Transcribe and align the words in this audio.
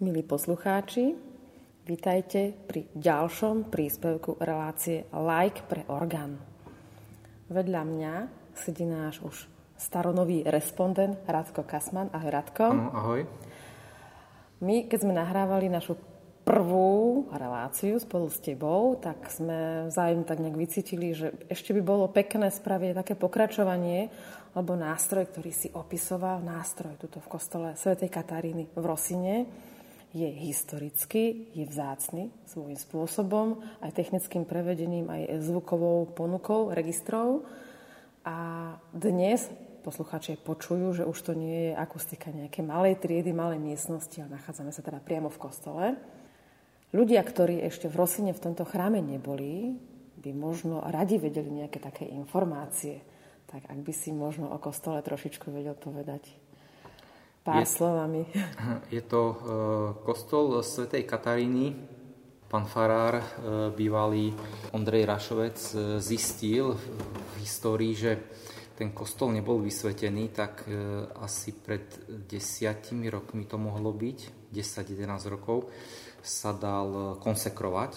Milí 0.00 0.24
poslucháči, 0.24 1.12
vítajte 1.84 2.56
pri 2.64 2.88
ďalšom 2.96 3.68
príspevku 3.68 4.40
relácie 4.40 5.04
Like 5.12 5.68
pre 5.68 5.84
orgán. 5.92 6.40
Vedľa 7.52 7.82
mňa 7.84 8.14
sedí 8.56 8.88
náš 8.88 9.20
už 9.20 9.44
staronový 9.76 10.48
respondent 10.48 11.20
Radko 11.28 11.68
Kasman. 11.68 12.08
Ahoj 12.16 12.32
Radko. 12.32 12.64
Ahoj. 12.96 13.28
My, 14.64 14.88
keď 14.88 15.04
sme 15.04 15.12
nahrávali 15.12 15.68
našu 15.68 16.00
prvú 16.48 17.28
reláciu 17.36 18.00
spolu 18.00 18.32
s 18.32 18.40
tebou, 18.40 18.96
tak 18.96 19.28
sme 19.28 19.92
vzájomne 19.92 20.24
tak 20.24 20.40
nejak 20.40 20.56
vycítili, 20.56 21.12
že 21.12 21.36
ešte 21.52 21.76
by 21.76 21.84
bolo 21.84 22.08
pekné 22.08 22.48
spraviť 22.48 22.96
také 22.96 23.20
pokračovanie, 23.20 24.08
alebo 24.56 24.80
nástroj, 24.80 25.28
ktorý 25.28 25.52
si 25.52 25.68
opisoval, 25.76 26.40
nástroj 26.40 26.96
tuto 26.96 27.20
v 27.20 27.28
kostole 27.28 27.76
svätej 27.76 28.08
Kataríny 28.08 28.72
v 28.72 28.80
Rosine, 28.80 29.68
je 30.10 30.26
historický, 30.26 31.50
je 31.54 31.64
vzácny 31.66 32.34
svojím 32.50 32.74
spôsobom, 32.74 33.62
aj 33.78 33.94
technickým 33.94 34.42
prevedením, 34.42 35.06
aj 35.06 35.38
zvukovou 35.38 36.10
ponukou 36.10 36.74
registrov. 36.74 37.46
A 38.26 38.74
dnes 38.90 39.46
poslucháči 39.80 40.36
počujú, 40.36 41.02
že 41.02 41.04
už 41.08 41.18
to 41.22 41.32
nie 41.32 41.70
je 41.70 41.72
akustika 41.78 42.28
nejaké 42.34 42.60
malej 42.60 43.00
triedy, 43.00 43.30
malej 43.32 43.62
miestnosti, 43.62 44.18
ale 44.20 44.36
nachádzame 44.36 44.74
sa 44.74 44.82
teda 44.84 45.00
priamo 45.00 45.30
v 45.32 45.40
kostole. 45.40 45.84
Ľudia, 46.90 47.22
ktorí 47.22 47.62
ešte 47.62 47.86
v 47.86 47.98
Rosine 48.02 48.34
v 48.34 48.42
tomto 48.42 48.66
chráme 48.66 48.98
neboli, 48.98 49.78
by 50.20 50.30
možno 50.36 50.82
radi 50.84 51.16
vedeli 51.16 51.64
nejaké 51.64 51.78
také 51.80 52.04
informácie. 52.04 53.00
Tak 53.48 53.66
ak 53.66 53.78
by 53.78 53.92
si 53.94 54.10
možno 54.10 54.50
o 54.52 54.58
kostole 54.58 55.00
trošičku 55.00 55.48
vedel 55.48 55.78
povedať. 55.78 56.28
Pár 57.40 57.64
je, 57.64 57.72
slovami. 57.72 58.28
Je 58.94 59.00
to 59.00 59.22
uh, 59.24 59.36
kostol 60.04 60.60
svätej 60.60 61.08
Kataríny. 61.08 61.72
Pán 62.50 62.68
farár, 62.68 63.16
uh, 63.16 63.24
bývalý 63.72 64.34
Ondrej 64.76 65.08
Rašovec, 65.08 65.56
uh, 65.72 65.96
zistil 66.02 66.76
v, 66.76 66.84
v 67.00 67.34
histórii, 67.40 67.96
že 67.96 68.12
ten 68.76 68.92
kostol 68.92 69.32
nebol 69.32 69.56
vysvetený, 69.64 70.36
tak 70.36 70.68
uh, 70.68 71.08
asi 71.24 71.56
pred 71.56 71.88
desiatimi 72.28 73.08
rokmi 73.08 73.48
to 73.48 73.56
mohlo 73.56 73.96
byť, 73.96 74.52
10-11 74.52 75.32
rokov, 75.32 75.72
sa 76.20 76.52
dal 76.52 77.16
konsekrovať. 77.16 77.92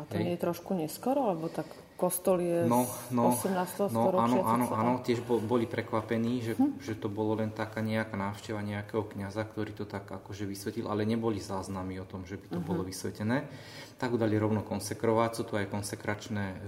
A 0.00 0.08
to 0.08 0.16
Hej. 0.16 0.22
nie 0.24 0.32
je 0.34 0.40
trošku 0.40 0.72
neskoro, 0.72 1.36
lebo 1.36 1.52
tak 1.52 1.68
kostol 2.04 2.44
je 2.44 2.68
no, 2.68 2.84
no, 3.08 3.32
18. 3.32 3.88
No, 3.88 4.12
áno, 4.12 4.44
áno, 4.44 4.66
áno, 4.76 4.92
tiež 5.00 5.24
boli 5.24 5.64
prekvapení, 5.64 6.44
že, 6.44 6.52
hm. 6.52 6.76
že 6.84 7.00
to 7.00 7.08
bolo 7.08 7.40
len 7.40 7.48
taká 7.56 7.80
nejaká 7.80 8.12
návšteva 8.12 8.60
nejakého 8.60 9.08
kňaza, 9.08 9.48
ktorý 9.48 9.72
to 9.72 9.88
tak 9.88 10.04
akože 10.04 10.44
vysvetil, 10.44 10.92
ale 10.92 11.08
neboli 11.08 11.40
záznamy 11.40 11.96
o 12.04 12.06
tom, 12.06 12.28
že 12.28 12.36
by 12.36 12.46
to 12.52 12.60
uh-huh. 12.60 12.68
bolo 12.68 12.84
vysvetené. 12.84 13.48
Tak 13.96 14.12
udali 14.12 14.36
rovno 14.36 14.60
konsekrovať, 14.60 15.30
sú 15.32 15.42
tu 15.48 15.56
aj 15.56 15.72
konsekračné 15.72 16.44
e, 16.44 16.58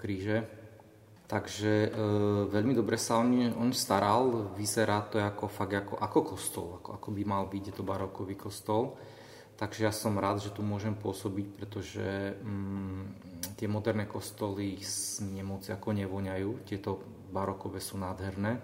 kríže. 0.00 0.38
Takže 1.26 1.72
e, 1.84 1.88
veľmi 2.48 2.72
dobre 2.72 2.94
sa 2.96 3.18
on, 3.18 3.34
on 3.58 3.74
staral, 3.74 4.54
vyzerá 4.54 5.02
to 5.10 5.18
ako, 5.18 5.50
fakt 5.50 5.74
ako, 5.74 5.94
ako 5.98 6.18
kostol, 6.22 6.66
ako, 6.80 6.88
ako 7.02 7.08
by 7.10 7.22
mal 7.26 7.44
byť, 7.50 7.62
je 7.68 7.74
to 7.74 7.82
barokový 7.82 8.38
kostol. 8.38 8.94
Takže 9.56 9.88
ja 9.88 9.92
som 9.92 10.20
rád, 10.20 10.44
že 10.44 10.52
tu 10.52 10.60
môžem 10.60 10.92
pôsobiť, 10.92 11.46
pretože 11.56 12.04
mm, 12.44 13.02
tie 13.56 13.64
moderné 13.64 14.04
kostoly 14.04 14.76
mne 15.24 15.56
moc 15.56 15.64
ako 15.64 15.96
nevoňajú. 15.96 16.68
Tieto 16.68 17.00
barokové 17.32 17.80
sú 17.80 17.96
nádherné. 17.96 18.60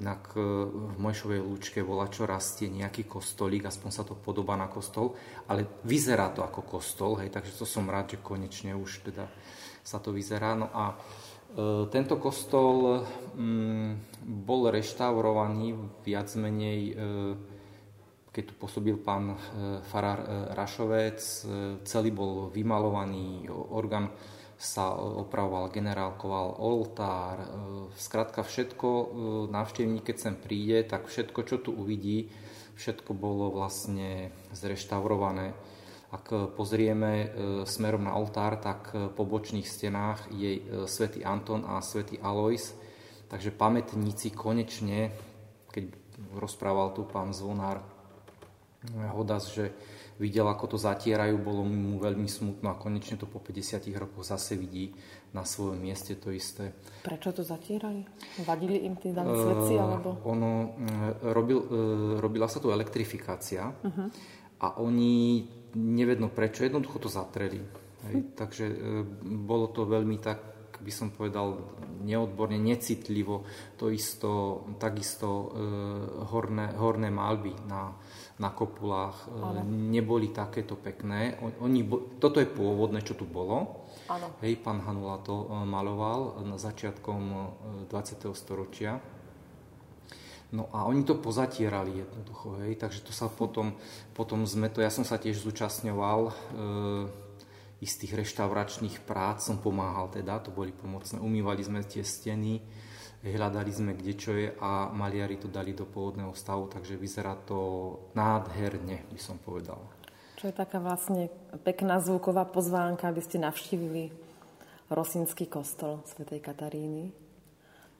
Inak 0.00 0.32
e, 0.32 0.40
v 0.64 0.96
Mojšovej 0.96 1.40
lúčke 1.44 1.80
volá, 1.84 2.08
čo 2.08 2.24
rastie 2.24 2.72
nejaký 2.72 3.04
kostolík, 3.04 3.68
aspoň 3.68 3.90
sa 3.92 4.04
to 4.04 4.16
podobá 4.16 4.56
na 4.56 4.68
kostol, 4.68 5.12
ale 5.48 5.68
vyzerá 5.84 6.32
to 6.32 6.40
ako 6.40 6.64
kostol, 6.64 7.20
hej, 7.20 7.28
takže 7.28 7.56
to 7.56 7.68
som 7.68 7.88
rád, 7.88 8.16
že 8.16 8.24
konečne 8.24 8.72
už 8.76 9.04
teda 9.12 9.28
sa 9.84 10.00
to 10.00 10.12
vyzerá. 10.12 10.56
No 10.56 10.72
a 10.72 10.92
e, 10.92 10.94
tento 11.92 12.16
kostol 12.16 13.04
mm, 13.36 14.24
bol 14.44 14.72
reštaurovaný 14.72 15.76
viac 16.00 16.32
menej 16.36 16.80
e, 16.92 17.55
keď 18.36 18.52
tu 18.52 18.54
pôsobil 18.60 19.00
pán 19.00 19.32
e, 19.32 19.36
farár 19.88 20.20
e, 20.20 20.26
Rašovec, 20.52 21.16
e, 21.24 21.36
celý 21.88 22.12
bol 22.12 22.52
vymalovaný, 22.52 23.48
orgán 23.48 24.12
sa 24.60 24.92
opravoval, 24.92 25.72
generálkoval, 25.72 26.60
oltár, 26.64 27.44
zkrátka 27.92 28.40
všetko, 28.40 28.88
návštevník, 29.52 30.00
keď 30.00 30.16
sem 30.16 30.32
príde, 30.40 30.80
tak 30.88 31.12
všetko, 31.12 31.40
čo 31.44 31.60
tu 31.60 31.76
uvidí, 31.76 32.32
všetko 32.80 33.12
bolo 33.12 33.52
vlastne 33.52 34.32
zreštaurované. 34.56 35.52
Ak 36.08 36.56
pozrieme 36.56 37.36
smerom 37.68 38.08
na 38.08 38.16
oltár, 38.16 38.56
tak 38.56 38.96
po 39.12 39.28
bočných 39.28 39.68
stenách 39.68 40.32
je 40.32 40.64
svätý 40.88 41.20
Anton 41.20 41.60
a 41.68 41.84
svätý 41.84 42.16
Alois, 42.24 42.72
takže 43.28 43.52
pamätníci 43.52 44.32
konečne, 44.32 45.12
keď 45.68 45.92
rozprával 46.32 46.96
tu 46.96 47.04
pán 47.04 47.36
zvonár, 47.36 47.95
Hodas, 48.94 49.50
že 49.50 49.74
videl, 50.16 50.48
ako 50.48 50.76
to 50.76 50.78
zatierajú, 50.80 51.36
bolo 51.36 51.62
mu 51.64 52.00
veľmi 52.00 52.28
smutno 52.28 52.72
a 52.72 52.80
konečne 52.80 53.20
to 53.20 53.28
po 53.28 53.40
50 53.40 53.84
rokoch 53.96 54.24
zase 54.24 54.56
vidí 54.56 54.96
na 55.36 55.44
svojom 55.44 55.76
mieste 55.76 56.16
to 56.16 56.32
isté. 56.32 56.72
Prečo 57.04 57.36
to 57.36 57.44
zatierali? 57.44 58.04
Vadili 58.48 58.88
im 58.88 58.96
tí 58.96 59.12
daní 59.12 59.36
svedci? 59.36 59.76
Alebo? 59.76 60.16
Ono, 60.24 60.50
uh, 60.72 61.32
robil, 61.36 61.58
uh, 61.60 61.68
robila 62.16 62.48
sa 62.48 62.60
tu 62.64 62.72
elektrifikácia 62.72 63.68
uh-huh. 63.68 64.08
a 64.64 64.80
oni 64.80 65.44
nevedno 65.76 66.32
prečo, 66.32 66.64
jednoducho 66.64 66.96
to 67.04 67.08
zatreli. 67.12 67.60
Hej, 68.08 68.14
hm. 68.16 68.24
Takže 68.32 68.64
bolo 69.44 69.68
to 69.68 69.84
veľmi 69.84 70.16
tak 70.22 70.56
by 70.80 70.92
som 70.92 71.08
povedal, 71.10 71.56
neodborne, 72.04 72.60
necitlivo, 72.60 73.42
to 73.74 73.88
isto, 73.90 74.62
takisto 74.78 75.28
e, 75.28 75.46
horné, 76.30 76.76
horné 76.76 77.08
malby 77.10 77.56
na, 77.66 77.96
na 78.36 78.52
kopulách 78.52 79.16
e, 79.24 79.62
neboli 79.66 80.28
takéto 80.28 80.76
pekné. 80.76 81.40
Oni, 81.60 81.80
toto 82.20 82.36
je 82.36 82.48
pôvodné, 82.48 83.00
čo 83.00 83.16
tu 83.16 83.24
bolo. 83.24 83.88
Ano. 84.12 84.36
Hej, 84.44 84.60
pán 84.60 84.84
Hanula 84.84 85.24
to 85.24 85.48
e, 85.48 85.64
maloval 85.64 86.44
na 86.44 86.60
začiatkom 86.60 87.22
20. 87.88 87.92
E, 87.92 88.36
storočia. 88.36 89.00
No 90.54 90.70
a 90.70 90.86
oni 90.86 91.02
to 91.02 91.18
pozatierali 91.18 92.06
jednoducho, 92.06 92.62
hej, 92.62 92.78
takže 92.78 93.02
to 93.02 93.10
sa 93.10 93.26
potom, 93.26 93.74
potom 94.14 94.46
sme 94.46 94.70
to, 94.70 94.78
ja 94.78 94.94
som 94.94 95.02
sa 95.02 95.18
tiež 95.18 95.42
zúčastňoval, 95.42 96.20
e, 96.30 96.32
istých 97.82 98.16
reštauračných 98.16 99.04
prác 99.04 99.42
som 99.42 99.58
pomáhal 99.60 100.08
teda, 100.08 100.40
to 100.40 100.54
boli 100.54 100.70
pomocné. 100.72 101.18
Umývali 101.18 101.60
sme 101.66 101.84
tie 101.84 102.06
steny, 102.06 102.62
hľadali 103.34 103.72
sme 103.74 103.92
kde 103.98 104.14
čo 104.14 104.30
je 104.36 104.54
a 104.60 104.92
maliari 104.94 105.40
to 105.40 105.50
dali 105.50 105.74
do 105.74 105.88
pôvodného 105.88 106.30
stavu, 106.36 106.70
takže 106.70 107.00
vyzerá 107.00 107.34
to 107.48 107.58
nádherne, 108.14 109.02
by 109.10 109.20
som 109.20 109.40
povedal. 109.40 109.80
Čo 110.36 110.52
je 110.52 110.54
taká 110.54 110.78
vlastne 110.78 111.32
pekná 111.64 111.96
zvuková 111.98 112.44
pozvánka, 112.44 113.08
aby 113.08 113.24
ste 113.24 113.40
navštívili 113.40 114.12
Rosinský 114.92 115.48
kostol 115.48 116.04
svätej 116.06 116.38
Kataríny. 116.38 117.10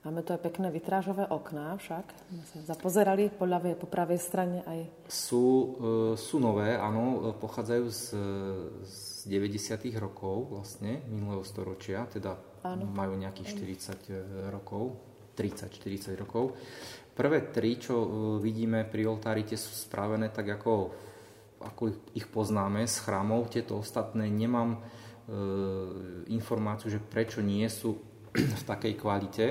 Máme 0.07 0.23
tu 0.23 0.31
aj 0.31 0.39
pekné 0.39 0.71
vytrážové 0.71 1.27
okná 1.27 1.75
však. 1.83 2.07
My 2.31 2.43
sme 2.47 2.63
zapozerali 2.63 3.27
po 3.27 3.43
ľavej, 3.43 3.75
po 3.75 3.91
pravej 3.91 4.23
strane 4.23 4.63
aj... 4.63 4.87
Sú, 5.11 5.75
e, 5.83 6.15
sú 6.15 6.39
nové, 6.39 6.79
áno, 6.79 7.35
pochádzajú 7.43 7.87
z, 7.91 8.03
z 8.87 8.99
90. 9.27 9.91
rokov 9.99 10.55
vlastne 10.55 11.03
minulého 11.11 11.43
storočia, 11.43 12.07
teda 12.07 12.39
Áno. 12.63 12.87
majú 12.87 13.19
nejakých 13.19 13.59
40 13.59 14.07
e, 14.07 14.23
rokov, 14.55 14.95
30-40 15.37 16.17
rokov. 16.17 16.57
Prvé 17.13 17.53
tri, 17.53 17.77
čo 17.77 17.95
e, 17.97 18.09
vidíme 18.41 18.89
pri 18.89 19.09
oltári, 19.09 19.45
tie 19.45 19.57
sú 19.57 19.73
spravené 19.73 20.33
tak, 20.33 20.49
ako, 20.61 20.93
ako 21.61 21.83
ich 22.17 22.29
poznáme 22.29 22.85
z 22.89 22.97
chrámov. 23.05 23.53
Tieto 23.53 23.81
ostatné 23.81 24.29
nemám 24.33 24.77
e, 24.77 24.79
informáciu, 26.33 26.89
že 26.89 27.01
prečo 27.01 27.45
nie 27.45 27.69
sú 27.69 28.01
v 28.61 28.63
takej 28.65 28.95
kvalite. 28.97 29.45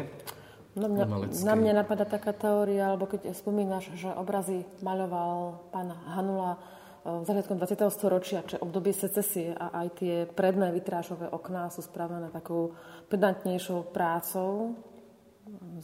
No 0.76 0.92
mňa, 0.92 1.08
na 1.48 1.56
mňa 1.56 1.74
napadá 1.86 2.04
taká 2.04 2.36
teória, 2.36 2.92
alebo 2.92 3.08
keď 3.08 3.32
spomínaš, 3.32 3.96
že 3.96 4.12
obrazy 4.12 4.68
maľoval 4.84 5.72
pán 5.72 5.88
Hanula 6.12 6.60
začiatkom 7.06 7.62
20. 7.62 7.86
storočia, 7.94 8.42
či 8.50 8.58
obdobie 8.58 8.90
secesie 8.90 9.54
a 9.54 9.86
aj 9.86 9.88
tie 10.02 10.16
predné 10.26 10.74
vytrážové 10.74 11.30
okná 11.30 11.70
sú 11.70 11.86
spravené 11.86 12.34
takou 12.34 12.74
pedantnejšou 13.14 13.94
prácou 13.94 14.74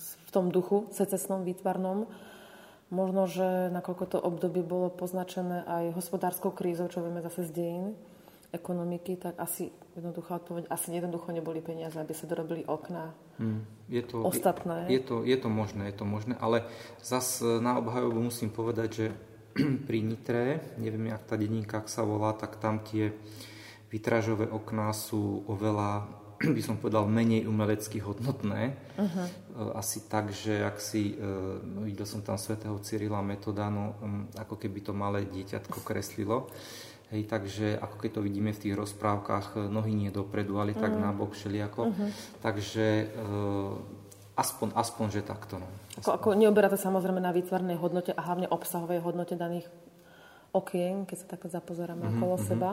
v 0.02 0.30
tom 0.34 0.50
duchu 0.50 0.90
secesnom, 0.92 1.46
výtvarnom. 1.46 2.10
Možno, 2.92 3.24
že 3.24 3.72
nakoľko 3.72 4.06
to 4.12 4.18
obdobie 4.20 4.68
bolo 4.68 4.92
poznačené 4.92 5.64
aj 5.64 5.96
hospodárskou 5.96 6.52
krízou, 6.52 6.92
čo 6.92 7.00
vieme 7.00 7.24
zase 7.24 7.48
z 7.48 7.52
dejín 7.56 7.86
ekonomiky, 8.52 9.16
tak 9.16 9.40
asi 9.40 9.72
jednoduchá 9.96 10.44
odpoveď, 10.44 10.68
asi 10.68 10.92
jednoducho 10.92 11.32
neboli 11.32 11.64
peniaze, 11.64 11.96
aby 11.96 12.12
sa 12.12 12.28
dorobili 12.28 12.68
okná 12.68 13.16
hmm, 13.40 13.88
je 13.88 14.04
to, 14.04 14.18
ostatné. 14.28 14.92
Je, 14.92 15.00
je, 15.00 15.02
to, 15.08 15.16
je 15.24 15.38
to 15.40 15.50
možné, 15.50 15.88
je 15.88 15.96
to 15.96 16.06
možné, 16.06 16.36
ale 16.36 16.68
zase 17.00 17.64
na 17.64 17.80
obhajobu 17.80 18.20
musím 18.20 18.52
povedať, 18.52 18.90
že 18.92 19.08
pri 19.88 20.00
Nitre, 20.04 20.76
neviem, 20.76 21.16
jak 21.16 21.24
tá 21.24 21.36
dedinka 21.40 21.88
sa 21.88 22.04
volá, 22.04 22.36
tak 22.36 22.60
tam 22.60 22.84
tie 22.84 23.16
vytrážové 23.92 24.48
okná 24.48 24.92
sú 24.96 25.44
oveľa, 25.48 26.08
by 26.58 26.62
som 26.62 26.76
povedal, 26.82 27.06
menej 27.06 27.46
umelecky 27.46 28.02
hodnotné. 28.02 28.76
Uh-huh. 28.98 29.76
Asi 29.78 30.06
tak, 30.10 30.34
že 30.34 30.66
ak 30.66 30.82
si, 30.82 31.16
no, 31.62 31.86
videl 31.86 32.08
som 32.10 32.26
tam 32.26 32.40
svätého 32.40 32.76
Cyrila 32.82 33.22
Metoda, 33.22 33.70
no, 33.70 33.96
ako 34.36 34.58
keby 34.58 34.82
to 34.82 34.94
malé 34.96 35.28
dieťatko 35.30 35.86
kreslilo. 35.86 36.50
Hej, 37.12 37.28
takže 37.28 37.76
ako 37.76 37.96
keď 38.00 38.12
to 38.16 38.22
vidíme 38.24 38.56
v 38.56 38.62
tých 38.64 38.76
rozprávkach, 38.80 39.68
nohy 39.68 39.92
nie 39.92 40.10
dopredu, 40.10 40.58
ale 40.58 40.72
uh-huh. 40.72 40.84
tak 40.84 40.94
nabok 40.96 41.36
všelijako. 41.36 41.82
Uh-huh. 41.92 42.10
Takže 42.40 43.12
Aspoň, 44.32 44.74
aspoň, 44.74 45.08
že 45.12 45.22
takto. 45.22 45.60
No. 45.60 45.68
Ako, 46.02 46.10
ako 46.16 46.28
neoberá 46.40 46.72
to 46.72 46.80
samozrejme 46.80 47.20
na 47.20 47.36
výtvarnej 47.36 47.76
hodnote 47.76 48.16
a 48.16 48.22
hlavne 48.24 48.48
obsahovej 48.48 49.04
hodnote 49.04 49.36
daných 49.36 49.68
okien, 50.56 51.04
keď 51.04 51.18
sa 51.20 51.28
takto 51.36 51.52
zapozeráme 51.52 52.08
mm-hmm, 52.08 52.18
okolo 52.20 52.36
mm-hmm. 52.40 52.50
seba. 52.50 52.72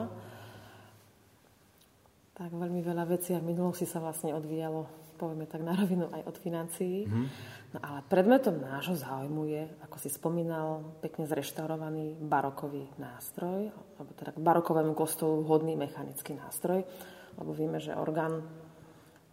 Tak 2.39 2.55
veľmi 2.55 2.79
veľa 2.79 3.03
vecí 3.03 3.35
a 3.35 3.43
v 3.43 3.51
minulosti 3.51 3.83
sa 3.83 3.99
vlastne 3.99 4.31
odvíjalo, 4.31 4.87
povieme 5.19 5.43
tak 5.43 5.59
na 5.59 5.75
rovinu, 5.75 6.07
aj 6.07 6.23
od 6.23 6.37
financií. 6.39 7.03
Mm-hmm. 7.03 7.27
No 7.75 7.79
ale 7.83 7.99
predmetom 8.07 8.55
nášho 8.63 8.95
záujmu 8.95 9.43
je, 9.51 9.67
ako 9.83 9.97
si 9.99 10.07
spomínal, 10.07 10.95
pekne 11.03 11.27
zreštaurovaný 11.27 12.15
barokový 12.15 12.87
nástroj, 12.95 13.75
alebo 13.99 14.11
teda 14.15 14.31
k 14.31 14.39
barokovému 14.39 14.95
kostolu 14.95 15.43
vhodný 15.43 15.75
mechanický 15.75 16.39
nástroj, 16.39 16.87
lebo 17.35 17.51
vieme, 17.51 17.83
že 17.83 17.91
orgán 17.91 18.39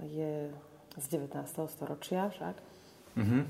je 0.02 0.50
z 0.98 1.06
19. 1.06 1.46
storočia 1.70 2.26
však. 2.34 2.58
Mm-hmm. 3.16 3.42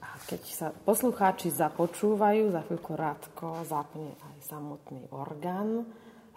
A 0.00 0.08
keď 0.24 0.42
sa 0.48 0.72
poslucháči 0.72 1.52
započúvajú, 1.52 2.56
za 2.56 2.64
chvíľku 2.64 2.96
Radko 2.96 3.68
zapne 3.68 4.16
aj 4.32 4.48
samotný 4.48 5.12
orgán. 5.12 5.84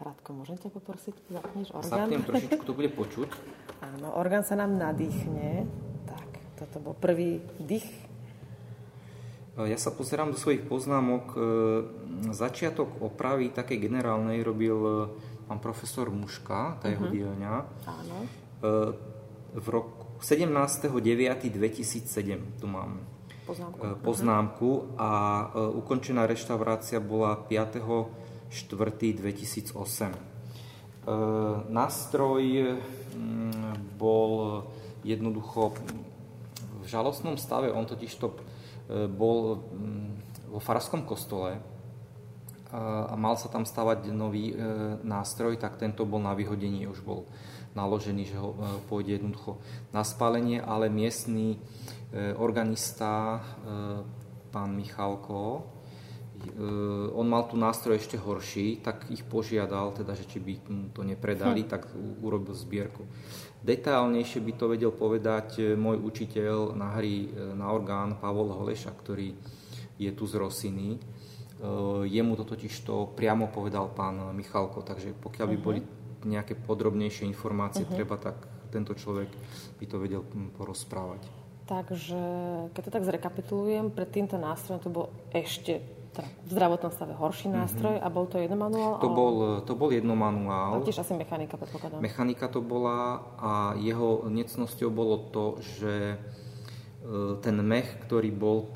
Radko, 0.02 0.34
môžem 0.34 0.58
ťa 0.58 0.74
poprosiť, 0.74 1.14
zapneš 1.30 1.70
orgán? 1.78 2.10
Zapnem 2.10 2.26
trošičku, 2.28 2.66
to 2.66 2.74
bude 2.74 2.90
počuť. 2.90 3.30
Áno, 3.86 4.18
orgán 4.18 4.42
sa 4.42 4.58
nám 4.58 4.74
nadýchne. 4.74 5.70
Tak, 6.10 6.30
toto 6.58 6.82
bol 6.82 6.98
prvý 6.98 7.38
dých. 7.62 7.86
E, 9.62 9.70
ja 9.70 9.78
sa 9.78 9.94
pozerám 9.94 10.34
do 10.34 10.42
svojich 10.42 10.66
poznámok. 10.66 11.38
E, 11.38 11.46
Začiatok 12.34 12.98
opravy 12.98 13.54
také 13.54 13.78
generálnej 13.78 14.42
robil 14.42 14.74
e, 14.74 15.06
pán 15.46 15.62
profesor 15.62 16.10
Muška, 16.10 16.82
tá 16.82 16.90
jeho 16.90 17.06
uh-huh. 17.06 17.14
dielňa. 17.14 17.54
Áno. 17.86 18.26
V 19.52 19.68
roku 19.68 20.16
17.9.2007 20.24 22.62
tu 22.62 22.70
mám 22.70 23.02
poznámku, 23.44 23.82
poznámku 24.06 24.70
a 24.96 25.10
ukončená 25.76 26.30
reštaurácia 26.30 27.02
bola 27.02 27.34
5. 27.36 28.31
2008. 28.52 29.72
E, 29.72 30.20
nástroj 31.72 32.44
mm, 33.16 33.98
bol 33.98 34.64
jednoducho 35.02 35.74
v 36.84 36.86
žalostnom 36.86 37.40
stave, 37.40 37.72
on 37.72 37.88
totiž 37.88 38.12
to 38.20 38.28
e, 38.30 38.38
bol 39.08 39.66
mm, 39.66 40.52
vo 40.52 40.60
farskom 40.60 41.08
kostole 41.08 41.58
e, 41.58 41.60
a 43.08 43.16
mal 43.16 43.40
sa 43.40 43.48
tam 43.48 43.64
stavať 43.64 44.12
nový 44.12 44.54
nástroj, 45.02 45.56
tak 45.58 45.80
tento 45.80 46.04
bol 46.04 46.20
na 46.20 46.36
vyhodenie, 46.36 46.86
už 46.92 47.02
bol 47.02 47.26
naložený, 47.72 48.28
že 48.28 48.36
ho 48.36 48.52
pôjde 48.92 49.16
jednoducho 49.16 49.56
na 49.96 50.04
spálenie, 50.04 50.60
ale 50.60 50.92
miestný 50.92 51.56
organista, 52.36 53.40
pán 54.52 54.76
Michalko, 54.76 55.64
on 57.14 57.26
mal 57.30 57.46
tu 57.46 57.60
nástroj 57.60 58.02
ešte 58.02 58.18
horší, 58.18 58.82
tak 58.82 59.10
ich 59.14 59.22
požiadal, 59.22 59.94
teda, 59.94 60.18
že 60.18 60.26
či 60.26 60.42
by 60.42 60.54
to 60.92 61.02
nepredali, 61.06 61.64
hm. 61.66 61.70
tak 61.70 61.90
urobil 62.22 62.58
zbierku. 62.58 63.06
Detailnejšie 63.62 64.42
by 64.42 64.54
to 64.58 64.66
vedel 64.74 64.90
povedať 64.90 65.78
môj 65.78 66.02
učiteľ 66.02 66.74
na 66.74 66.98
hry 66.98 67.30
na 67.54 67.70
orgán 67.70 68.18
Pavol 68.18 68.50
Holeša, 68.50 68.90
ktorý 68.90 69.38
je 70.02 70.12
tu 70.18 70.26
z 70.26 70.42
Rosiny. 70.42 70.98
Jemu 72.10 72.34
to 72.42 72.44
totiž 72.50 72.74
to 72.82 73.14
priamo 73.14 73.54
povedal 73.54 73.94
pán 73.94 74.34
Michalko, 74.34 74.82
takže 74.82 75.14
pokiaľ 75.14 75.46
by 75.46 75.58
mhm. 75.58 75.64
boli 75.64 75.82
nejaké 76.26 76.54
podrobnejšie 76.54 77.26
informácie 77.26 77.86
uh-huh. 77.86 77.98
treba, 77.98 78.14
tak 78.18 78.38
tento 78.70 78.94
človek 78.94 79.30
by 79.82 79.86
to 79.90 79.98
vedel 79.98 80.22
hm, 80.22 80.54
porozprávať. 80.56 81.22
Takže, 81.66 82.22
keď 82.76 82.82
to 82.84 82.92
tak 82.92 83.04
zrekapitulujem, 83.08 83.90
pred 83.90 84.10
týmto 84.10 84.36
nástrojom 84.36 84.82
to 84.82 84.90
bol 84.92 85.06
ešte 85.32 85.80
teda 86.12 86.28
v 86.28 86.50
zdravotnom 86.52 86.92
stave 86.92 87.14
horší 87.16 87.48
mhm. 87.48 87.56
nástroj 87.56 87.96
mm-hmm. 87.98 88.12
a 88.12 88.16
bol 88.16 88.26
to 88.28 88.38
jednomanuál? 88.38 88.94
To, 89.00 89.08
ale... 89.08 89.16
bol, 89.16 89.36
to 89.64 89.74
bol 89.80 89.90
jednomanuál. 89.90 90.72
A 90.76 90.84
tiež 90.84 91.04
asi 91.04 91.16
mechanika, 91.16 91.56
predpokladám. 91.56 92.04
Mechanika 92.04 92.52
to 92.52 92.60
bola 92.60 93.24
a 93.40 93.52
jeho 93.80 94.28
necnosťou 94.28 94.90
bolo 94.92 95.32
to, 95.32 95.60
že 95.64 95.94
e, 96.14 96.18
ten 97.40 97.56
mech, 97.64 97.88
ktorý 98.08 98.30
bol 98.36 98.72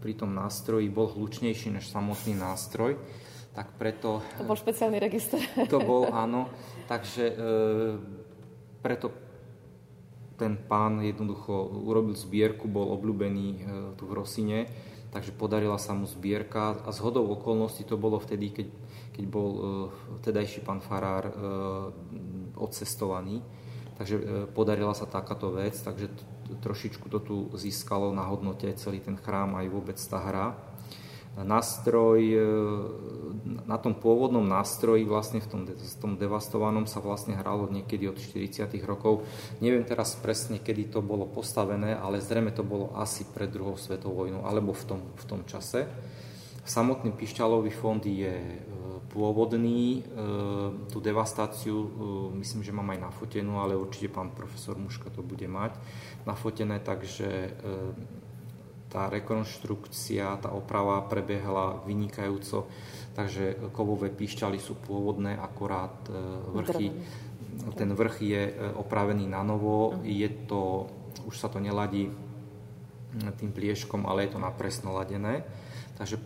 pri 0.00 0.16
tom 0.16 0.32
nástroji, 0.32 0.88
bol 0.88 1.12
hlučnejší 1.12 1.74
než 1.74 1.90
samotný 1.90 2.38
nástroj 2.38 2.96
tak 3.50 3.74
preto... 3.74 4.22
To 4.38 4.46
bol 4.46 4.54
špeciálny 4.54 4.98
register. 5.02 5.42
To 5.74 5.82
bol, 5.82 6.06
áno. 6.14 6.46
Takže 6.86 7.24
e, 7.28 7.34
preto 8.78 9.10
ten 10.38 10.56
pán 10.56 11.04
jednoducho 11.04 11.52
urobil 11.68 12.16
zbierku, 12.16 12.70
bol 12.70 12.94
obľúbený 12.96 13.46
e, 13.50 13.58
tu 13.98 14.06
v 14.06 14.16
Rosine, 14.16 14.60
takže 15.10 15.34
podarila 15.34 15.76
sa 15.76 15.94
mu 15.94 16.06
zbierka 16.06 16.78
a 16.86 16.90
z 16.94 16.98
hodou 17.02 17.26
okolností 17.34 17.82
to 17.82 17.98
bolo 17.98 18.22
vtedy, 18.22 18.54
keď, 18.54 18.68
keď 19.18 19.24
bol 19.26 19.48
e, 19.50 19.60
tedajší 20.22 20.62
pán 20.62 20.78
Farár 20.78 21.30
e, 21.30 21.34
odcestovaný. 22.54 23.42
Takže 23.98 24.16
e, 24.16 24.22
podarila 24.50 24.94
sa 24.94 25.10
takáto 25.10 25.50
vec, 25.50 25.74
takže 25.82 26.08
trošičku 26.62 27.06
to 27.10 27.18
tu 27.20 27.36
získalo 27.54 28.14
na 28.14 28.26
hodnote 28.26 28.70
celý 28.78 28.98
ten 29.02 29.18
chrám 29.18 29.58
aj 29.58 29.66
vôbec 29.70 29.98
tá 29.98 30.18
hra 30.18 30.69
nástroj, 31.38 32.20
e, 32.20 32.38
na 33.64 33.78
tom 33.78 33.94
pôvodnom 33.94 34.42
nástroji, 34.42 35.06
vlastne 35.06 35.38
v 35.38 35.46
tom, 35.46 35.62
v 35.66 35.96
tom 36.02 36.12
devastovanom 36.18 36.90
sa 36.90 36.98
vlastne 36.98 37.38
hralo 37.38 37.70
niekedy 37.70 38.10
od 38.10 38.18
40. 38.18 38.66
rokov. 38.82 39.22
Neviem 39.62 39.86
teraz 39.86 40.18
presne, 40.18 40.58
kedy 40.58 40.90
to 40.90 41.00
bolo 41.00 41.30
postavené, 41.30 41.94
ale 41.94 42.18
zrejme 42.18 42.50
to 42.50 42.66
bolo 42.66 42.90
asi 42.98 43.22
pred 43.30 43.46
druhou 43.46 43.78
svetovou 43.78 44.26
vojnou, 44.26 44.42
alebo 44.42 44.74
v 44.74 44.84
tom, 44.84 45.00
v 45.14 45.24
tom 45.24 45.40
čase. 45.46 45.86
Samotný 46.66 47.14
pišťalový 47.14 47.72
fond 47.72 48.02
je 48.02 48.34
e, 48.34 48.56
pôvodný, 49.14 50.02
e, 50.02 50.20
tú 50.90 50.98
devastáciu 50.98 51.78
myslím, 52.42 52.66
že 52.66 52.74
mám 52.74 52.90
aj 52.90 53.06
nafotenú, 53.06 53.62
ale 53.62 53.78
určite 53.78 54.10
pán 54.10 54.34
profesor 54.34 54.74
Muška 54.76 55.14
to 55.14 55.22
bude 55.22 55.46
mať 55.46 55.78
nafotené, 56.26 56.82
takže 56.82 57.54
tá 58.90 59.06
rekonštrukcia, 59.06 60.42
tá 60.42 60.50
oprava 60.50 61.06
prebiehala 61.06 61.78
vynikajúco, 61.86 62.66
takže 63.14 63.70
kovové 63.70 64.10
píšťaly 64.10 64.58
sú 64.58 64.74
pôvodné, 64.82 65.38
akorát 65.38 65.94
e, 66.10 66.18
vrchy, 66.58 66.88
ten 67.78 67.90
vrch 67.94 68.16
je 68.18 68.42
e, 68.50 68.54
opravený 68.74 69.30
na 69.30 69.46
novo, 69.46 69.94
mhm. 69.94 70.02
je 70.04 70.28
to, 70.50 70.90
už 71.30 71.38
sa 71.38 71.46
to 71.46 71.62
neladí 71.62 72.10
tým 73.10 73.50
plieškom, 73.50 74.06
ale 74.06 74.26
je 74.26 74.38
to 74.38 74.40
napresno 74.42 74.94
ladené. 74.94 75.42
Takže 75.98 76.16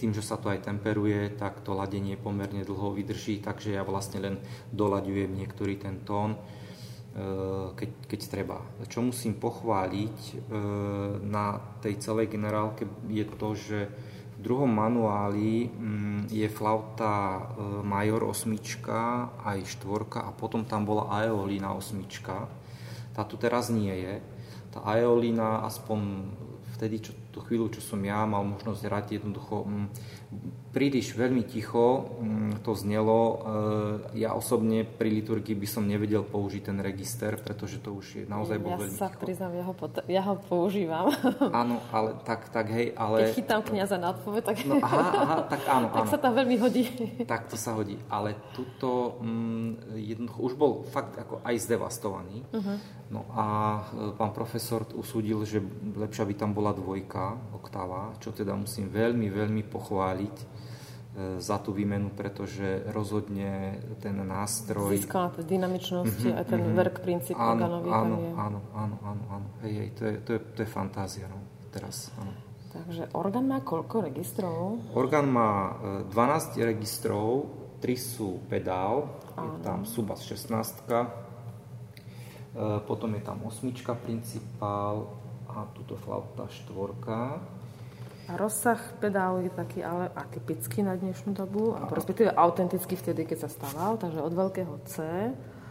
tým, 0.00 0.10
že 0.10 0.26
sa 0.26 0.34
to 0.40 0.50
aj 0.50 0.66
temperuje, 0.66 1.30
tak 1.38 1.62
to 1.62 1.76
ladenie 1.76 2.18
pomerne 2.18 2.66
dlho 2.66 2.90
vydrží, 2.90 3.38
takže 3.38 3.78
ja 3.78 3.86
vlastne 3.86 4.18
len 4.18 4.34
doľaďujem 4.74 5.30
niektorý 5.30 5.78
ten 5.78 6.02
tón 6.02 6.34
keď, 7.74 7.90
keď 8.06 8.20
treba. 8.30 8.58
Čo 8.86 9.02
musím 9.02 9.34
pochváliť 9.34 10.18
eh, 10.30 10.38
na 11.26 11.58
tej 11.82 11.98
celej 11.98 12.30
generálke 12.30 12.86
je 13.10 13.24
to, 13.26 13.48
že 13.58 13.78
v 14.38 14.38
druhom 14.38 14.70
manuáli 14.70 15.68
mm, 15.68 16.30
je 16.30 16.46
flauta 16.46 17.14
eh, 17.34 17.42
Major 17.82 18.30
osmička, 18.30 19.34
aj 19.42 19.66
štvorka 19.66 20.22
a 20.22 20.30
potom 20.30 20.62
tam 20.62 20.86
bola 20.86 21.10
Aeolina 21.10 21.74
osmička. 21.74 22.46
Tá 23.10 23.26
tu 23.26 23.34
teraz 23.34 23.74
nie 23.74 23.90
je. 23.90 24.22
Tá 24.70 24.86
Aeolina 24.86 25.66
aspoň 25.66 26.30
vtedy, 26.78 27.02
čo, 27.02 27.12
tú 27.34 27.42
chvíľu, 27.42 27.74
čo 27.74 27.82
som 27.82 28.00
ja 28.06 28.22
mal 28.22 28.46
možnosť 28.46 28.86
hrať, 28.86 29.06
jednoducho 29.18 29.66
mm, 29.66 29.86
príliš 30.70 31.18
veľmi 31.18 31.42
ticho 31.42 32.06
mm, 32.22 32.62
to 32.62 32.78
znelo. 32.78 33.18
E, 34.14 34.22
ja 34.22 34.38
osobne 34.38 34.86
pri 34.86 35.10
liturgii 35.10 35.58
by 35.58 35.66
som 35.66 35.82
nevedel 35.82 36.22
použiť 36.22 36.70
ten 36.70 36.78
register, 36.78 37.34
pretože 37.34 37.82
to 37.82 37.90
už 37.90 38.06
je 38.14 38.24
naozaj 38.30 38.62
bol 38.62 38.70
ja 38.70 38.78
veľmi 38.78 38.94
sa 38.94 39.10
ticho. 39.10 39.18
priznám, 39.26 39.52
ja 39.58 39.64
ho, 39.66 39.74
pot- 39.74 40.06
ja 40.06 40.22
ho 40.22 40.38
používam. 40.38 41.10
Áno, 41.60 41.82
ale 41.90 42.14
tak, 42.22 42.46
tak 42.54 42.70
hej, 42.70 42.94
ale... 42.94 43.26
Keď 43.26 43.42
chytám 43.42 43.60
kniaza 43.66 43.98
na 43.98 44.14
odpoveď, 44.14 44.42
tak... 44.46 44.56
No, 44.70 44.78
aha, 44.78 45.02
aha, 45.02 45.38
tak 45.50 45.60
áno, 45.66 45.86
tak 45.94 46.04
áno. 46.06 46.12
sa 46.14 46.18
tam 46.22 46.32
veľmi 46.38 46.56
hodí. 46.62 46.84
Tak 47.26 47.50
to 47.50 47.58
sa 47.58 47.74
hodí, 47.74 47.98
ale 48.06 48.38
tuto 48.54 49.18
mm, 49.18 49.98
jednoducho 49.98 50.38
už 50.46 50.54
bol 50.54 50.72
fakt 50.86 51.18
ako 51.18 51.42
aj 51.42 51.54
zdevastovaný. 51.66 52.46
Uh-huh. 52.54 52.78
No 53.10 53.26
a 53.34 53.46
e, 53.90 54.14
pán 54.14 54.30
profesor 54.30 54.86
usúdil, 54.94 55.42
že 55.42 55.58
lepšia 55.98 56.22
by 56.22 56.34
tam 56.38 56.54
bola 56.54 56.70
dvojka, 56.70 57.58
oktáva, 57.58 58.14
čo 58.22 58.30
teda 58.30 58.54
musím 58.54 58.86
veľmi, 58.86 59.26
veľmi 59.26 59.66
pochváliť 59.66 60.19
za 61.42 61.58
tú 61.58 61.74
výmenu, 61.74 62.14
pretože 62.14 62.86
rozhodne 62.94 63.82
ten 63.98 64.14
nástroj... 64.14 64.94
Získala 64.94 65.34
to 65.34 65.42
dynamičnosť 65.42 66.20
mm-hmm, 66.22 66.38
a 66.38 66.42
ten 66.46 66.60
mm-hmm. 66.62 66.78
work 66.78 66.96
princíp 67.02 67.34
áno, 67.34 67.50
organový 67.58 67.90
áno, 67.90 67.98
tam 67.98 68.06
je. 68.14 68.30
Áno, 68.30 68.60
áno, 68.70 68.96
áno, 69.02 69.22
áno. 69.26 69.46
Hej, 69.66 69.72
hej, 69.74 69.88
to 69.98 70.02
je, 70.06 70.14
to 70.22 70.30
je, 70.38 70.40
to 70.54 70.58
je 70.62 70.68
fantázia, 70.70 71.26
no, 71.26 71.42
teraz, 71.74 72.14
áno. 72.14 72.30
Takže 72.70 73.10
orgán 73.18 73.50
má 73.50 73.58
koľko 73.66 74.06
registrov? 74.06 74.78
Orgán 74.94 75.26
má 75.26 75.74
12 76.14 76.54
registrov, 76.62 77.50
3 77.82 77.90
sú 77.98 78.46
pedál, 78.46 79.10
áno. 79.34 79.58
je 79.58 79.66
tam 79.66 79.82
Subas 79.82 80.22
16, 80.22 80.86
potom 82.86 83.10
je 83.18 83.22
tam 83.26 83.42
osmička 83.42 83.98
principál 83.98 85.10
a 85.50 85.66
tuto 85.74 85.98
flauta 85.98 86.46
štvorka. 86.46 87.42
A 88.30 88.38
rozsah 88.38 88.78
pedálu 89.02 89.42
je 89.42 89.50
taký 89.50 89.82
ale 89.82 90.06
atypický 90.14 90.86
na 90.86 90.94
dnešnú 90.94 91.34
dobu, 91.34 91.74
a 91.74 91.90
respektíve 91.90 92.30
autentický 92.30 92.94
vtedy, 92.94 93.26
keď 93.26 93.46
sa 93.46 93.50
stával, 93.50 93.98
takže 93.98 94.22
od 94.22 94.30
veľkého 94.30 94.74
C, 94.86 95.02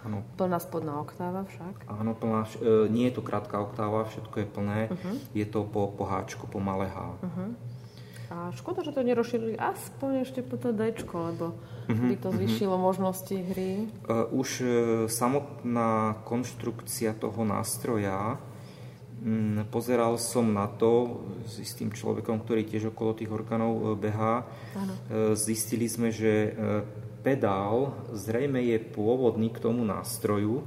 ano. 0.03 0.27
plná 0.35 0.59
spodná 0.59 0.99
oktáva 0.99 1.47
však. 1.47 1.87
Áno, 1.87 2.11
plná, 2.19 2.51
e, 2.59 2.91
nie 2.91 3.07
je 3.07 3.15
to 3.15 3.23
krátka 3.23 3.63
oktáva, 3.63 4.11
všetko 4.11 4.35
je 4.43 4.47
plné, 4.51 4.79
uh-huh. 4.91 5.15
je 5.31 5.45
to 5.47 5.63
po, 5.63 5.87
po 5.87 6.03
po 6.51 6.59
malé 6.59 6.91
H. 6.91 6.99
Uh-huh. 6.99 7.55
A 8.29 8.51
škoda, 8.51 8.83
že 8.83 8.91
to 8.91 9.07
nerozšírili 9.07 9.55
aspoň 9.55 10.27
ešte 10.27 10.43
po 10.43 10.59
to 10.59 10.75
D, 10.75 10.91
lebo 10.99 11.55
uh-huh, 11.55 12.07
by 12.11 12.15
to 12.19 12.29
zvýšilo 12.35 12.75
uh-huh. 12.75 12.87
možnosti 12.91 13.35
hry. 13.39 13.87
Uh, 14.03 14.27
už 14.35 14.49
uh, 14.59 14.67
samotná 15.07 16.19
konštrukcia 16.27 17.15
toho 17.15 17.47
nástroja 17.47 18.35
pozeral 19.67 20.15
som 20.15 20.47
na 20.47 20.67
to 20.67 21.23
s 21.43 21.59
istým 21.59 21.91
človekom, 21.91 22.39
ktorý 22.43 22.63
tiež 22.63 22.95
okolo 22.95 23.15
tých 23.15 23.31
orgánov 23.31 23.73
e, 23.75 23.83
behá. 23.99 24.47
Ano. 24.75 24.93
E, 24.95 24.99
zistili 25.35 25.91
sme, 25.91 26.07
že 26.09 26.31
e, 26.31 26.51
pedál 27.19 27.99
zrejme 28.15 28.63
je 28.63 28.79
pôvodný 28.79 29.51
k 29.51 29.59
tomu 29.59 29.83
nástroju, 29.83 30.63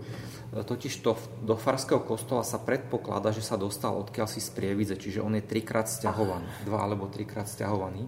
totiž 0.53 1.01
to 1.01 1.17
do 1.41 1.57
farského 1.57 2.05
kostola 2.05 2.45
sa 2.45 2.61
predpokladá, 2.61 3.33
že 3.33 3.41
sa 3.41 3.57
dostal 3.57 3.97
odkiaľ 3.97 4.29
si 4.29 4.45
z 4.45 4.53
Prievidze, 4.53 5.01
čiže 5.01 5.25
on 5.25 5.33
je 5.33 5.45
trikrát 5.49 5.89
stiahovaný, 5.89 6.45
Ach. 6.45 6.65
dva 6.69 6.79
alebo 6.85 7.09
trikrát 7.09 7.49
stiahovaný. 7.49 8.05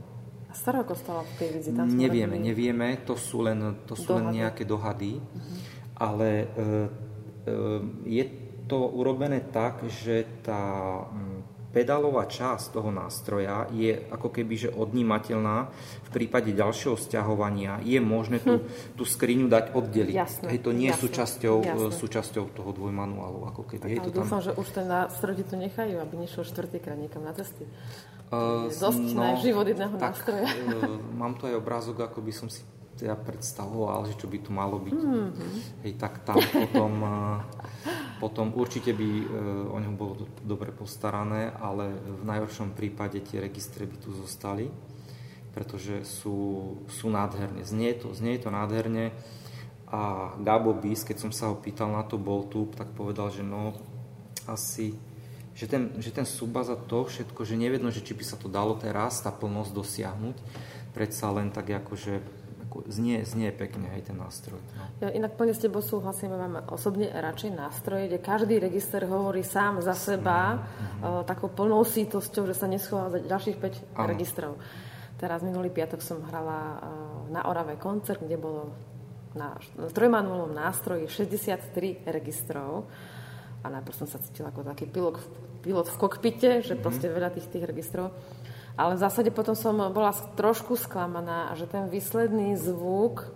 A 0.53 0.53
starého 0.53 0.85
kostola 0.85 1.25
v 1.25 1.33
Prievidzi? 1.41 1.73
Tam 1.73 1.89
nevieme, 1.89 2.37
nevieme, 2.37 3.01
to 3.01 3.17
sú 3.17 3.43
len, 3.49 3.89
to 3.89 3.97
sú 3.97 4.13
len 4.21 4.29
nejaké 4.29 4.69
dohady, 4.69 5.19
uh-huh. 5.19 5.57
ale 5.97 6.29
e, 6.29 6.47
e, 6.47 7.57
je 8.05 8.25
to 8.65 8.89
urobené 8.97 9.45
tak, 9.53 9.85
že 9.89 10.25
tá 10.41 11.05
mm, 11.05 11.71
pedálová 11.75 12.31
časť 12.31 12.71
toho 12.71 12.95
nástroja 12.95 13.67
je 13.75 13.99
ako 14.09 14.31
keby 14.31 14.55
že 14.55 14.71
odnímateľná. 14.71 15.69
V 16.07 16.11
prípade 16.15 16.55
ďalšieho 16.55 16.95
stiahovania 16.95 17.83
je 17.83 17.99
možné 17.99 18.39
tú, 18.39 18.63
hm. 18.63 18.95
tú 18.95 19.03
skriňu 19.03 19.51
dať 19.51 19.75
oddeliť. 19.75 20.15
Jasné, 20.15 20.49
Hej, 20.55 20.61
to 20.63 20.71
nie 20.71 20.89
je 20.95 21.03
súčasťou, 21.03 21.57
jasné. 21.67 21.99
súčasťou 21.99 22.45
toho 22.55 22.71
dvojmanuálu. 22.71 23.51
Ako 23.51 23.67
keby. 23.67 23.99
Hej, 23.99 24.07
to 24.07 24.11
tam... 24.15 24.19
dúfam, 24.23 24.41
že 24.41 24.55
už 24.55 24.69
ten 24.71 24.87
nástroj 24.87 25.35
to 25.43 25.59
nechajú, 25.59 25.99
aby 25.99 26.15
nešiel 26.15 26.47
štvrtýkrát 26.47 26.95
niekam 26.95 27.27
na 27.27 27.35
cesty. 27.35 27.67
Uh, 28.33 28.73
dosť 28.73 29.05
no, 29.13 29.21
na 29.21 29.37
život 29.43 29.67
jedného 29.69 29.95
tak, 30.01 30.17
nástroja. 30.17 30.49
uh, 30.49 30.97
mám 31.13 31.37
tu 31.37 31.45
aj 31.51 31.55
obrázok, 31.59 32.07
ako 32.07 32.25
by 32.25 32.33
som 32.33 32.49
si 32.49 32.65
ja 33.03 33.19
predstavoval, 33.19 34.07
že 34.07 34.15
čo 34.21 34.31
by 34.31 34.39
tu 34.39 34.51
malo 34.55 34.79
byť. 34.79 34.95
Mm-hmm. 34.95 35.51
Hej, 35.83 35.93
tak 35.99 36.23
tam 36.23 36.39
potom, 36.39 36.93
potom 38.23 38.47
určite 38.55 38.95
by 38.95 39.09
e, 39.09 39.27
o 39.73 39.79
ňom 39.81 39.95
bolo 39.99 40.31
dobre 40.45 40.71
postarané, 40.71 41.51
ale 41.59 41.91
v 41.97 42.23
najhoršom 42.23 42.77
prípade 42.77 43.19
tie 43.25 43.43
registre 43.43 43.89
by 43.89 43.97
tu 43.99 44.15
zostali, 44.15 44.71
pretože 45.51 46.07
sú, 46.07 46.37
sú 46.87 47.11
nádherne. 47.11 47.67
Znie 47.67 47.99
to, 47.99 48.15
znie 48.15 48.39
to 48.39 48.55
nádherne 48.55 49.11
a 49.91 50.35
Gabo 50.43 50.75
Bis, 50.75 51.07
keď 51.07 51.17
som 51.23 51.31
sa 51.31 51.51
ho 51.51 51.57
pýtal 51.59 51.91
na 51.95 52.03
to 52.03 52.19
tu, 52.51 52.67
tak 52.75 52.91
povedal, 52.95 53.31
že 53.31 53.47
no 53.47 53.75
asi 54.51 54.95
že 55.55 55.71
ten, 55.71 55.95
že 56.03 56.11
ten 56.11 56.27
suba 56.27 56.67
za 56.67 56.75
to 56.75 57.07
všetko, 57.07 57.47
že 57.47 57.55
nevedno, 57.55 57.95
že 57.95 58.03
či 58.03 58.11
by 58.11 58.27
sa 58.27 58.35
to 58.35 58.51
dalo 58.51 58.75
teraz, 58.75 59.23
tá 59.23 59.31
plnosť 59.31 59.71
dosiahnuť, 59.71 60.37
predsa 60.91 61.31
len 61.31 61.55
tak 61.55 61.71
akože 61.71 62.19
znie, 62.91 63.23
znie 63.23 63.55
pekne 63.55 63.87
aj 63.95 64.11
ten 64.11 64.17
nástroj. 64.19 64.59
No. 64.75 65.07
Ja 65.07 65.09
inak 65.15 65.39
plne 65.39 65.55
s 65.55 65.63
tebou 65.63 65.85
súhlasím, 65.85 66.35
mám 66.35 66.67
osobne 66.75 67.07
radšej 67.13 67.55
nástroje, 67.55 68.11
kde 68.11 68.19
každý 68.19 68.59
register 68.59 69.07
hovorí 69.07 69.47
sám 69.47 69.79
za 69.79 69.95
seba 69.95 70.59
mm-hmm. 70.59 71.29
takou 71.31 71.53
plnou 71.53 71.87
sítosťou, 71.87 72.51
že 72.51 72.59
sa 72.59 72.67
neschová 72.67 73.15
za 73.15 73.23
ďalších 73.23 73.57
5 73.63 73.95
ano. 73.95 74.09
registrov. 74.11 74.53
Teraz 75.15 75.47
minulý 75.47 75.71
piatok 75.71 76.03
som 76.03 76.19
hrala 76.27 76.59
e, 76.59 76.77
na 77.31 77.47
Orave 77.47 77.79
koncert, 77.79 78.19
kde 78.19 78.35
bolo 78.35 78.75
na 79.39 79.55
trojmanuálnom 79.95 80.51
nástroji 80.51 81.07
63 81.07 82.07
registrov 82.11 82.91
a 83.63 83.67
najprv 83.71 83.95
som 83.95 84.07
sa 84.11 84.19
cítila 84.19 84.51
ako 84.51 84.67
taký 84.67 84.91
pilot, 84.91 85.17
pilot 85.63 85.87
v 85.91 85.97
kokpite, 85.97 86.51
že 86.61 86.75
mm-hmm. 86.75 86.83
proste 86.83 87.07
veľa 87.07 87.31
tých, 87.31 87.47
tých 87.51 87.65
registrov. 87.65 88.11
Ale 88.75 88.99
v 88.99 89.03
zásade 89.07 89.31
potom 89.31 89.55
som 89.55 89.79
bola 89.95 90.11
trošku 90.35 90.75
sklamaná, 90.75 91.55
že 91.55 91.71
ten 91.71 91.87
výsledný 91.87 92.59
zvuk 92.59 93.31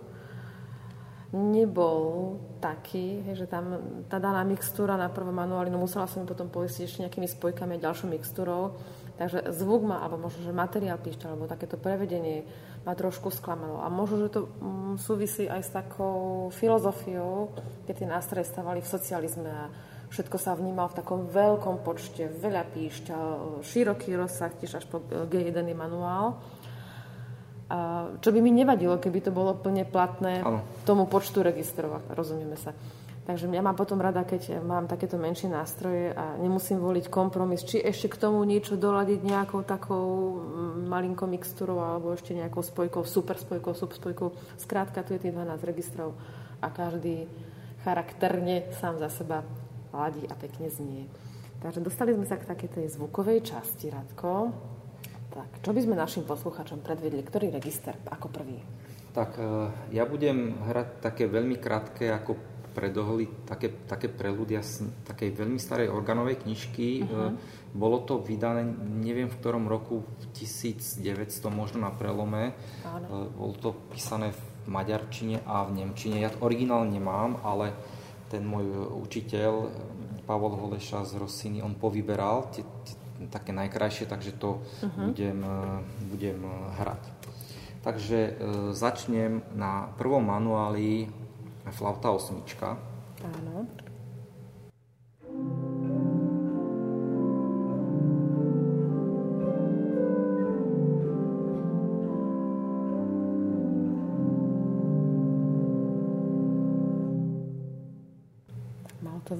nebol 1.29 2.35
taký, 2.57 3.21
že 3.37 3.45
tam 3.45 3.77
tá 4.09 4.17
daná 4.17 4.41
mixtúra 4.41 4.97
na 4.97 5.13
prvom 5.13 5.31
manuáli, 5.31 5.69
no 5.69 5.77
musela 5.77 6.09
som 6.09 6.25
potom 6.25 6.49
poistiť 6.49 6.83
ešte 6.83 7.01
nejakými 7.05 7.29
spojkami 7.29 7.77
a 7.77 7.83
ďalšou 7.85 8.09
mixtúrou. 8.09 8.81
Takže 9.15 9.51
zvuk 9.51 9.83
ma, 9.83 10.01
alebo 10.01 10.27
možno, 10.27 10.47
že 10.47 10.55
materiál 10.55 10.97
píšťa, 10.97 11.29
alebo 11.29 11.51
takéto 11.51 11.75
prevedenie 11.75 12.47
ma 12.87 12.95
trošku 12.95 13.29
sklamalo. 13.29 13.83
A 13.83 13.91
možno, 13.91 14.25
že 14.25 14.31
to 14.31 14.41
mm, 14.47 14.95
súvisí 14.97 15.45
aj 15.45 15.61
s 15.61 15.75
takou 15.75 16.49
filozofiou, 16.55 17.51
keď 17.85 17.93
tie 17.93 18.07
nástroje 18.07 18.47
stavali 18.47 18.79
v 18.79 18.89
socializme 18.89 19.51
a 19.51 19.67
Všetko 20.09 20.37
sa 20.41 20.57
vnímal 20.57 20.89
v 20.89 20.97
takom 21.05 21.29
veľkom 21.29 21.85
počte, 21.85 22.25
veľa 22.25 22.65
píšťa, 22.73 23.17
široký 23.61 24.17
rozsah, 24.17 24.49
tiež 24.57 24.81
až 24.81 24.85
po 24.89 25.05
G1 25.05 25.53
manuál. 25.77 26.41
A 27.69 28.09
čo 28.17 28.33
by 28.33 28.41
mi 28.41 28.49
nevadilo, 28.49 28.97
keby 28.97 29.29
to 29.29 29.29
bolo 29.29 29.53
plne 29.53 29.85
platné 29.85 30.41
ano. 30.41 30.65
tomu 30.89 31.05
počtu 31.05 31.45
registrov, 31.45 32.01
rozumieme 32.09 32.57
sa. 32.57 32.73
Takže 33.29 33.45
ja 33.45 33.61
mám 33.61 33.77
potom 33.77 34.01
rada, 34.01 34.25
keď 34.25 34.57
mám 34.65 34.89
takéto 34.89 35.21
menšie 35.21 35.53
nástroje 35.53 36.17
a 36.17 36.33
nemusím 36.41 36.81
voliť 36.81 37.13
kompromis, 37.13 37.61
či 37.61 37.77
ešte 37.77 38.09
k 38.09 38.25
tomu 38.25 38.41
niečo 38.41 38.73
doladiť 38.73 39.21
nejakou 39.21 39.61
takou 39.61 40.41
mm, 40.41 40.89
malinkou 40.89 41.29
mixtúrou 41.29 41.77
alebo 41.77 42.09
ešte 42.17 42.33
nejakou 42.33 42.65
spojkou, 42.65 43.05
super 43.05 43.37
spojkou, 43.37 43.77
subspojkou. 43.77 44.33
Skrátka, 44.57 45.05
tu 45.05 45.13
je 45.13 45.21
tých 45.21 45.37
12 45.37 45.45
registrov 45.61 46.17
a 46.57 46.73
každý 46.73 47.29
charakterne 47.85 48.73
sám 48.81 48.97
za 48.97 49.13
seba 49.13 49.45
ladí 49.93 50.23
a 50.27 50.35
pekne 50.37 50.69
znie. 50.69 51.05
Takže 51.59 51.83
dostali 51.83 52.15
sme 52.15 52.23
sa 52.23 52.39
k 52.39 52.47
takej 52.47 52.69
tej 52.71 52.85
zvukovej 52.95 53.43
časti, 53.43 53.91
Radko. 53.91 54.55
Tak, 55.29 55.61
čo 55.61 55.71
by 55.75 55.79
sme 55.83 55.99
našim 55.99 56.23
posluchačom 56.25 56.81
predvedli? 56.81 57.21
Ktorý 57.21 57.53
register 57.53 57.93
ako 58.09 58.31
prvý? 58.31 58.57
Tak 59.13 59.37
e, 59.37 59.69
ja 59.93 60.07
budem 60.07 60.57
hrať 60.65 61.03
také 61.03 61.29
veľmi 61.29 61.59
krátke 61.59 62.09
ako 62.09 62.39
predohli, 62.73 63.27
také, 63.43 63.73
také 63.85 64.07
preludia 64.07 64.63
z 64.63 64.87
takej 65.03 65.35
veľmi 65.35 65.59
starej 65.59 65.91
organovej 65.91 66.47
knižky. 66.47 67.03
Uh-huh. 67.03 67.35
Bolo 67.75 68.05
to 68.05 68.21
vydané, 68.23 68.63
neviem 69.03 69.27
v 69.27 69.37
ktorom 69.37 69.67
roku, 69.67 70.05
v 70.05 70.25
1900, 70.31 71.03
možno 71.51 71.83
na 71.83 71.91
prelome. 71.91 72.55
Áno. 72.87 73.05
E, 73.05 73.35
bolo 73.35 73.53
to 73.59 73.69
písané 73.91 74.31
v 74.31 74.41
maďarčine 74.71 75.43
a 75.43 75.65
v 75.65 75.83
nemčine. 75.83 76.23
Ja 76.23 76.31
originál 76.39 76.87
nemám, 76.87 77.41
ale 77.43 77.73
ten 78.29 78.45
môj 78.45 78.93
učiteľ, 78.93 79.51
Pavol 80.29 80.53
Holeša 80.53 81.09
z 81.09 81.17
Rossini, 81.17 81.59
on 81.65 81.73
povyberal 81.73 82.53
tie, 82.53 82.61
tie, 82.85 82.95
také 83.33 83.49
najkrajšie, 83.49 84.05
takže 84.05 84.37
to 84.37 84.61
uh-huh. 84.61 85.09
budem, 85.09 85.41
budem 86.13 86.39
hrať. 86.77 87.03
Takže 87.79 88.19
e, 88.19 88.31
začnem 88.75 89.41
na 89.55 89.89
prvom 89.97 90.21
manuáli 90.21 91.09
flauta 91.73 92.11
osmička. 92.11 92.77
Áno. 93.23 93.65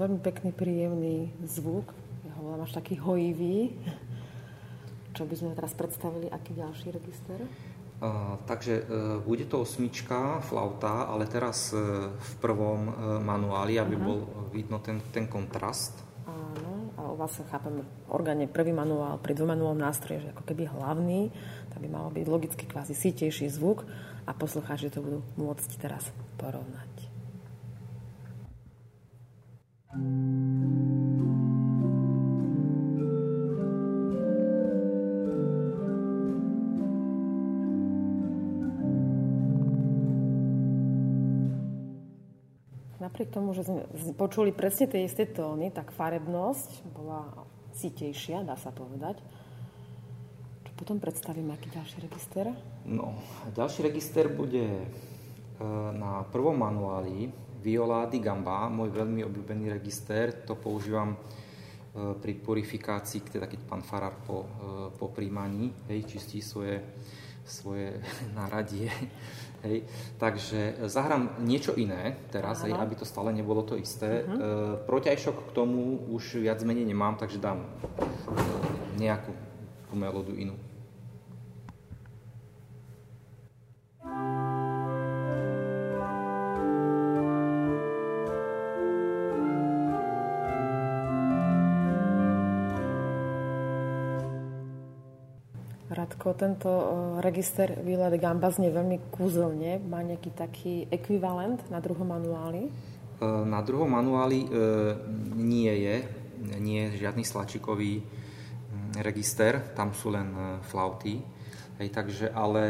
Veľmi 0.10 0.26
pekný, 0.26 0.50
príjemný 0.58 1.18
zvuk. 1.46 1.94
Ja 2.26 2.34
ho 2.42 2.50
volám 2.50 2.66
až 2.66 2.82
taký 2.82 2.98
hojivý. 2.98 3.78
Čo 5.14 5.30
by 5.30 5.36
sme 5.38 5.54
teraz 5.54 5.78
predstavili, 5.78 6.26
aký 6.34 6.58
ďalší 6.58 6.90
register? 6.90 7.46
Uh, 8.02 8.42
takže 8.50 8.82
uh, 8.82 9.22
bude 9.22 9.46
to 9.46 9.62
osmička, 9.62 10.42
flauta, 10.42 11.06
ale 11.06 11.30
teraz 11.30 11.70
uh, 11.78 12.10
v 12.10 12.32
prvom 12.42 12.90
uh, 12.90 12.94
manuáli, 13.22 13.78
aby 13.78 14.02
uh-huh. 14.02 14.08
bol 14.10 14.20
vidno 14.50 14.82
ten, 14.82 14.98
ten 15.14 15.30
kontrast. 15.30 15.94
Áno, 16.26 16.90
a 16.98 17.14
vlastne 17.14 17.46
chápem, 17.46 17.86
orgáne 18.10 18.50
prvý 18.50 18.74
manuál 18.74 19.22
pri 19.22 19.38
dvomanuálnom 19.38 19.78
nástroje, 19.78 20.26
že 20.26 20.34
ako 20.34 20.42
keby 20.42 20.74
hlavný, 20.74 21.30
tak 21.70 21.86
by 21.86 21.90
malo 21.92 22.10
byť 22.10 22.26
logicky 22.26 22.66
kvázi 22.66 22.98
sítejší 22.98 23.46
zvuk 23.54 23.86
a 24.26 24.34
poslucháči 24.34 24.90
to 24.90 25.06
budú 25.06 25.22
môcť 25.38 25.70
teraz 25.78 26.10
porovnať. 26.42 26.89
Napriek 43.10 43.34
tomu, 43.34 43.58
že 43.58 43.66
sme 43.66 43.82
počuli 44.14 44.54
presne 44.54 44.86
tie 44.86 45.10
isté 45.10 45.26
tóny, 45.26 45.74
tak 45.74 45.90
farebnosť 45.90 46.86
bola 46.94 47.26
sítejšia, 47.74 48.46
dá 48.46 48.54
sa 48.62 48.70
povedať. 48.70 49.18
Čo 50.70 50.72
potom 50.78 51.02
predstavíme, 51.02 51.50
aký 51.52 51.74
ďalší 51.74 51.98
register? 52.06 52.54
No, 52.86 53.18
ďalší 53.58 53.90
register 53.90 54.30
bude 54.30 54.86
e, 54.86 54.86
na 55.98 56.22
prvom 56.30 56.54
manuáli 56.54 57.49
Viola 57.60 58.08
di 58.08 58.24
Gamba, 58.24 58.72
môj 58.72 58.92
veľmi 58.92 59.22
obľúbený 59.28 59.72
register. 59.76 60.44
To 60.48 60.56
používam 60.56 61.14
e, 61.14 61.18
pri 62.16 62.34
purifikácii, 62.40 63.28
teda 63.28 63.46
keď 63.52 63.60
pán 63.68 63.84
Farar 63.84 64.16
po, 64.24 64.44
e, 64.44 64.48
po 64.96 65.12
príjmaní 65.12 65.76
hej, 65.92 66.08
čistí 66.08 66.40
svoje, 66.40 66.80
svoje 67.44 68.00
náradie 68.38 68.88
Hej. 69.60 69.84
Takže 70.16 70.88
zahrám 70.88 71.44
niečo 71.44 71.76
iné 71.76 72.16
teraz, 72.32 72.64
hej, 72.64 72.72
aby 72.72 72.96
to 72.96 73.04
stále 73.04 73.36
nebolo 73.36 73.68
to 73.68 73.76
isté. 73.76 74.24
Uh-huh. 74.24 74.80
E, 74.80 74.88
protiajšok 74.88 75.52
k 75.52 75.56
tomu 75.56 76.00
už 76.16 76.40
viac 76.40 76.64
menej 76.64 76.88
nemám, 76.88 77.20
takže 77.20 77.44
dám 77.44 77.60
e, 77.60 77.68
nejakú 79.04 79.36
tú 79.92 79.94
melódu 80.00 80.32
inú. 80.40 80.56
Radko, 96.20 96.36
tento 96.36 96.72
register 97.24 97.80
Vila 97.80 98.12
de 98.12 98.20
Gamba 98.20 98.52
znie 98.52 98.68
veľmi 98.68 99.08
kúzelne. 99.08 99.80
Má 99.80 100.04
nejaký 100.04 100.36
taký 100.36 100.84
ekvivalent 100.92 101.64
na 101.72 101.80
druhom 101.80 102.12
manuáli? 102.12 102.68
E, 102.68 102.72
na 103.24 103.64
druhom 103.64 103.88
manuáli 103.88 104.44
e, 104.44 104.48
nie 105.40 105.72
je. 105.72 105.96
Nie 106.60 106.92
je 106.92 107.08
žiadny 107.08 107.24
slačikový 107.24 108.04
register, 109.00 109.64
tam 109.80 109.96
sú 109.96 110.12
len 110.12 110.60
flauty. 110.68 111.24
Hej, 111.80 111.88
takže, 111.88 112.36
ale 112.36 112.64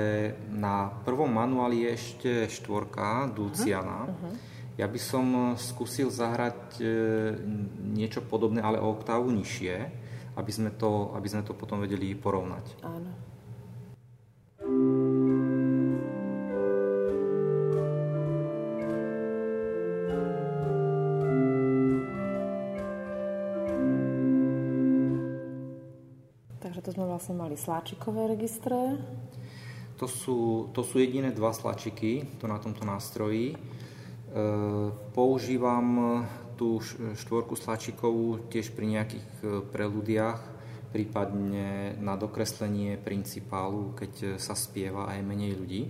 na 0.53 0.93
prvom 1.01 1.33
manuáli 1.33 1.89
je 1.89 1.89
ešte 1.89 2.31
štvorka 2.53 3.33
Dulciana. 3.33 4.13
Uh-huh. 4.13 4.33
Ja 4.77 4.85
by 4.85 4.99
som 5.01 5.25
skúsil 5.57 6.13
zahrať 6.13 6.85
niečo 7.97 8.21
podobné, 8.21 8.61
ale 8.61 8.77
o 8.77 8.93
oktávu 8.93 9.33
nižšie 9.33 10.05
aby 10.39 10.51
sme 10.55 10.71
to, 10.71 11.11
aby 11.19 11.27
sme 11.27 11.43
to 11.43 11.51
potom 11.51 11.83
vedeli 11.83 12.15
porovnať. 12.15 12.79
Áno. 12.87 13.11
Mali 27.49 27.57
sláčikové 27.57 28.29
registre. 28.29 29.01
To 29.97 30.05
sú, 30.05 30.69
to 30.69 30.85
sú 30.85 31.01
jediné 31.01 31.33
dva 31.33 31.49
sláčiky 31.49 32.37
to 32.37 32.45
na 32.45 32.61
tomto 32.61 32.85
nástroji. 32.85 33.57
E, 33.57 34.45
používam 35.17 36.21
tú 36.61 36.77
štvorku 37.17 37.57
slačikovú 37.57 38.53
tiež 38.53 38.69
pri 38.77 38.85
nejakých 38.85 39.29
e, 39.41 39.45
preludiách, 39.65 40.37
prípadne 40.93 41.97
na 41.97 42.13
dokreslenie 42.13 43.01
principálu, 43.01 43.97
keď 43.97 44.13
e, 44.21 44.27
sa 44.37 44.53
spieva 44.53 45.09
aj 45.09 45.25
menej 45.25 45.57
ľudí. 45.57 45.89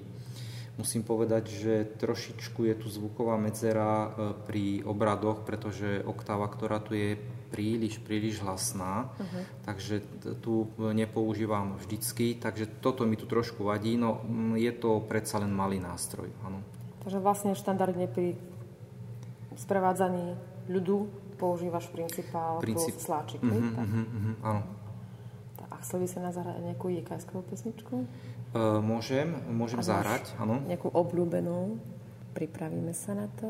Musím 0.79 1.03
povedať, 1.03 1.43
že 1.59 1.73
trošičku 1.99 2.71
je 2.71 2.75
tu 2.79 2.87
zvuková 2.87 3.35
medzera 3.35 3.91
e, 3.91 4.09
pri 4.47 4.65
obradoch, 4.87 5.43
pretože 5.43 6.07
oktáva, 6.07 6.47
ktorá 6.47 6.79
tu 6.79 6.95
je 6.95 7.19
príliš, 7.49 7.97
príliš 7.99 8.39
hlasná, 8.45 9.09
uh-huh. 9.09 9.43
takže 9.65 10.05
tu 10.45 10.69
nepoužívam 10.77 11.75
vždycky, 11.81 12.37
takže 12.37 12.69
toto 12.79 13.03
mi 13.09 13.17
tu 13.17 13.25
trošku 13.25 13.65
vadí, 13.65 13.97
no 13.97 14.21
je 14.55 14.69
to 14.71 15.01
predsa 15.03 15.41
len 15.41 15.49
malý 15.49 15.81
nástroj. 15.81 16.29
Áno. 16.45 16.61
Takže 17.03 17.17
vlastne 17.19 17.51
štandardne 17.57 18.05
pri 18.05 18.37
sprevádzaní 19.57 20.37
ľudu 20.69 21.09
používaš 21.39 21.87
principál 21.89 22.59
Princip... 22.59 22.95
plus 22.95 23.03
sláčiky. 23.03 23.43
Mm-hmm, 23.43 23.75
tak? 23.75 23.87
Mm-hmm, 23.87 24.35
áno. 24.43 24.61
A 25.69 25.75
chcel 25.83 26.03
by 26.03 26.07
sa 26.11 26.19
na 26.19 26.31
zahrať 26.35 26.59
nejakú 26.59 26.91
jekajskovú 26.91 27.43
pesničku? 27.47 28.03
Uh, 28.51 28.83
môžem, 28.83 29.31
môžem 29.47 29.79
zahrať, 29.79 30.33
áno. 30.41 30.59
Nejakú 30.67 30.91
obľúbenú. 30.91 31.79
Pripravíme 32.35 32.91
sa 32.91 33.15
na 33.15 33.27
to. 33.39 33.49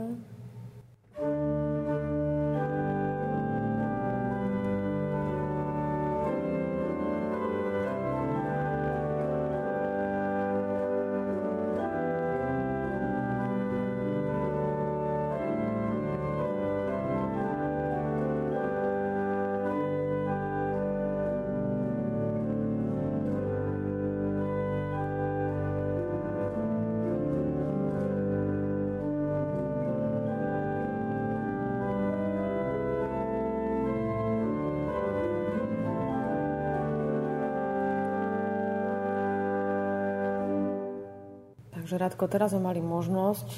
Takže 41.89 42.05
Radko, 42.05 42.29
teraz 42.29 42.53
sme 42.53 42.69
mali 42.69 42.85
možnosť 42.85 43.49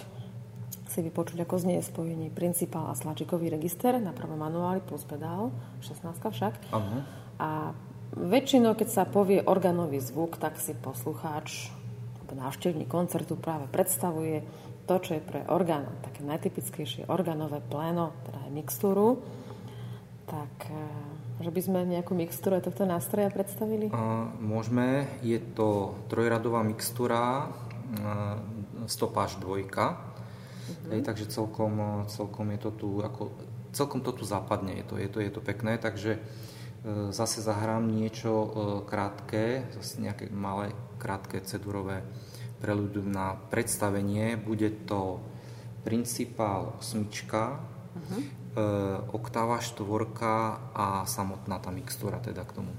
si 0.88 1.04
vypočuť, 1.04 1.44
ako 1.44 1.67
znie 1.67 1.84
spojenie 1.84 2.32
principál 2.32 2.88
a 2.88 2.96
slačikový 2.96 3.52
register 3.52 4.00
na 4.00 4.15
prvom 4.15 4.39
manuáli 4.39 4.80
plus 4.80 5.04
pedál, 5.04 5.52
16 5.84 6.15
však. 6.15 6.72
Uh-huh. 6.72 7.04
A 7.44 7.76
väčšinou, 8.15 8.80
keď 8.80 8.88
sa 8.88 9.04
povie 9.04 9.44
organový 9.44 10.00
zvuk, 10.00 10.39
tak 10.39 10.63
si 10.63 10.72
poslucháč 10.72 11.76
návštevník 12.32 12.88
koncertu 12.88 13.36
práve 13.36 13.67
predstavuje 13.67 14.48
to, 14.88 14.96
čo 15.04 15.20
je 15.20 15.28
pre 15.28 15.44
orgán 15.52 15.91
také 16.00 16.24
najtypickejšie 16.24 17.12
organové 17.12 17.60
pléno, 17.60 18.15
teda 18.32 18.48
aj 18.48 18.52
mixtúru. 18.56 19.20
Tak 20.32 20.72
e, 20.72 20.88
že 21.44 21.52
by 21.52 21.60
sme 21.60 21.80
nejakú 21.84 22.15
mixtúru 22.15 22.63
tohto 22.63 22.88
nástroja 22.88 23.28
predstavili? 23.28 23.91
Uh, 23.91 24.32
môžeme. 24.39 25.12
Je 25.20 25.36
to 25.36 26.00
trojradová 26.08 26.63
mixtúra 26.63 27.52
stopáž 28.88 29.36
dvojka. 29.36 29.97
Uh-huh. 29.97 30.91
Hej, 30.95 31.01
takže 31.04 31.25
celkom, 31.27 32.06
celkom 32.08 32.47
je 32.56 32.60
to 32.60 32.71
tu 32.71 32.89
ako, 33.04 33.32
celkom 33.71 34.01
to 34.01 34.12
tu 34.12 34.23
západne 34.25 34.77
je 34.80 34.86
to, 34.86 34.95
je 34.97 35.10
to, 35.10 35.19
je 35.19 35.32
to 35.32 35.41
pekné, 35.41 35.77
takže 35.77 36.17
e, 36.17 36.19
zase 37.12 37.41
zahrám 37.41 37.88
niečo 37.88 38.32
e, 38.32 38.49
krátke, 38.88 39.67
zase 39.80 40.01
nejaké 40.01 40.30
malé 40.32 40.71
krátke 41.01 41.41
cedurové 41.41 42.06
preludium 42.62 43.10
na 43.10 43.34
predstavenie. 43.49 44.38
Bude 44.38 44.69
to 44.86 45.19
principál 45.82 46.77
osmička, 46.77 47.58
uh-huh. 47.58 48.21
e, 48.21 48.23
oktáva 49.12 49.58
štvorka 49.58 50.62
a 50.77 50.86
samotná 51.10 51.58
tá 51.58 51.73
mixtúra 51.73 52.21
teda 52.21 52.45
k 52.45 52.62
tomu. 52.62 52.71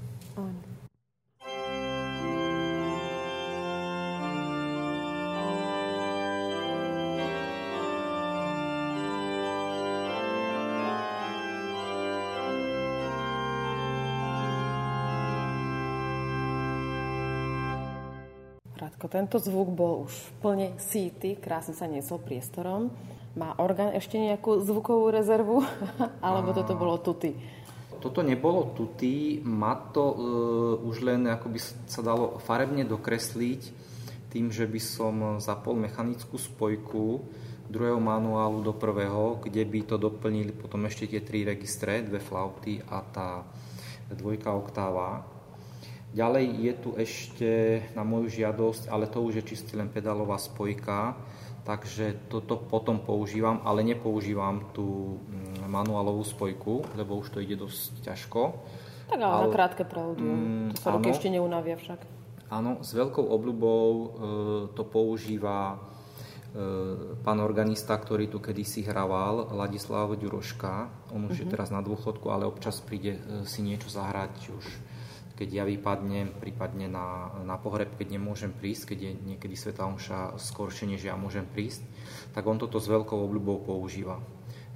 Tento 19.07 19.39
zvuk 19.39 19.69
bol 19.73 20.07
už 20.07 20.13
plne 20.39 20.75
síty, 20.79 21.35
krásne 21.35 21.75
sa 21.75 21.89
niesol 21.89 22.19
priestorom. 22.23 22.91
Má 23.33 23.57
orgán 23.57 23.91
ešte 23.97 24.21
nejakú 24.21 24.61
zvukovú 24.61 25.09
rezervu? 25.09 25.65
Alebo 26.25 26.53
toto 26.53 26.77
bolo 26.77 27.01
tuty? 27.01 27.35
toto 28.03 28.19
nebolo 28.19 28.75
tutý, 28.75 29.39
má 29.47 29.79
to 29.95 30.03
uh, 30.03 30.15
už 30.91 31.07
len, 31.07 31.23
ako 31.23 31.47
by 31.47 31.59
sa 31.87 32.03
dalo 32.03 32.35
farebne 32.43 32.83
dokresliť, 32.83 33.61
tým, 34.27 34.51
že 34.51 34.67
by 34.67 34.81
som 34.83 35.39
zapol 35.39 35.79
mechanickú 35.79 36.35
spojku 36.35 37.23
druhého 37.71 38.03
manuálu 38.03 38.59
do 38.59 38.73
prvého, 38.75 39.39
kde 39.39 39.63
by 39.63 39.79
to 39.87 39.95
doplnili 39.95 40.51
potom 40.51 40.83
ešte 40.83 41.15
tie 41.15 41.21
tri 41.23 41.47
registre, 41.47 42.03
dve 42.03 42.19
flauty 42.19 42.83
a 42.91 42.99
tá 43.07 43.29
dvojka 44.11 44.51
oktáva. 44.51 45.23
Ďalej 46.13 46.45
je 46.61 46.73
tu 46.77 46.89
ešte 46.93 47.49
na 47.97 48.05
moju 48.05 48.29
žiadosť, 48.29 48.85
ale 48.93 49.09
to 49.09 49.25
už 49.25 49.41
je 49.41 49.49
čistý 49.49 49.81
len 49.81 49.89
pedálová 49.89 50.37
spojka, 50.37 51.17
takže 51.65 52.29
toto 52.29 52.53
potom 52.61 53.01
používam, 53.01 53.65
ale 53.65 53.81
nepoužívam 53.81 54.69
tú 54.77 55.17
mm, 55.25 55.65
manuálovú 55.65 56.21
spojku, 56.21 56.85
lebo 56.93 57.17
už 57.17 57.33
to 57.33 57.41
ide 57.41 57.57
dosť 57.57 58.05
ťažko. 58.05 58.41
Tak 59.09 59.17
ale, 59.17 59.25
ale 59.25 59.49
na 59.49 59.57
krátke 59.57 59.83
preludium, 59.89 60.37
mm, 60.37 60.77
to 60.77 60.79
sa 60.85 60.93
ruky 60.93 61.09
ešte 61.09 61.33
neunavia 61.33 61.81
však. 61.81 62.05
Áno, 62.53 62.85
s 62.85 62.93
veľkou 62.93 63.25
obľubou 63.33 63.87
e, 63.89 64.05
to 64.77 64.85
používa 64.85 65.73
e, 65.73 65.77
pán 67.25 67.41
organista, 67.41 67.97
ktorý 67.97 68.29
tu 68.29 68.37
kedysi 68.37 68.85
hrával, 68.85 69.49
Ladislav 69.49 70.13
Ďuroška. 70.13 71.09
On 71.09 71.25
už 71.25 71.33
mm-hmm. 71.33 71.41
je 71.41 71.45
mhm. 71.49 71.53
teraz 71.57 71.73
na 71.73 71.81
dôchodku, 71.81 72.29
ale 72.29 72.45
občas 72.45 72.77
príde 72.85 73.17
e, 73.17 73.49
si 73.49 73.65
niečo 73.65 73.89
zahrať, 73.89 74.53
už 74.53 74.92
keď 75.33 75.49
ja 75.49 75.63
vypadnem, 75.65 76.37
prípadne 76.37 76.85
na, 76.85 77.33
na 77.41 77.57
pohreb, 77.57 77.89
keď 77.97 78.21
nemôžem 78.21 78.53
prísť, 78.53 78.93
keď 78.93 78.99
je 79.01 79.11
niekedy 79.33 79.55
Sveta 79.57 79.89
Omša 79.89 80.37
skoršie, 80.37 80.85
než 80.85 81.01
ja 81.01 81.17
môžem 81.17 81.49
prísť, 81.49 81.81
tak 82.37 82.45
on 82.45 82.61
toto 82.61 82.77
s 82.77 82.85
veľkou 82.85 83.17
obľubou 83.17 83.65
používa. 83.65 84.21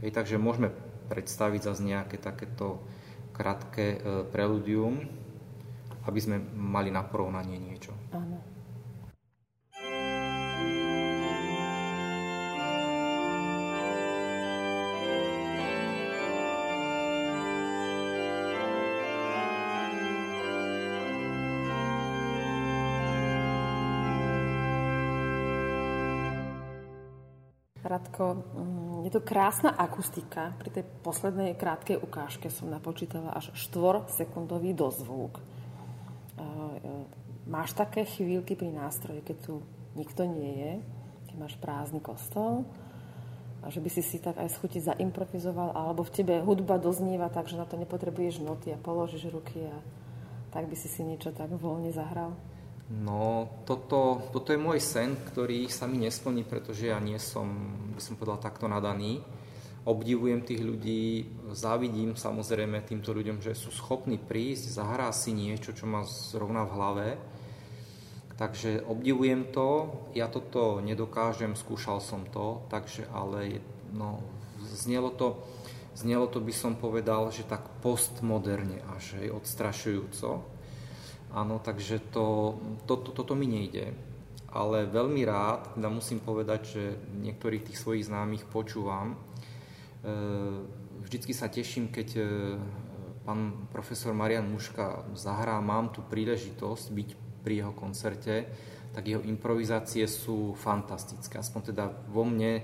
Hej, 0.01 0.17
takže 0.17 0.41
môžeme 0.41 0.73
predstaviť 1.13 1.61
zase 1.61 1.81
nejaké 1.85 2.17
takéto 2.17 2.81
krátke 3.37 3.85
e, 3.95 3.97
preludium, 4.33 5.05
aby 6.09 6.19
sme 6.19 6.41
mali 6.57 6.89
na 6.89 7.05
porovnanie 7.05 7.61
niečo. 7.61 7.93
Áno. 8.09 8.56
Radko, 27.97 28.45
mm, 28.53 29.09
je 29.09 29.11
to 29.11 29.25
krásna 29.25 29.73
akustika. 29.73 30.53
Pri 30.61 30.69
tej 30.69 30.85
poslednej 31.01 31.57
krátkej 31.57 31.97
ukážke 31.97 32.53
som 32.53 32.69
napočítala 32.69 33.33
až 33.33 33.49
4 33.57 34.05
sekundový 34.13 34.77
dozvuk. 34.77 35.41
E, 35.41 35.41
e, 35.41 36.45
máš 37.49 37.73
také 37.73 38.05
chvíľky 38.05 38.53
pri 38.53 38.69
nástroji, 38.69 39.25
keď 39.25 39.37
tu 39.41 39.65
nikto 39.97 40.29
nie 40.29 40.53
je, 40.61 40.73
keď 41.25 41.35
máš 41.41 41.57
prázdny 41.57 41.97
kostol, 41.97 42.69
a 43.65 43.73
že 43.73 43.81
by 43.81 43.89
si 43.89 44.05
si 44.05 44.21
tak 44.21 44.37
aj 44.37 44.53
schutiť 44.53 44.93
zaimprovizoval, 44.93 45.73
alebo 45.73 46.05
v 46.05 46.13
tebe 46.13 46.37
hudba 46.45 46.77
doznieva 46.77 47.33
tak, 47.33 47.49
že 47.49 47.57
na 47.57 47.65
to 47.65 47.81
nepotrebuješ 47.81 48.45
noty 48.45 48.77
a 48.77 48.77
položíš 48.77 49.33
ruky 49.33 49.65
a 49.65 49.73
tak 50.53 50.69
by 50.69 50.77
si 50.77 50.85
si 50.85 51.01
niečo 51.01 51.33
tak 51.33 51.49
voľne 51.49 51.89
zahral? 51.89 52.37
No, 52.87 53.51
toto, 53.67 54.31
toto 54.31 54.55
je 54.55 54.59
môj 54.63 54.79
sen, 54.79 55.19
ktorý 55.19 55.67
sa 55.67 55.91
mi 55.91 55.99
nesplní, 55.99 56.47
pretože 56.47 56.87
ja 56.87 57.03
nie 57.03 57.19
som, 57.19 57.51
by 57.91 57.99
som 57.99 58.15
povedal, 58.15 58.39
takto 58.39 58.71
nadaný. 58.71 59.19
Obdivujem 59.83 60.39
tých 60.39 60.63
ľudí, 60.63 61.03
závidím 61.51 62.15
samozrejme 62.15 62.79
týmto 62.87 63.11
ľuďom, 63.11 63.43
že 63.43 63.59
sú 63.59 63.75
schopní 63.75 64.15
prísť, 64.15 64.71
zahrá 64.79 65.11
si 65.11 65.35
niečo, 65.35 65.75
čo 65.75 65.83
má 65.83 66.07
zrovna 66.07 66.63
v 66.63 66.75
hlave. 66.79 67.07
Takže 68.39 68.87
obdivujem 68.87 69.51
to, 69.51 69.91
ja 70.15 70.31
toto 70.31 70.79
nedokážem, 70.79 71.59
skúšal 71.59 71.99
som 71.99 72.23
to, 72.31 72.63
takže 72.71 73.03
ale 73.11 73.59
no, 73.91 74.23
znelo 74.63 75.11
to, 75.11 75.43
znelo 75.91 76.31
to 76.31 76.39
by 76.39 76.55
som 76.55 76.79
povedal, 76.79 77.35
že 77.35 77.43
tak 77.43 77.67
postmoderne 77.83 78.79
až, 78.95 79.19
hej, 79.19 79.35
odstrašujúco 79.35 80.56
Áno, 81.35 81.59
takže 81.59 81.99
to, 82.11 82.55
to, 82.87 82.95
to, 83.03 83.11
toto 83.11 83.33
mi 83.35 83.47
nejde. 83.47 83.91
Ale 84.47 84.87
veľmi 84.87 85.27
rád, 85.27 85.75
teda 85.75 85.91
musím 85.91 86.23
povedať, 86.23 86.61
že 86.63 86.83
niektorých 87.19 87.67
tých 87.67 87.77
svojich 87.77 88.07
známych 88.07 88.47
počúvam. 88.47 89.13
E, 89.13 89.17
vždycky 91.03 91.35
sa 91.35 91.51
teším, 91.51 91.91
keď 91.91 92.07
e, 92.15 92.23
pán 93.27 93.67
profesor 93.75 94.15
Marian 94.15 94.47
Muška 94.47 95.03
zahrá, 95.19 95.59
mám 95.59 95.91
tu 95.91 95.99
príležitosť 95.99 96.85
byť 96.95 97.09
pri 97.43 97.53
jeho 97.59 97.73
koncerte, 97.75 98.47
tak 98.95 99.03
jeho 99.03 99.21
improvizácie 99.27 100.07
sú 100.07 100.55
fantastické. 100.55 101.37
Aspoň 101.37 101.61
teda 101.75 101.91
vo 102.07 102.23
mne 102.23 102.63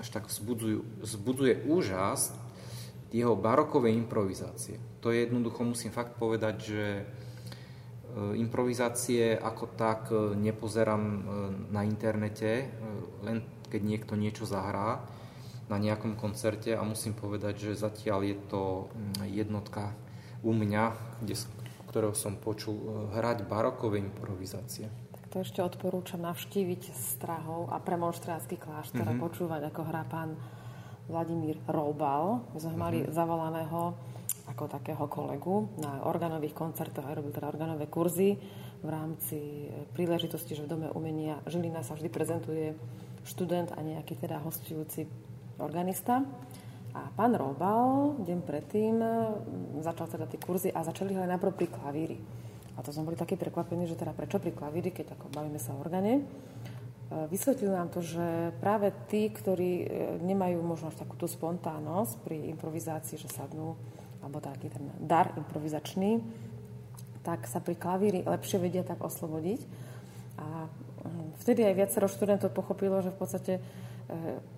až 0.00 0.08
tak 0.10 0.32
vzbudzujú, 0.32 1.04
vzbudzuje 1.04 1.68
úžas 1.68 2.32
jeho 3.12 3.36
barokové 3.36 3.92
improvizácie. 3.94 4.80
To 5.06 5.14
je 5.14 5.22
jednoducho, 5.22 5.62
musím 5.62 5.94
fakt 5.94 6.18
povedať, 6.18 6.54
že 6.66 6.82
e, 6.98 7.02
improvizácie 8.42 9.38
ako 9.38 9.78
tak 9.78 10.10
e, 10.10 10.34
nepozerám 10.34 10.98
e, 11.06 11.20
na 11.70 11.86
internete, 11.86 12.74
len 13.22 13.46
keď 13.70 13.86
niekto 13.86 14.18
niečo 14.18 14.50
zahrá 14.50 15.06
na 15.70 15.78
nejakom 15.78 16.18
koncerte 16.18 16.74
a 16.74 16.82
musím 16.82 17.14
povedať, 17.14 17.70
že 17.70 17.78
zatiaľ 17.78 18.26
je 18.26 18.36
to 18.50 18.62
mm, 18.90 19.30
jednotka 19.30 19.94
u 20.42 20.50
mňa, 20.50 20.98
kde, 21.22 21.38
ktorého 21.86 22.18
som 22.18 22.34
počul 22.34 23.06
hrať 23.14 23.46
barokové 23.46 24.02
improvizácie. 24.02 24.90
Tak 24.90 25.22
to 25.30 25.36
ešte 25.46 25.62
odporúčam 25.62 26.18
navštíviť 26.26 26.90
Strahov 26.90 27.70
a 27.70 27.78
premonštrátsky 27.78 28.58
kláštor 28.58 29.06
mm-hmm. 29.06 29.14
a 29.14 29.18
mhm. 29.18 29.22
počúvať, 29.22 29.60
ako 29.70 29.80
hrá 29.86 30.02
pán 30.10 30.34
Vladimír 31.06 31.62
Roubal. 31.70 32.42
My 32.50 32.58
sme 32.58 32.74
mali 32.74 32.98
mm-hmm. 33.06 33.14
zavolaného 33.14 33.82
ako 34.46 34.70
takého 34.70 35.04
kolegu 35.10 35.66
na 35.82 36.06
organových 36.06 36.54
koncertoch, 36.54 37.06
aj 37.06 37.18
robil 37.18 37.34
teda 37.34 37.50
organové 37.50 37.90
kurzy 37.90 38.38
v 38.82 38.88
rámci 38.88 39.66
e, 39.66 39.84
príležitosti, 39.90 40.54
že 40.54 40.62
v 40.64 40.70
Dome 40.70 40.88
umenia 40.94 41.42
Žilina 41.50 41.82
sa 41.82 41.98
vždy 41.98 42.08
prezentuje 42.08 42.78
študent 43.26 43.74
a 43.74 43.82
nejaký 43.82 44.14
teda 44.14 44.38
hostujúci 44.38 45.10
organista. 45.58 46.22
A 46.96 47.12
pán 47.12 47.36
Robal 47.36 48.16
deň 48.24 48.38
predtým 48.40 48.96
začal 49.84 50.08
teda 50.08 50.24
tie 50.24 50.40
kurzy 50.40 50.72
a 50.72 50.80
začali 50.80 51.12
hrať 51.12 51.28
najprv 51.28 51.52
pri 51.52 51.66
klavíri. 51.68 52.18
A 52.76 52.84
to 52.84 52.92
sme 52.92 53.08
boli 53.08 53.16
takí 53.16 53.36
prekvapení, 53.36 53.84
že 53.84 53.96
teda 53.96 54.16
prečo 54.16 54.40
pri 54.40 54.52
klavíri, 54.52 54.92
keď 54.92 55.16
ako 55.16 55.32
bavíme 55.32 55.60
sa 55.60 55.76
o 55.76 55.80
organe. 55.80 56.20
E, 56.20 56.22
vysvetlil 57.28 57.72
nám 57.72 57.88
to, 57.88 58.04
že 58.04 58.52
práve 58.60 58.92
tí, 59.08 59.28
ktorí 59.28 59.72
e, 59.82 59.86
nemajú 60.24 60.60
možno 60.60 60.88
až 60.88 60.96
takúto 61.00 61.24
spontánnosť 61.28 62.20
pri 62.24 62.48
improvizácii, 62.52 63.16
že 63.20 63.28
sadnú, 63.32 63.76
alebo 64.26 64.42
taký 64.42 64.66
ten 64.74 64.90
dar 64.98 65.30
improvizačný, 65.38 66.18
tak 67.22 67.46
sa 67.46 67.62
pri 67.62 67.78
klavíri 67.78 68.26
lepšie 68.26 68.58
vedia 68.58 68.82
tak 68.82 68.98
oslobodiť. 68.98 69.62
A 70.42 70.66
hm, 70.66 71.38
vtedy 71.46 71.62
aj 71.62 71.74
viacero 71.78 72.10
študentov 72.10 72.50
pochopilo, 72.50 72.98
že 73.06 73.14
v 73.14 73.18
podstate 73.22 73.52
e, 73.58 73.60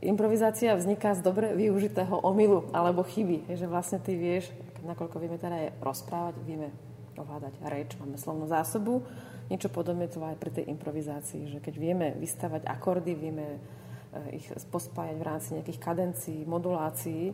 improvizácia 0.09 0.73
vzniká 0.73 1.13
z 1.13 1.21
dobre 1.21 1.53
využitého 1.53 2.25
omylu 2.25 2.73
alebo 2.73 3.05
chyby. 3.05 3.53
Že 3.53 3.69
vlastne 3.69 4.01
ty 4.01 4.17
vieš, 4.17 4.49
nakoľko 4.89 5.21
vieme 5.21 5.37
teda 5.37 5.69
aj 5.69 5.69
rozprávať, 5.85 6.35
vieme 6.49 6.73
ovládať 7.21 7.61
reč, 7.69 7.93
máme 8.01 8.17
slovnú 8.17 8.49
zásobu, 8.49 9.05
Niečo 9.49 9.73
podobné 9.73 10.13
to 10.13 10.21
aj 10.21 10.37
pri 10.37 10.61
tej 10.61 10.69
improvizácii, 10.77 11.49
že 11.49 11.59
keď 11.65 11.75
vieme 11.81 12.07
vystavať 12.21 12.69
akordy, 12.69 13.17
vieme 13.17 13.57
eh, 13.57 14.37
ich 14.37 14.47
pospájať 14.69 15.17
v 15.17 15.25
rámci 15.25 15.49
nejakých 15.57 15.81
kadencií, 15.81 16.41
modulácií, 16.45 17.33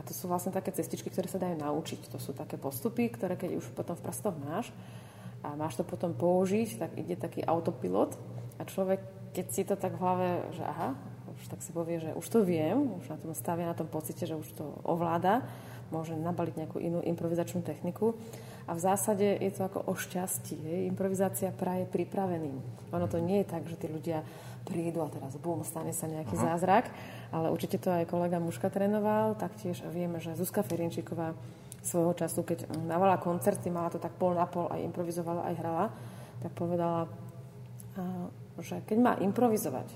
a 0.00 0.04
to 0.08 0.16
sú 0.16 0.32
vlastne 0.32 0.48
také 0.48 0.72
cestičky, 0.72 1.12
ktoré 1.12 1.28
sa 1.28 1.36
dajú 1.36 1.60
naučiť. 1.60 2.08
To 2.08 2.16
sú 2.16 2.32
také 2.32 2.56
postupy, 2.56 3.12
ktoré 3.12 3.36
keď 3.36 3.60
už 3.60 3.68
potom 3.76 3.92
v 3.92 4.04
prstoch 4.08 4.32
máš 4.32 4.72
a 5.44 5.52
máš 5.60 5.76
to 5.76 5.84
potom 5.84 6.16
použiť, 6.16 6.80
tak 6.80 6.90
ide 6.96 7.20
taký 7.20 7.44
autopilot 7.44 8.16
a 8.56 8.64
človek, 8.64 9.04
keď 9.36 9.46
si 9.52 9.62
to 9.68 9.76
tak 9.76 9.92
v 9.92 10.00
hlave, 10.00 10.28
že 10.56 10.64
aha, 10.64 10.96
už 11.36 11.52
tak 11.52 11.60
si 11.60 11.76
povie, 11.76 12.00
že 12.00 12.16
už 12.16 12.26
to 12.32 12.40
viem, 12.40 12.96
už 12.96 13.12
na 13.12 13.20
tom 13.20 13.36
stavia 13.36 13.68
na 13.68 13.76
tom 13.76 13.92
pocite, 13.92 14.24
že 14.24 14.40
už 14.40 14.48
to 14.56 14.64
ovláda, 14.88 15.44
môže 15.92 16.16
nabaliť 16.16 16.54
nejakú 16.64 16.80
inú 16.80 17.04
improvizačnú 17.04 17.60
techniku 17.60 18.16
a 18.70 18.78
v 18.78 18.80
zásade 18.86 19.26
je 19.42 19.50
to 19.50 19.66
ako 19.66 19.82
o 19.90 19.98
šťastí. 19.98 20.54
Hej. 20.54 20.80
Improvizácia 20.86 21.50
praje 21.50 21.90
pripraveným. 21.90 22.54
Ono 22.94 23.06
to 23.10 23.18
nie 23.18 23.42
je 23.42 23.50
tak, 23.50 23.66
že 23.66 23.74
tí 23.74 23.90
ľudia 23.90 24.22
prídu 24.62 25.02
a 25.02 25.10
teraz 25.10 25.34
bum, 25.42 25.66
stane 25.66 25.90
sa 25.90 26.06
nejaký 26.06 26.38
Aha. 26.38 26.54
zázrak, 26.54 26.86
ale 27.34 27.50
určite 27.50 27.82
to 27.82 27.90
aj 27.90 28.06
kolega 28.06 28.38
Muška 28.38 28.70
trénoval, 28.70 29.34
taktiež 29.34 29.82
vieme, 29.90 30.22
že 30.22 30.38
Zuzka 30.38 30.62
Ferinčíková 30.62 31.34
svojho 31.82 32.12
času, 32.14 32.44
keď 32.44 32.68
navala 32.86 33.16
koncerty, 33.16 33.72
mala 33.72 33.90
to 33.90 33.98
tak 33.98 34.12
pol 34.20 34.36
na 34.36 34.44
pol, 34.44 34.68
aj 34.68 34.84
improvizovala, 34.84 35.48
aj 35.48 35.54
hrala, 35.58 35.84
tak 36.44 36.52
povedala, 36.52 37.08
že 38.60 38.84
keď 38.84 38.98
má 39.00 39.12
improvizovať 39.16 39.88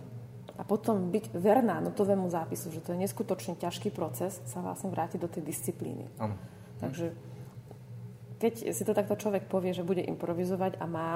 a 0.57 0.63
potom 0.65 1.13
byť 1.13 1.37
verná 1.37 1.79
notovému 1.85 2.25
zápisu, 2.33 2.73
že 2.73 2.81
to 2.81 2.97
je 2.97 3.05
neskutočne 3.05 3.61
ťažký 3.61 3.93
proces, 3.93 4.41
sa 4.49 4.65
vlastne 4.65 4.89
vráti 4.89 5.21
do 5.21 5.29
tej 5.29 5.45
disciplíny. 5.45 6.09
Áno. 6.17 6.41
Takže 6.81 7.13
keď 8.39 8.75
si 8.75 8.83
to 8.83 8.93
takto 8.97 9.15
človek 9.15 9.47
povie, 9.47 9.73
že 9.73 9.87
bude 9.87 10.03
improvizovať 10.03 10.79
a 10.83 10.87
má 10.87 11.11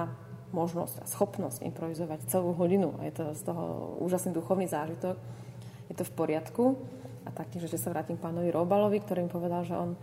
možnosť 0.49 1.05
a 1.05 1.11
schopnosť 1.11 1.61
improvizovať 1.61 2.25
celú 2.31 2.57
hodinu 2.57 2.97
a 2.97 3.05
je 3.05 3.15
to 3.21 3.25
z 3.37 3.43
toho 3.53 3.65
úžasný 4.01 4.33
duchovný 4.33 4.65
zážitok, 4.65 5.21
je 5.93 5.95
to 5.97 6.05
v 6.09 6.13
poriadku. 6.17 6.65
A 7.29 7.35
taktiež, 7.35 7.69
že 7.69 7.77
sa 7.77 7.93
vrátim 7.93 8.17
k 8.17 8.25
pánovi 8.25 8.49
Robalovi, 8.49 9.05
ktorý 9.05 9.21
mi 9.21 9.29
povedal, 9.29 9.61
že 9.69 9.77
on 9.77 10.01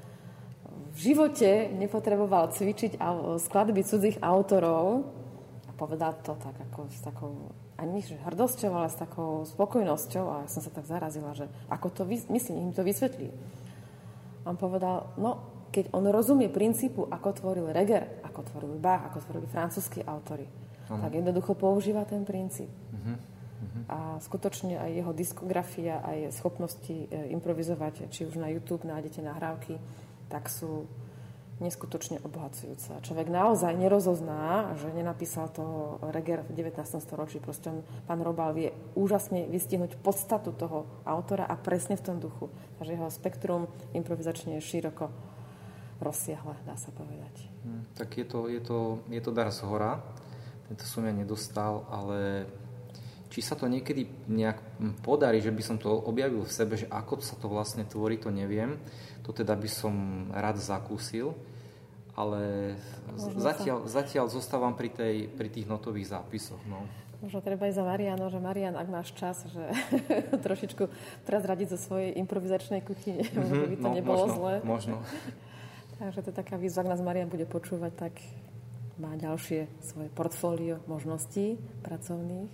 v 0.94 0.98
živote 1.02 1.74
nepotreboval 1.74 2.54
cvičiť 2.54 3.02
skladby 3.42 3.82
cudzích 3.82 4.22
autorov 4.22 5.10
a 5.66 5.72
povedal 5.74 6.14
to 6.22 6.38
tak 6.38 6.54
ako 6.70 6.86
s 6.94 7.02
takou 7.02 7.34
ani 7.76 8.00
že 8.00 8.16
hrdosťou, 8.22 8.72
ale 8.72 8.88
s 8.88 8.96
takou 8.96 9.44
spokojnosťou 9.44 10.26
a 10.30 10.36
ja 10.46 10.50
som 10.54 10.64
sa 10.64 10.72
tak 10.72 10.88
zarazila, 10.88 11.36
že 11.36 11.52
ako 11.68 11.88
to 11.92 12.02
myslím, 12.08 12.70
im 12.70 12.74
to 12.78 12.86
vysvetlí. 12.86 13.28
On 14.48 14.56
povedal, 14.56 15.12
no, 15.18 15.44
keď 15.72 15.92
on 15.92 16.08
rozumie 16.10 16.48
princípu, 16.52 17.08
ako 17.10 17.30
tvoril 17.42 17.72
Reger, 17.72 18.22
ako 18.24 18.42
tvoril 18.52 18.74
Bach, 18.80 19.10
ako 19.12 19.24
tvorili 19.28 19.48
francúzskí 19.50 20.06
autory, 20.06 20.48
ano. 20.90 21.02
tak 21.06 21.12
jednoducho 21.18 21.54
používa 21.58 22.06
ten 22.06 22.24
princíp. 22.24 22.70
Uh-huh. 22.70 23.16
Uh-huh. 23.16 23.84
A 23.88 23.98
skutočne 24.22 24.78
aj 24.78 24.92
jeho 24.92 25.12
diskografia, 25.16 26.04
aj 26.04 26.36
schopnosti 26.36 26.92
e, 26.92 27.08
improvizovať, 27.32 28.12
či 28.12 28.28
už 28.28 28.38
na 28.38 28.52
YouTube 28.52 28.84
nájdete 28.84 29.24
nahrávky, 29.24 29.80
tak 30.30 30.52
sú 30.52 30.86
neskutočne 31.64 32.20
obohacujúce. 32.20 33.00
Človek 33.00 33.32
naozaj 33.32 33.80
nerozozná, 33.80 34.76
že 34.76 34.92
nenapísal 34.92 35.48
to 35.56 35.96
Reger 36.12 36.44
v 36.44 36.52
19. 36.52 36.84
storočí. 37.00 37.40
Proste 37.40 37.72
on, 37.72 37.80
pán 38.04 38.20
Robal 38.20 38.52
vie 38.52 38.76
úžasne 39.00 39.48
vystihnúť 39.48 39.96
podstatu 40.04 40.52
toho 40.52 40.84
autora 41.08 41.48
a 41.48 41.56
presne 41.56 41.96
v 41.96 42.04
tom 42.04 42.18
duchu. 42.20 42.52
Takže 42.80 42.92
jeho 43.00 43.08
spektrum 43.08 43.72
improvizačne 43.96 44.60
je 44.60 44.68
široko 44.68 45.08
rozsiahle, 46.00 46.56
dá 46.68 46.76
sa 46.76 46.92
povedať. 46.92 47.48
Hmm, 47.64 47.88
tak 47.96 48.20
je 48.20 48.26
to, 48.28 48.52
je, 48.52 48.62
to, 48.62 49.00
je 49.08 49.22
to 49.22 49.32
dar 49.32 49.50
z 49.52 49.64
hora. 49.64 50.04
Tento 50.68 50.86
som 50.86 51.06
ja 51.06 51.14
nedostal, 51.14 51.86
ale 51.94 52.50
či 53.30 53.44
sa 53.44 53.60
to 53.60 53.68
niekedy 53.68 54.08
nejak 54.32 54.64
podarí, 55.04 55.44
že 55.44 55.52
by 55.52 55.60
som 55.60 55.78
to 55.78 55.92
objavil 55.92 56.48
v 56.48 56.56
sebe, 56.56 56.80
že 56.80 56.88
ako 56.88 57.20
sa 57.20 57.36
to 57.36 57.52
vlastne 57.52 57.84
tvorí, 57.84 58.16
to 58.16 58.32
neviem. 58.32 58.80
To 59.28 59.36
teda 59.36 59.58
by 59.60 59.70
som 59.70 59.94
rád 60.32 60.62
zakúsil, 60.62 61.36
ale 62.16 62.74
zatiaľ, 63.20 63.92
zatiaľ 63.92 64.32
zostávam 64.32 64.72
pri, 64.72 64.88
tej, 64.88 65.16
pri 65.28 65.52
tých 65.52 65.68
notových 65.68 66.16
zápisoch. 66.16 66.62
No. 66.64 66.88
Možno 67.20 67.44
treba 67.44 67.68
aj 67.68 67.76
za 67.76 67.84
Mariano, 67.84 68.30
že 68.32 68.40
Marian, 68.40 68.76
ak 68.80 68.88
máš 68.88 69.12
čas, 69.16 69.44
že 69.52 69.64
trošičku 70.46 70.84
teraz 71.28 71.44
radiť 71.44 71.76
zo 71.76 71.80
svojej 71.80 72.16
improvizačnej 72.22 72.86
kuchyne, 72.88 73.26
mm-hmm, 73.26 73.68
by 73.68 73.78
to 73.82 73.88
no, 73.90 73.96
nebolo 74.00 74.24
možno, 74.30 74.36
zle. 74.38 74.54
Možno. 74.64 74.96
Takže 75.96 76.22
to 76.22 76.30
je 76.30 76.40
taká 76.44 76.60
výzva, 76.60 76.84
ak 76.84 76.92
nás 76.92 77.02
Marian 77.02 77.32
bude 77.32 77.48
počúvať, 77.48 77.92
tak 77.96 78.14
má 79.00 79.16
ďalšie 79.16 79.68
svoje 79.80 80.12
portfólio 80.12 80.84
možností 80.88 81.56
pracovných. 81.84 82.52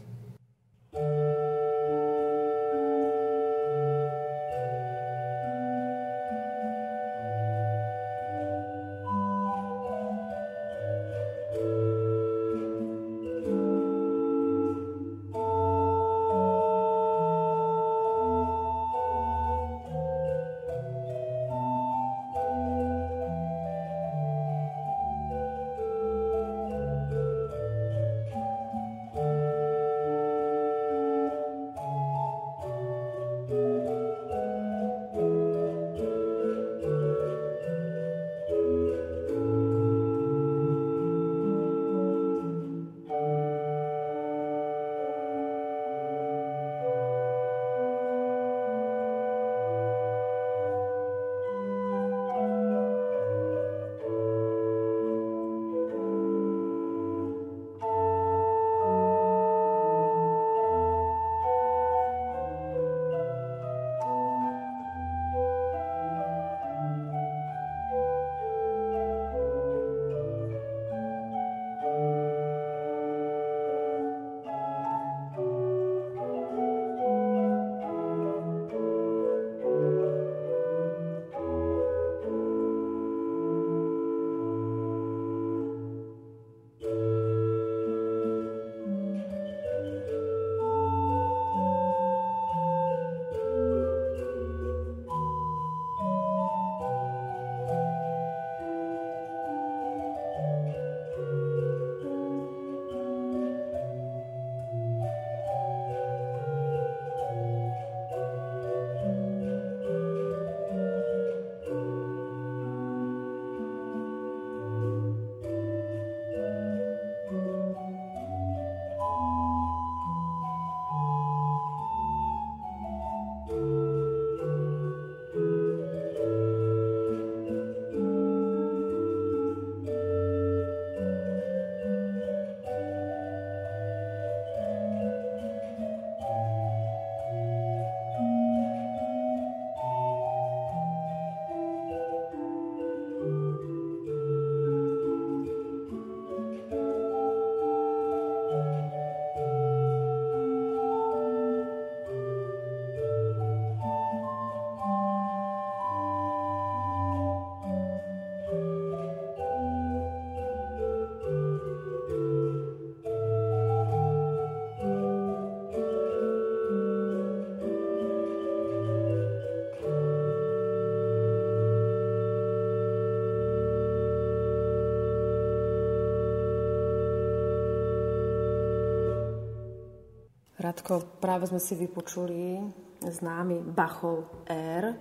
Radko, 180.71 181.03
práve 181.19 181.51
sme 181.51 181.59
si 181.59 181.75
vypočuli 181.75 182.63
známy 183.03 183.59
Bachov 183.59 184.23
R, 184.47 184.95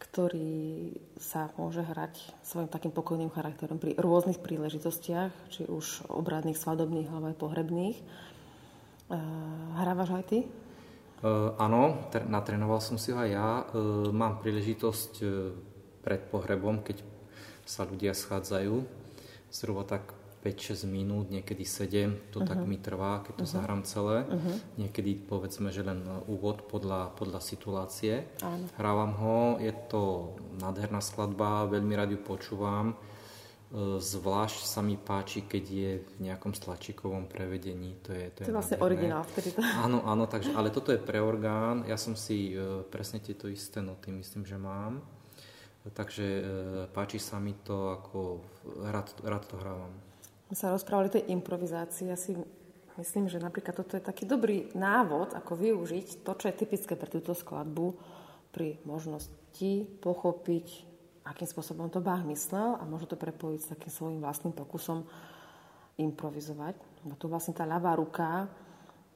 ktorý 0.00 0.96
sa 1.20 1.52
môže 1.60 1.84
hrať 1.84 2.16
svojim 2.40 2.72
takým 2.72 2.88
pokojným 2.88 3.28
charakterom 3.28 3.76
pri 3.76 3.92
rôznych 4.00 4.40
príležitostiach, 4.40 5.52
či 5.52 5.68
už 5.68 6.08
obradných, 6.08 6.56
svadobných 6.56 7.04
alebo 7.04 7.28
aj 7.28 7.36
pohrebných. 7.36 7.98
Uh, 9.12 9.76
hrávaš 9.76 10.16
aj 10.16 10.24
ty? 10.24 10.38
Uh, 11.20 11.52
áno, 11.60 12.08
tr- 12.08 12.24
natrénoval 12.24 12.80
som 12.80 12.96
si 12.96 13.12
ho 13.12 13.20
aj 13.20 13.28
ja. 13.28 13.68
Uh, 13.76 14.08
mám 14.08 14.40
príležitosť 14.40 15.12
uh, 15.20 15.52
pred 16.00 16.32
pohrebom, 16.32 16.80
keď 16.80 17.04
sa 17.68 17.84
ľudia 17.84 18.16
schádzajú, 18.16 18.80
zhruba 19.52 19.84
tak 19.84 20.11
5-6 20.42 20.90
minút, 20.90 21.30
niekedy 21.30 21.62
7, 21.62 22.34
to 22.34 22.42
uh-huh. 22.42 22.50
tak 22.50 22.58
mi 22.66 22.74
trvá, 22.74 23.22
keď 23.22 23.34
to 23.38 23.46
uh-huh. 23.46 23.56
zahrám 23.62 23.82
celé. 23.86 24.26
Uh-huh. 24.26 24.58
Niekedy 24.74 25.14
povedzme, 25.30 25.70
že 25.70 25.86
len 25.86 26.02
úvod 26.26 26.66
podľa, 26.66 27.14
podľa 27.14 27.38
situácie. 27.38 28.26
Áno. 28.42 28.66
Hrávam 28.74 29.12
ho, 29.14 29.38
je 29.62 29.70
to 29.86 30.34
nádherná 30.58 30.98
skladba, 30.98 31.70
veľmi 31.70 31.94
rád 31.94 32.18
ju 32.18 32.20
počúvam. 32.20 32.98
E, 33.72 34.02
zvlášť 34.02 34.68
sa 34.68 34.84
mi 34.84 35.00
páči, 35.00 35.48
keď 35.48 35.64
je 35.64 35.90
v 36.04 36.14
nejakom 36.28 36.52
stlačíkovom 36.52 37.24
prevedení. 37.24 37.96
To 38.04 38.12
je, 38.12 38.24
to 38.34 38.38
je, 38.44 38.46
to 38.46 38.52
je 38.52 38.58
vlastne 38.58 38.78
originál 38.84 39.24
vtedy. 39.32 39.56
To... 39.56 39.64
Áno, 39.64 40.04
áno, 40.04 40.28
takže, 40.28 40.52
ale 40.52 40.68
toto 40.68 40.92
je 40.92 41.00
pre 41.00 41.24
orgán. 41.24 41.88
Ja 41.88 41.96
som 41.96 42.12
si 42.12 42.52
e, 42.52 42.84
presne 42.90 43.24
tieto 43.24 43.48
isté 43.48 43.80
noty 43.80 44.12
myslím, 44.12 44.44
že 44.44 44.60
mám. 44.60 45.00
Takže 45.88 46.26
e, 46.26 46.42
páči 46.92 47.16
sa 47.16 47.40
mi 47.40 47.56
to, 47.64 47.96
ako 47.96 48.44
rád, 48.86 49.08
rád 49.24 49.48
to 49.48 49.56
hrávam. 49.56 50.11
My 50.52 50.54
sa 50.60 50.68
rozprávali 50.68 51.08
o 51.08 51.16
tej 51.16 51.32
improvizácii. 51.32 52.12
Ja 52.12 52.18
si 52.20 52.36
myslím, 53.00 53.32
že 53.32 53.40
napríklad 53.40 53.72
toto 53.72 53.96
je 53.96 54.04
taký 54.04 54.28
dobrý 54.28 54.68
návod, 54.76 55.32
ako 55.32 55.56
využiť 55.56 56.20
to, 56.20 56.32
čo 56.36 56.52
je 56.52 56.60
typické 56.60 56.92
pre 56.92 57.08
túto 57.08 57.32
skladbu, 57.32 57.96
pri 58.52 58.76
možnosti 58.84 59.88
pochopiť 60.04 60.92
akým 61.24 61.48
spôsobom 61.48 61.88
to 61.88 62.04
Bach 62.04 62.20
myslel 62.26 62.76
a 62.76 62.84
môže 62.84 63.08
to 63.08 63.16
prepojiť 63.16 63.60
s 63.64 63.70
takým 63.72 63.92
svojím 63.94 64.20
vlastným 64.20 64.52
pokusom 64.52 65.08
improvizovať. 65.96 66.76
No 67.08 67.16
tu 67.16 67.32
vlastne 67.32 67.56
tá 67.56 67.64
ľavá 67.64 67.96
ruka 67.96 68.50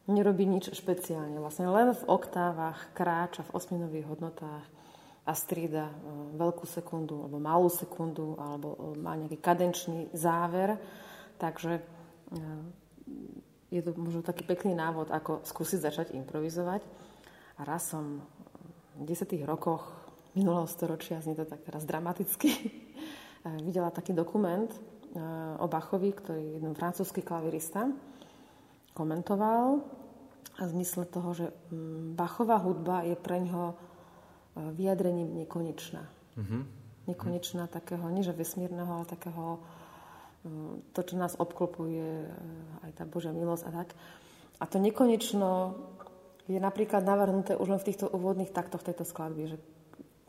nerobí 0.07 0.47
nič 0.47 0.71
špeciálne. 0.73 1.37
Vlastne 1.43 1.67
len 1.69 1.93
v 1.93 2.07
oktávach 2.09 2.95
kráča 2.95 3.45
v 3.45 3.55
osminových 3.59 4.09
hodnotách 4.09 4.65
a 5.27 5.33
strída 5.35 5.91
e, 5.91 5.95
veľkú 6.39 6.63
sekundu 6.65 7.27
alebo 7.27 7.43
malú 7.43 7.67
sekundu 7.67 8.39
alebo 8.39 8.69
e, 8.73 9.03
má 9.03 9.19
nejaký 9.19 9.43
kadenčný 9.43 10.15
záver. 10.15 10.79
Takže 11.37 11.79
e, 11.79 11.83
je 13.71 13.81
to 13.83 13.93
možno 13.99 14.23
taký 14.25 14.47
pekný 14.47 14.73
návod, 14.73 15.11
ako 15.13 15.45
skúsiť 15.45 15.81
začať 15.83 16.07
improvizovať. 16.17 16.83
A 17.57 17.65
raz 17.65 17.89
som 17.91 18.25
v 18.97 19.03
10 19.05 19.29
rokoch 19.45 19.93
minulého 20.37 20.69
storočia, 20.69 21.21
znie 21.25 21.37
to 21.37 21.49
tak 21.49 21.65
teraz 21.65 21.89
dramaticky, 21.89 22.53
videla 23.67 23.89
taký 23.89 24.13
dokument 24.13 24.69
e, 24.69 24.79
o 25.61 25.67
Bachovi, 25.69 26.13
ktorý 26.13 26.41
je 26.41 26.53
jeden 26.61 26.73
francúzsky 26.77 27.25
klavirista, 27.25 27.89
komentoval 28.93 29.81
a 30.57 30.63
v 30.65 30.73
zmysle 30.73 31.05
toho, 31.09 31.37
že 31.37 31.47
mm, 31.73 32.17
Bachová 32.17 32.57
hudba 32.61 33.05
je 33.05 33.17
pre 33.17 33.41
ňoho 33.45 33.69
e, 33.73 33.77
vyjadrením 34.73 35.37
nekonečná. 35.45 36.05
Mm-hmm. 36.37 36.63
Nekonečná 37.07 37.65
takého, 37.71 38.03
nie 38.11 38.25
že 38.25 38.37
vesmírneho, 38.37 38.89
ale 38.89 39.07
takého 39.07 39.61
to, 40.93 41.01
čo 41.03 41.15
nás 41.19 41.35
obklopuje, 41.37 42.27
aj 42.87 42.91
tá 42.97 43.05
Božia 43.05 43.35
milosť 43.35 43.65
a 43.67 43.71
tak. 43.83 43.89
A 44.57 44.65
to 44.65 44.81
nekonečno 44.81 45.77
je 46.47 46.59
napríklad 46.63 47.03
navrhnuté 47.03 47.59
už 47.59 47.69
len 47.75 47.81
v 47.83 47.89
týchto 47.93 48.07
úvodných 48.07 48.55
taktoch 48.55 48.81
tejto 48.87 49.03
skladby, 49.03 49.51
že 49.51 49.57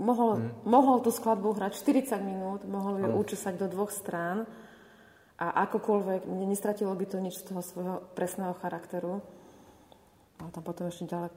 mohol, 0.01 0.41
hmm. 0.41 0.65
mohol 0.65 0.97
tú 1.05 1.13
skladbu 1.13 1.57
hrať 1.57 1.77
40 1.81 2.17
minút, 2.25 2.61
mohol 2.65 3.01
ju 3.01 3.07
učesať 3.13 3.53
do 3.57 3.69
dvoch 3.69 3.93
strán 3.93 4.49
a 5.37 5.69
akokoľvek, 5.69 6.25
nestratilo 6.25 6.89
by 6.97 7.05
to 7.05 7.21
nič 7.21 7.45
z 7.45 7.53
toho 7.53 7.61
svojho 7.61 7.95
presného 8.17 8.57
charakteru. 8.57 9.21
A 10.41 10.49
tam 10.49 10.65
potom 10.65 10.89
ešte 10.89 11.09
ďalej 11.09 11.29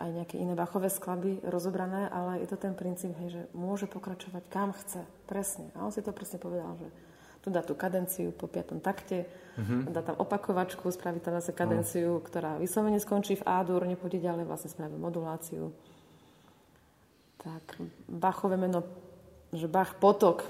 aj 0.00 0.08
nejaké 0.08 0.36
iné 0.40 0.56
bachové 0.56 0.88
skladby 0.88 1.44
rozobrané, 1.44 2.08
ale 2.08 2.40
je 2.44 2.48
to 2.48 2.56
ten 2.56 2.72
princíp, 2.72 3.12
hej, 3.20 3.28
že 3.28 3.42
môže 3.52 3.84
pokračovať 3.88 4.44
kam 4.48 4.72
chce, 4.72 5.04
presne. 5.28 5.68
A 5.76 5.84
on 5.84 5.92
si 5.92 6.00
to 6.00 6.16
presne 6.16 6.40
povedal, 6.40 6.76
že 6.80 6.88
tu 7.42 7.50
dá 7.50 7.60
tú 7.66 7.74
kadenciu 7.74 8.30
po 8.30 8.46
piatom 8.46 8.78
takte, 8.78 9.26
mm-hmm. 9.58 9.90
dá 9.90 10.00
tam 10.06 10.16
opakovačku, 10.22 10.86
spraví 10.94 11.18
tam 11.18 11.34
zase 11.42 11.50
kadenciu, 11.50 12.18
mm. 12.18 12.22
ktorá 12.22 12.50
vyslovene 12.62 13.02
skončí 13.02 13.34
v 13.34 13.44
A-dur, 13.44 13.82
nepôjde 13.82 14.22
ďalej, 14.22 14.46
vlastne 14.46 14.70
spraví 14.70 14.94
moduláciu 14.94 15.74
tak 17.42 17.82
Bachové 18.06 18.56
meno, 18.56 18.86
že 19.50 19.66
Bach 19.66 19.98
potok, 19.98 20.46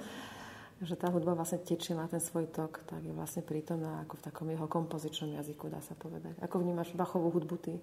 že 0.88 0.96
tá 0.96 1.12
hudba 1.12 1.36
vlastne 1.36 1.60
tečie, 1.60 1.92
má 1.92 2.08
ten 2.08 2.24
svoj 2.24 2.48
tok, 2.48 2.80
tak 2.88 3.04
je 3.04 3.12
vlastne 3.12 3.44
prítomná 3.44 4.00
ako 4.08 4.16
v 4.16 4.24
takom 4.24 4.48
jeho 4.48 4.66
kompozičnom 4.66 5.36
jazyku, 5.36 5.68
dá 5.68 5.84
sa 5.84 5.92
povedať. 5.92 6.40
Ako 6.40 6.64
vnímaš 6.64 6.96
Bachovú 6.96 7.28
hudbu 7.28 7.56
ty? 7.60 7.76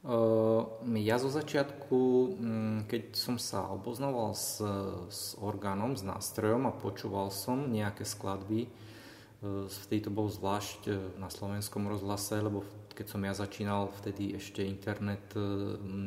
Uh, 0.00 0.80
ja 0.96 1.20
zo 1.20 1.28
začiatku, 1.28 2.00
mm, 2.40 2.78
keď 2.88 3.02
som 3.12 3.36
sa 3.36 3.68
oboznával 3.68 4.32
s, 4.32 4.64
s 5.12 5.36
orgánom, 5.36 5.92
s 5.92 6.00
nástrojom 6.00 6.64
a 6.64 6.72
počúval 6.72 7.28
som 7.28 7.68
nejaké 7.68 8.08
skladby, 8.08 8.64
uh, 8.64 9.68
vtedy 9.68 10.08
to 10.08 10.10
bol 10.10 10.32
zvlášť 10.32 10.80
uh, 10.88 10.96
na 11.20 11.28
slovenskom 11.28 11.84
rozhlase, 11.84 12.40
lebo 12.40 12.64
keď 13.00 13.06
som 13.08 13.24
ja 13.24 13.32
začínal, 13.32 13.88
vtedy 13.96 14.36
ešte 14.36 14.60
internet 14.60 15.24
e, 15.32 15.40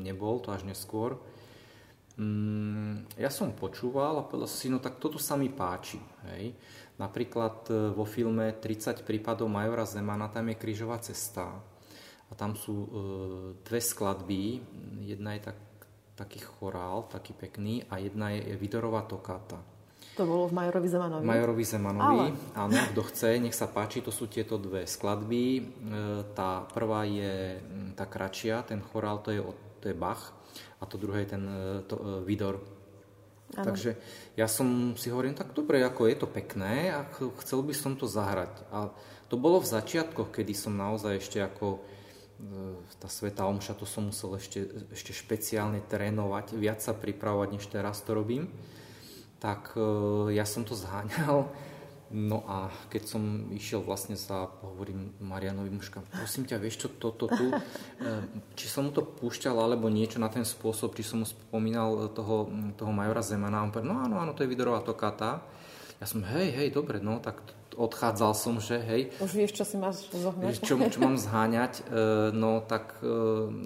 nebol, 0.05 0.37
to 0.37 0.53
až 0.53 0.61
neskôr. 0.61 1.17
Mm, 2.21 3.09
ja 3.17 3.33
som 3.33 3.49
počúval 3.49 4.21
a 4.21 4.27
povedal 4.29 4.45
si, 4.45 4.69
no 4.69 4.77
tak 4.77 5.01
toto 5.01 5.17
sa 5.17 5.33
mi 5.33 5.49
páči. 5.49 5.97
Hej. 6.29 6.53
Napríklad 7.01 7.65
e, 7.73 7.97
vo 7.97 8.05
filme 8.05 8.53
30 8.61 9.01
prípadov 9.09 9.49
Majora 9.49 9.89
Zemana 9.89 10.29
tam 10.29 10.53
je 10.53 10.61
krížová 10.61 11.01
cesta 11.01 11.72
a 12.33 12.35
tam 12.35 12.57
sú 12.57 12.73
e, 12.73 12.89
dve 13.61 13.77
skladby. 13.77 14.57
Jedna 15.05 15.37
je 15.37 15.53
tak, 15.53 15.57
taký 16.17 16.41
chorál, 16.41 17.05
taký 17.05 17.37
pekný 17.37 17.85
a 17.93 18.01
jedna 18.01 18.33
je 18.33 18.57
Vidorová 18.57 19.05
tokáta. 19.05 19.61
To 20.17 20.25
bolo 20.25 20.49
v 20.49 20.57
Majorovi 20.57 20.89
Zemanovi? 20.89 21.25
Majorovi 21.25 21.65
Zemanovi, 21.65 22.27
Ale... 22.33 22.57
áno, 22.57 22.73
kto 22.93 23.01
chce, 23.09 23.37
nech 23.37 23.53
sa 23.53 23.69
páči, 23.69 24.01
to 24.01 24.09
sú 24.09 24.25
tieto 24.25 24.57
dve 24.57 24.89
skladby. 24.89 25.45
E, 25.57 25.63
tá 26.33 26.65
prvá 26.73 27.05
je 27.05 27.61
tá 27.93 28.09
kratšia, 28.09 28.65
ten 28.65 28.81
chorál, 28.81 29.21
to 29.21 29.29
je, 29.29 29.41
to 29.77 29.93
je 29.93 29.95
Bach 29.97 30.33
a 30.81 30.89
to 30.89 30.97
druhé 30.97 31.29
je 31.29 31.37
ten 31.37 31.43
e, 31.45 31.85
to, 31.85 32.25
Vidor. 32.25 32.57
Ano. 33.53 33.69
Takže 33.69 33.93
ja 34.33 34.49
som 34.49 34.97
si 34.97 35.13
hovorím, 35.13 35.37
tak 35.37 35.53
dobre, 35.53 35.85
ako 35.85 36.09
je 36.09 36.17
to 36.17 36.25
pekné 36.25 36.89
a 36.89 37.05
chcel 37.45 37.61
by 37.61 37.73
som 37.77 37.93
to 37.93 38.09
zahrať. 38.09 38.49
A 38.73 38.89
to 39.29 39.37
bolo 39.37 39.61
v 39.61 39.69
začiatkoch, 39.69 40.33
kedy 40.33 40.57
som 40.57 40.73
naozaj 40.73 41.21
ešte 41.21 41.37
ako 41.37 41.92
tá 42.99 43.07
Sveta 43.07 43.47
Omša, 43.47 43.77
to 43.77 43.87
som 43.87 44.09
musel 44.09 44.35
ešte, 44.35 44.65
ešte 44.91 45.15
špeciálne 45.15 45.79
trénovať, 45.87 46.57
viac 46.59 46.83
sa 46.83 46.91
pripravovať, 46.91 47.49
než 47.55 47.65
teraz 47.71 48.03
to 48.03 48.17
robím 48.17 48.51
tak 49.43 49.75
e, 49.75 49.83
ja 50.39 50.47
som 50.47 50.63
to 50.63 50.71
zháňal. 50.71 51.51
No 52.13 52.45
a 52.45 52.69
keď 52.93 53.09
som 53.09 53.49
išiel 53.57 53.81
vlastne 53.81 54.13
za, 54.13 54.45
hovorím 54.61 55.17
Marianovi 55.17 55.73
mužka, 55.73 56.05
prosím 56.13 56.45
ťa, 56.45 56.61
vieš 56.61 56.85
čo, 56.85 56.87
toto 56.93 57.25
tu, 57.25 57.49
e, 57.49 57.57
či 58.53 58.69
som 58.69 58.85
mu 58.85 58.91
to 58.93 59.01
púšťal, 59.01 59.57
alebo 59.57 59.89
niečo 59.89 60.21
na 60.21 60.29
ten 60.29 60.45
spôsob, 60.45 60.93
či 60.93 61.01
som 61.01 61.25
mu 61.25 61.27
spomínal 61.27 62.13
toho, 62.13 62.47
toho 62.77 62.91
majora 62.93 63.25
Zemana, 63.25 63.65
on 63.65 63.73
povedal, 63.73 63.89
no 63.89 63.97
áno, 63.97 64.15
áno, 64.21 64.31
to 64.37 64.45
je 64.45 64.51
Vidorová 64.53 64.85
tokata. 64.85 65.41
Ja 65.97 66.05
som, 66.05 66.21
hej, 66.21 66.53
hej, 66.53 66.69
dobre, 66.69 67.01
no, 67.01 67.17
tak 67.17 67.41
odchádzal 67.75 68.31
som, 68.37 68.57
že 68.61 68.77
hej. 68.79 69.01
Už 69.19 69.33
vieš, 69.33 69.57
čo 69.57 69.65
si 69.65 69.75
máš 69.77 70.07
zohnať. 70.13 70.61
Čo, 70.61 70.77
čo 70.77 70.99
mám 71.01 71.17
zháňať, 71.17 71.73
e, 71.81 72.33
no 72.33 72.61
tak 72.63 72.99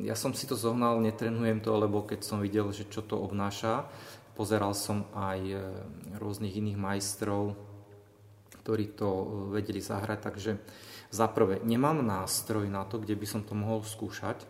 ja 0.04 0.16
som 0.16 0.32
si 0.32 0.48
to 0.48 0.56
zohnal, 0.56 1.00
netrenujem 1.04 1.60
to, 1.60 1.72
lebo 1.76 2.08
keď 2.08 2.20
som 2.24 2.40
videl, 2.40 2.72
že 2.72 2.88
čo 2.88 3.04
to 3.04 3.20
obnáša, 3.20 3.88
Pozeral 4.38 4.78
som 4.78 5.10
aj 5.18 5.40
e, 5.50 5.58
rôznych 6.22 6.62
iných 6.62 6.78
majstrov, 6.78 7.58
ktorí 8.62 8.94
to 8.94 9.10
e, 9.10 9.26
vedeli 9.58 9.82
zahrať, 9.82 10.20
takže 10.22 10.52
za 11.10 11.26
prvé, 11.26 11.58
nemám 11.66 12.06
nástroj 12.06 12.70
na 12.70 12.86
to, 12.86 13.02
kde 13.02 13.18
by 13.18 13.26
som 13.26 13.42
to 13.42 13.58
mohol 13.58 13.82
skúšať, 13.82 14.46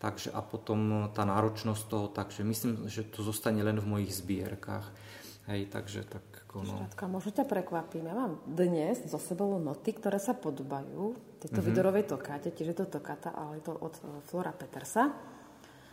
takže 0.00 0.32
a 0.32 0.40
potom 0.40 1.12
tá 1.12 1.28
náročnosť 1.28 1.82
toho, 1.92 2.08
takže 2.08 2.40
myslím, 2.40 2.88
že 2.88 3.04
to 3.04 3.20
zostane 3.20 3.60
len 3.60 3.76
v 3.84 4.00
mojich 4.00 4.16
zbierkach. 4.16 4.88
Hej, 5.50 5.74
takže 5.74 6.06
tak 6.06 6.22
no. 6.54 6.62
Štátka, 6.62 7.10
možno 7.10 7.34
ťa 7.34 7.44
prekvapím. 7.50 8.06
Ja 8.06 8.14
mám 8.14 8.38
dnes 8.46 9.02
zo 9.02 9.18
sebou 9.18 9.58
noty, 9.58 9.90
ktoré 9.90 10.22
sa 10.22 10.38
podobajú 10.38 11.18
tejto 11.42 11.58
mm-hmm. 11.58 11.66
Vidorovej 11.66 12.04
tokáte, 12.06 12.54
tiež 12.54 12.72
je 12.72 12.78
to 12.78 12.86
tokata, 12.86 13.34
ale 13.34 13.58
je 13.58 13.66
to 13.66 13.74
od 13.74 13.94
e, 13.98 14.02
Flora 14.30 14.54
Petersa 14.54 15.10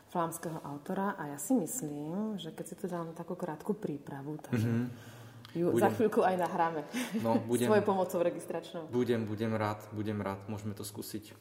flámskeho 0.10 0.60
autora 0.66 1.14
a 1.18 1.30
ja 1.34 1.38
si 1.38 1.54
myslím, 1.54 2.38
že 2.42 2.50
keď 2.50 2.66
si 2.66 2.76
tu 2.76 2.86
dám 2.90 3.14
takú 3.14 3.38
krátku 3.38 3.78
prípravu, 3.78 4.42
tak 4.42 4.58
mm-hmm. 4.58 4.84
ju 5.54 5.66
budem. 5.70 5.86
za 5.86 5.90
chvíľku 5.94 6.26
aj 6.26 6.36
nahráme. 6.38 6.82
No, 7.22 7.38
budem, 7.50 7.70
Svojou 7.70 7.86
pomocou 7.86 8.20
registračnou. 8.26 8.90
Budem, 8.90 9.30
budem 9.30 9.54
rád, 9.54 9.86
budem 9.94 10.18
rád, 10.18 10.42
môžeme 10.50 10.74
to 10.74 10.82
skúsiť. 10.82 11.38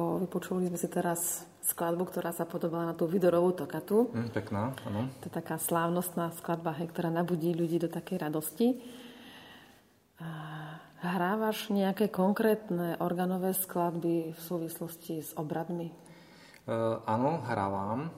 Radko, 0.00 0.24
vypočuli 0.24 0.72
sme 0.72 0.80
si 0.80 0.88
teraz 0.88 1.44
skladbu, 1.60 2.08
ktorá 2.08 2.32
sa 2.32 2.48
podobala 2.48 2.88
na 2.88 2.94
tú 2.96 3.04
Vidorovú 3.04 3.52
tokatu. 3.52 4.08
Mm, 4.16 4.32
pekná, 4.32 4.72
áno. 4.88 5.12
To 5.20 5.28
je 5.28 5.32
taká 5.32 5.60
slávnostná 5.60 6.32
skladba, 6.40 6.72
hej, 6.80 6.88
ktorá 6.88 7.12
nabudí 7.12 7.52
ľudí 7.52 7.76
do 7.76 7.92
takej 7.92 8.16
radosti. 8.16 8.80
Hrávaš 11.04 11.68
nejaké 11.68 12.08
konkrétne 12.08 12.96
organové 13.00 13.52
skladby 13.52 14.32
v 14.32 14.40
súvislosti 14.40 15.20
s 15.20 15.36
obradmi? 15.36 15.92
Uh, 16.64 17.00
áno, 17.04 17.44
hrávam. 17.44 18.08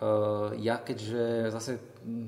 Uh, 0.00 0.52
ja 0.60 0.80
keďže 0.80 1.52
zase 1.52 1.80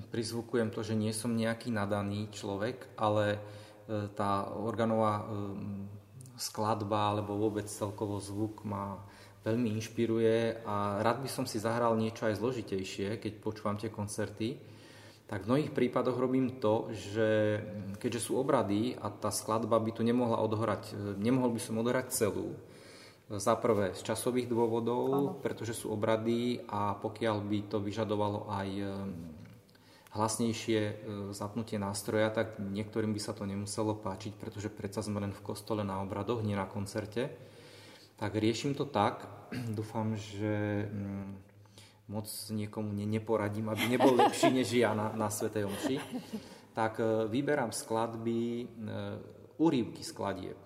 prizvukujem 0.08 0.72
to, 0.72 0.80
že 0.84 0.96
nie 0.96 1.12
som 1.12 1.36
nejaký 1.36 1.68
nadaný 1.68 2.32
človek, 2.32 2.96
ale 2.96 3.36
uh, 3.36 4.08
tá 4.12 4.48
organová 4.52 5.24
skladba 6.42 7.14
alebo 7.14 7.38
vôbec 7.38 7.70
celkovo 7.70 8.18
zvuk 8.18 8.66
ma 8.66 8.98
veľmi 9.46 9.70
inšpiruje 9.78 10.66
a 10.66 10.98
rád 11.02 11.22
by 11.22 11.30
som 11.30 11.46
si 11.46 11.62
zahral 11.62 11.94
niečo 11.94 12.26
aj 12.26 12.38
zložitejšie, 12.38 13.22
keď 13.22 13.32
počúvam 13.38 13.78
tie 13.78 13.90
koncerty. 13.90 14.58
Tak 15.26 15.46
v 15.46 15.48
mnohých 15.48 15.72
prípadoch 15.72 16.18
robím 16.18 16.60
to, 16.60 16.92
že 16.92 17.58
keďže 17.96 18.20
sú 18.30 18.36
obrady 18.36 18.98
a 18.98 19.08
tá 19.08 19.32
skladba 19.32 19.80
by 19.80 19.90
tu 19.94 20.02
nemohla 20.04 20.42
odohrať, 20.42 20.92
nemohol 21.16 21.54
by 21.56 21.60
som 21.62 21.80
odohrať 21.80 22.06
celú, 22.12 22.52
za 23.32 23.56
prvé 23.56 23.96
z 23.96 24.04
časových 24.04 24.50
dôvodov, 24.50 25.04
ano. 25.08 25.32
pretože 25.40 25.72
sú 25.72 25.88
obrady 25.88 26.60
a 26.68 26.92
pokiaľ 27.00 27.36
by 27.40 27.58
to 27.72 27.80
vyžadovalo 27.80 28.50
aj 28.52 28.68
hlasnejšie 30.12 30.80
e, 30.80 30.94
zapnutie 31.32 31.80
nástroja, 31.80 32.28
tak 32.28 32.60
niektorým 32.60 33.16
by 33.16 33.20
sa 33.20 33.32
to 33.32 33.48
nemuselo 33.48 33.96
páčiť, 33.96 34.36
pretože 34.36 34.68
predsa 34.68 35.00
sme 35.00 35.24
len 35.24 35.32
v 35.32 35.44
kostole 35.44 35.80
na 35.80 36.04
obradoch, 36.04 36.44
nie 36.44 36.52
na 36.52 36.68
koncerte. 36.68 37.32
Tak 38.20 38.36
riešim 38.36 38.76
to 38.76 38.84
tak, 38.84 39.24
dúfam, 39.78 40.12
že 40.12 40.84
mm, 40.88 41.28
moc 42.12 42.28
niekomu 42.52 42.92
neporadím, 42.92 43.72
aby 43.72 43.84
nebol 43.88 44.12
lepší 44.12 44.52
než 44.52 44.76
ja 44.76 44.92
na, 44.92 45.16
na 45.16 45.32
Svetej 45.32 45.64
Omši. 45.64 45.96
Tak 46.76 47.00
e, 47.00 47.04
vyberám 47.32 47.72
skladby, 47.72 48.40
e, 48.44 48.66
úrivky 49.56 50.04
skladieb. 50.04 50.56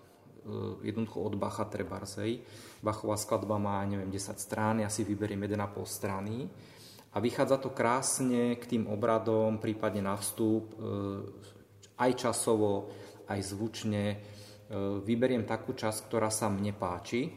Jednoducho 0.79 1.27
od 1.27 1.35
Bacha 1.35 1.67
Trebarsej. 1.67 2.39
Bachová 2.79 3.19
skladba 3.19 3.59
má, 3.59 3.83
neviem, 3.83 4.07
10 4.15 4.39
strán, 4.39 4.79
ja 4.79 4.87
si 4.87 5.03
vyberiem 5.03 5.43
1,5 5.43 5.83
strany 5.91 6.47
a 7.17 7.21
vychádza 7.21 7.57
to 7.57 7.73
krásne 7.73 8.61
k 8.61 8.77
tým 8.77 8.85
obradom, 8.93 9.57
prípadne 9.57 10.05
na 10.05 10.21
vstup, 10.21 10.77
e, 10.77 10.85
aj 11.97 12.13
časovo, 12.13 12.93
aj 13.25 13.41
zvučne. 13.41 14.05
E, 14.13 14.17
vyberiem 15.01 15.49
takú 15.49 15.73
časť, 15.73 16.13
ktorá 16.13 16.29
sa 16.29 16.53
mne 16.53 16.77
páči, 16.77 17.33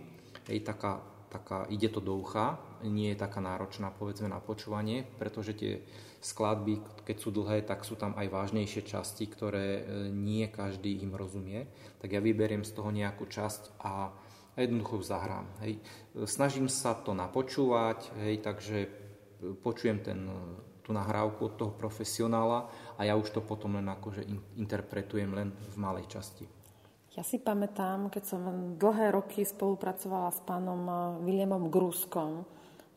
Hej, 0.49 0.65
taká, 0.65 0.99
taká, 1.30 1.69
ide 1.69 1.93
to 1.93 2.01
do 2.01 2.17
ucha, 2.17 2.57
nie 2.82 3.13
je 3.13 3.21
taká 3.21 3.38
náročná 3.38 3.93
povedzme 3.93 4.25
na 4.25 4.41
počúvanie, 4.41 5.05
pretože 5.21 5.53
tie 5.53 5.86
skladby, 6.25 7.05
keď 7.05 7.15
sú 7.21 7.30
dlhé, 7.30 7.61
tak 7.69 7.86
sú 7.86 7.93
tam 7.93 8.17
aj 8.17 8.27
vážnejšie 8.34 8.82
časti, 8.82 9.30
ktoré 9.30 9.67
e, 9.80 9.82
nie 10.09 10.43
každý 10.51 10.99
im 11.05 11.13
rozumie. 11.15 11.69
Tak 12.03 12.11
ja 12.11 12.19
vyberiem 12.19 12.65
z 12.65 12.75
toho 12.75 12.89
nejakú 12.91 13.30
časť 13.30 13.80
a 13.80 14.11
jednoducho 14.59 14.99
ju 14.99 15.03
zahrám. 15.05 15.47
Hej. 15.63 15.80
Snažím 16.27 16.67
sa 16.67 16.97
to 16.99 17.15
napočúvať, 17.15 18.11
hej, 18.25 18.43
takže 18.43 18.77
počujem 19.62 20.00
ten, 20.04 20.28
tú 20.84 20.92
nahrávku 20.92 21.46
od 21.46 21.54
toho 21.54 21.72
profesionála 21.78 22.66
a 22.98 23.02
ja 23.06 23.14
už 23.14 23.30
to 23.30 23.42
potom 23.46 23.78
len 23.78 23.86
akože 23.86 24.26
interpretujem 24.58 25.30
len 25.32 25.54
v 25.54 25.76
malej 25.78 26.10
časti. 26.10 26.50
Ja 27.14 27.26
si 27.26 27.42
pamätám, 27.42 28.08
keď 28.14 28.24
som 28.26 28.42
dlhé 28.80 29.12
roky 29.12 29.44
spolupracovala 29.44 30.30
s 30.32 30.40
pánom 30.46 30.82
eh, 30.88 30.96
Williamom 31.26 31.68
Gruskom, 31.68 32.48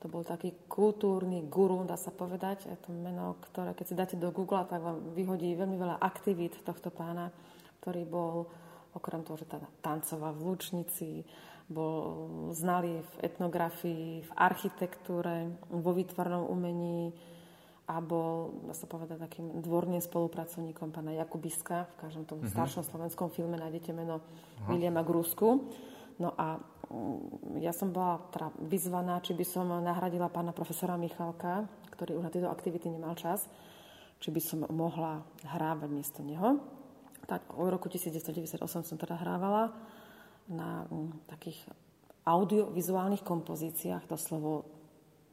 to 0.03 0.11
bol 0.11 0.27
taký 0.27 0.51
kultúrny 0.67 1.47
guru, 1.47 1.87
dá 1.87 1.95
sa 1.95 2.11
povedať. 2.11 2.67
Je 2.67 2.79
to 2.83 2.91
meno, 2.91 3.39
ktoré 3.39 3.71
keď 3.71 3.87
si 3.87 3.95
dáte 3.95 4.17
do 4.19 4.35
Google, 4.35 4.67
tak 4.67 4.83
vám 4.83 5.15
vyhodí 5.15 5.55
veľmi 5.55 5.79
veľa 5.79 6.03
aktivít 6.03 6.59
tohto 6.67 6.91
pána, 6.91 7.31
ktorý 7.79 8.03
bol 8.03 8.51
okrem 8.99 9.23
toho, 9.23 9.39
že 9.39 9.47
teda 9.47 9.71
tancoval 9.79 10.35
v 10.35 10.43
Lučnici, 10.43 11.23
bol 11.73 12.29
znalý 12.53 13.01
v 13.01 13.15
etnografii, 13.25 14.23
v 14.23 14.31
architektúre, 14.37 15.51
vo 15.73 15.91
výtvarnom 15.97 16.47
umení 16.47 17.11
a 17.91 17.99
bol, 17.99 18.63
dá 18.71 18.75
sa 18.79 18.87
povedať, 18.87 19.19
takým 19.19 19.59
dvorným 19.59 19.99
spolupracovníkom 19.99 20.95
pána 20.95 21.19
Jakubiska. 21.19 21.91
V 21.93 22.09
každom 22.09 22.25
tom 22.25 22.39
uh-huh. 22.39 22.53
staršom 22.53 22.87
slovenskom 22.87 23.29
filme 23.35 23.59
nájdete 23.59 23.91
meno 23.91 24.23
uh-huh. 24.23 24.71
Williama 24.71 25.03
Grusku. 25.03 25.67
No 26.23 26.31
a 26.39 26.63
mm, 26.89 27.59
ja 27.59 27.75
som 27.75 27.91
bola 27.91 28.23
teda 28.31 28.55
vyzvaná, 28.63 29.19
či 29.21 29.35
by 29.35 29.45
som 29.45 29.67
nahradila 29.83 30.31
pána 30.31 30.55
profesora 30.55 30.95
Michalka, 30.95 31.67
ktorý 31.99 32.23
už 32.23 32.25
na 32.25 32.31
tieto 32.31 32.49
aktivity 32.49 32.87
nemal 32.87 33.19
čas, 33.19 33.51
či 34.23 34.31
by 34.31 34.41
som 34.41 34.63
mohla 34.71 35.27
hrávať 35.43 35.91
miesto 35.91 36.23
neho. 36.23 36.63
Tak 37.27 37.59
od 37.59 37.67
roku 37.67 37.91
1998 37.91 38.63
som 38.87 38.97
teda 38.97 39.19
hrávala 39.19 39.75
na 40.51 40.87
mm, 40.89 41.29
takých 41.31 41.61
audiovizuálnych 42.23 43.27
kompozíciách, 43.27 44.07
to 44.07 44.17
slovo 44.19 44.67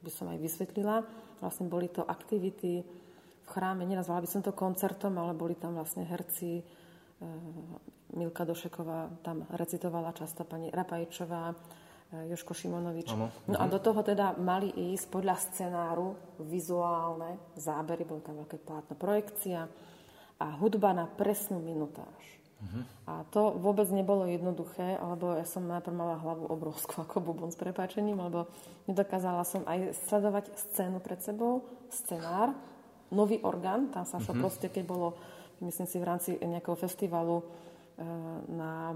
by 0.02 0.12
som 0.12 0.32
aj 0.32 0.40
vysvetlila. 0.42 1.06
Vlastne 1.40 1.70
boli 1.70 1.88
to 1.92 2.02
aktivity 2.02 2.82
v 3.46 3.48
chráme, 3.48 3.86
nenazvala 3.86 4.26
by 4.26 4.30
som 4.30 4.42
to 4.42 4.54
koncertom, 4.54 5.18
ale 5.18 5.38
boli 5.38 5.56
tam 5.56 5.78
vlastne 5.78 6.06
herci, 6.06 6.62
e, 6.62 6.64
Milka 8.18 8.42
Došeková 8.42 9.22
tam 9.22 9.46
recitovala 9.54 10.18
často 10.18 10.46
pani 10.46 10.74
Rapajčová, 10.74 11.54
e, 11.54 11.56
Joško 12.34 12.54
Šimonovič. 12.58 13.14
Ano. 13.14 13.30
No 13.46 13.58
a 13.62 13.66
mhm. 13.70 13.72
do 13.72 13.80
toho 13.80 14.02
teda 14.02 14.34
mali 14.42 14.74
ísť 14.74 15.06
podľa 15.14 15.36
scenáru 15.38 16.18
vizuálne 16.42 17.54
zábery, 17.54 18.02
bolo 18.06 18.26
tam 18.26 18.42
veľké 18.42 18.58
plátno 18.66 18.94
projekcia 18.98 19.70
a 20.40 20.48
hudba 20.58 20.96
na 20.96 21.06
presnú 21.06 21.60
minutáž. 21.62 22.39
Uh-huh. 22.60 22.84
A 23.08 23.24
to 23.32 23.56
vôbec 23.56 23.88
nebolo 23.88 24.28
jednoduché, 24.28 25.00
lebo 25.00 25.32
ja 25.32 25.48
som 25.48 25.64
najprv 25.64 25.96
mala 25.96 26.20
hlavu 26.20 26.52
obrovskú 26.52 27.08
ako 27.08 27.24
bubon 27.24 27.56
s 27.56 27.58
prepáčením, 27.60 28.20
lebo 28.20 28.52
nedokázala 28.84 29.48
som 29.48 29.64
aj 29.64 29.96
sledovať 30.12 30.52
scénu 30.56 31.00
pred 31.00 31.24
sebou, 31.24 31.64
scenár, 31.88 32.52
nový 33.16 33.40
orgán, 33.48 33.88
tam 33.96 34.04
sa 34.04 34.20
šlo 34.20 34.36
uh-huh. 34.36 34.44
proste, 34.44 34.68
keď 34.68 34.84
bolo, 34.84 35.16
myslím 35.64 35.88
si, 35.88 35.98
v 35.98 36.06
rámci 36.06 36.30
nejakého 36.36 36.76
festivalu 36.76 37.42
e, 37.42 37.46
na 38.52 38.94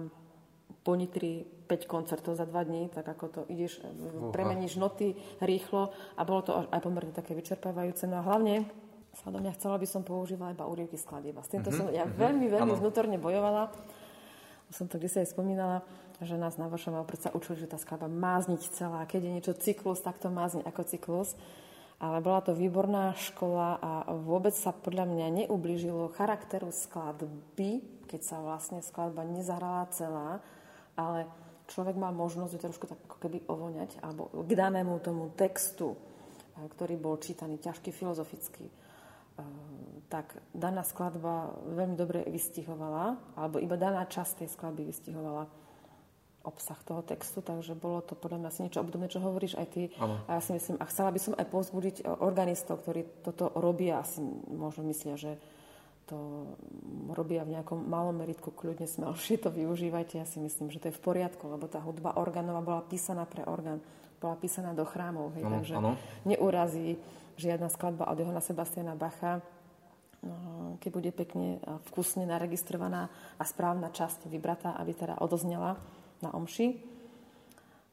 Ponitri 0.83 1.47
5 1.63 1.87
koncertov 1.87 2.35
za 2.35 2.43
2 2.43 2.67
dní, 2.67 2.83
tak 2.91 3.07
ako 3.07 3.25
to 3.31 3.41
ideš, 3.47 3.79
uh-huh. 3.79 4.35
premeníš 4.35 4.75
noty 4.75 5.15
rýchlo 5.39 5.95
a 6.19 6.21
bolo 6.27 6.41
to 6.43 6.51
aj 6.67 6.83
pomerne 6.83 7.15
také 7.15 7.31
vyčerpávajúce. 7.31 8.11
No 8.11 8.19
a 8.19 8.27
hlavne 8.27 8.67
Sladom, 9.13 9.45
ja 9.45 9.53
chcela 9.53 9.77
by 9.77 9.85
som 9.85 10.01
používala 10.01 10.57
iba 10.57 10.65
úrievky 10.65 10.97
skladieb. 10.97 11.37
S 11.37 11.53
týmto 11.53 11.69
mm-hmm. 11.69 11.85
som 11.85 11.93
ja 11.93 12.05
mm-hmm. 12.09 12.17
veľmi, 12.17 12.45
veľmi 12.49 12.73
ano. 12.73 12.81
vnútorne 12.81 13.17
bojovala. 13.21 13.69
Som 14.73 14.89
to 14.89 14.97
kde 14.97 15.09
sa 15.13 15.21
aj 15.21 15.37
spomínala, 15.37 15.85
že 16.17 16.33
nás 16.33 16.57
na 16.57 16.65
vašom 16.65 16.97
predsa 17.05 17.29
učili, 17.29 17.61
že 17.61 17.69
tá 17.69 17.77
skladba 17.77 18.09
má 18.09 18.41
zniť 18.41 18.73
celá. 18.73 19.05
Keď 19.05 19.21
je 19.21 19.31
niečo 19.37 19.53
cyklus, 19.53 20.01
tak 20.01 20.17
to 20.17 20.33
má 20.33 20.49
zniť 20.49 20.65
ako 20.65 20.81
cyklus. 20.89 21.37
Ale 22.01 22.25
bola 22.25 22.41
to 22.41 22.57
výborná 22.57 23.13
škola 23.13 23.77
a 23.77 23.91
vôbec 24.17 24.51
sa 24.57 24.73
podľa 24.73 25.05
mňa 25.05 25.45
neublížilo 25.45 26.09
charakteru 26.17 26.73
skladby, 26.73 27.85
keď 28.09 28.21
sa 28.25 28.41
vlastne 28.41 28.81
skladba 28.81 29.23
nezahrala 29.29 29.93
celá, 29.93 30.41
ale 30.97 31.29
človek 31.69 31.95
mal 31.95 32.11
možnosť 32.11 32.59
trošku 32.59 32.89
tak 32.89 32.97
ako 33.07 33.17
keby 33.23 33.45
ovoňať 33.45 34.03
alebo 34.03 34.27
k 34.41 34.51
danému 34.51 34.99
tomu 35.05 35.31
textu, 35.37 35.95
ktorý 36.57 36.97
bol 36.97 37.21
čítaný, 37.21 37.61
ťažký, 37.61 37.93
filozofický 37.93 38.67
Ehm, 38.67 38.82
tak 40.13 40.37
daná 40.53 40.85
skladba 40.85 41.57
veľmi 41.73 41.97
dobre 41.97 42.21
vystihovala, 42.29 43.17
alebo 43.33 43.57
iba 43.57 43.73
daná 43.73 44.05
časť 44.05 44.45
tej 44.45 44.49
skladby 44.53 44.85
vystihovala 44.85 45.49
obsah 46.43 46.75
toho 46.83 46.99
textu, 47.01 47.39
takže 47.39 47.71
bolo 47.73 48.03
to 48.03 48.19
podľa 48.19 48.43
mňa 48.43 48.49
asi 48.51 48.59
niečo 48.67 48.83
obdobné, 48.83 49.07
čo 49.07 49.23
hovoríš 49.23 49.55
aj 49.55 49.67
ty. 49.71 49.83
Ano. 49.95 50.19
A 50.27 50.37
ja 50.37 50.41
si 50.43 50.51
myslím, 50.51 50.75
a 50.77 50.85
chcela 50.91 51.09
by 51.09 51.19
som 51.23 51.33
aj 51.39 51.47
povzbudiť 51.47 51.95
organistov, 52.19 52.83
ktorí 52.83 53.23
toto 53.23 53.47
robia, 53.55 54.03
asi 54.03 54.19
možno 54.51 54.83
myslia, 54.91 55.15
že 55.15 55.39
to 56.03 56.51
robia 57.15 57.47
v 57.47 57.55
nejakom 57.55 57.87
malom 57.87 58.19
meritku, 58.19 58.51
kľudne 58.51 58.83
smelšie 58.83 59.39
to 59.43 59.49
využívajte. 59.49 60.19
Ja 60.19 60.27
si 60.27 60.43
myslím, 60.43 60.67
že 60.67 60.83
to 60.83 60.91
je 60.91 60.97
v 60.99 61.01
poriadku, 61.01 61.47
lebo 61.47 61.65
tá 61.71 61.79
hudba 61.79 62.19
orgánova 62.19 62.59
bola 62.59 62.81
písaná 62.83 63.23
pre 63.23 63.47
orgán, 63.47 63.79
bola 64.19 64.35
písaná 64.35 64.75
do 64.75 64.83
chrámov, 64.83 65.31
hej, 65.39 65.47
ano, 65.47 65.53
takže 65.57 65.73
ano. 65.79 65.91
neurazí 66.27 66.99
žiadna 67.37 67.69
skladba 67.69 68.09
od 68.09 68.17
Johana 68.19 68.41
Sebastiana 68.41 68.93
Bacha, 68.97 69.41
no, 70.23 70.77
keď 70.79 70.91
bude 70.93 71.11
pekne 71.11 71.61
vkusne 71.91 72.25
naregistrovaná 72.25 73.09
a 73.37 73.43
správna 73.43 73.89
časť 73.91 74.27
vybratá, 74.29 74.75
aby 74.77 74.93
teda 74.93 75.19
odoznela 75.19 75.77
na 76.23 76.31
omši. 76.31 76.79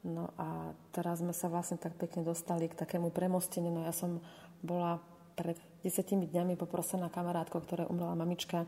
No 0.01 0.33
a 0.41 0.73
teraz 0.97 1.21
sme 1.21 1.37
sa 1.37 1.53
vlastne 1.53 1.77
tak 1.77 1.93
pekne 2.01 2.25
dostali 2.25 2.73
k 2.73 2.79
takému 2.79 3.13
premosteniu. 3.13 3.69
No 3.69 3.85
ja 3.85 3.93
som 3.93 4.25
bola 4.65 4.97
pred 5.37 5.61
desiatimi 5.85 6.25
dňami 6.29 6.57
poprosená 6.57 7.13
kamarátkou, 7.13 7.61
ktorá 7.61 7.85
umrela 7.89 8.17
mamička, 8.17 8.65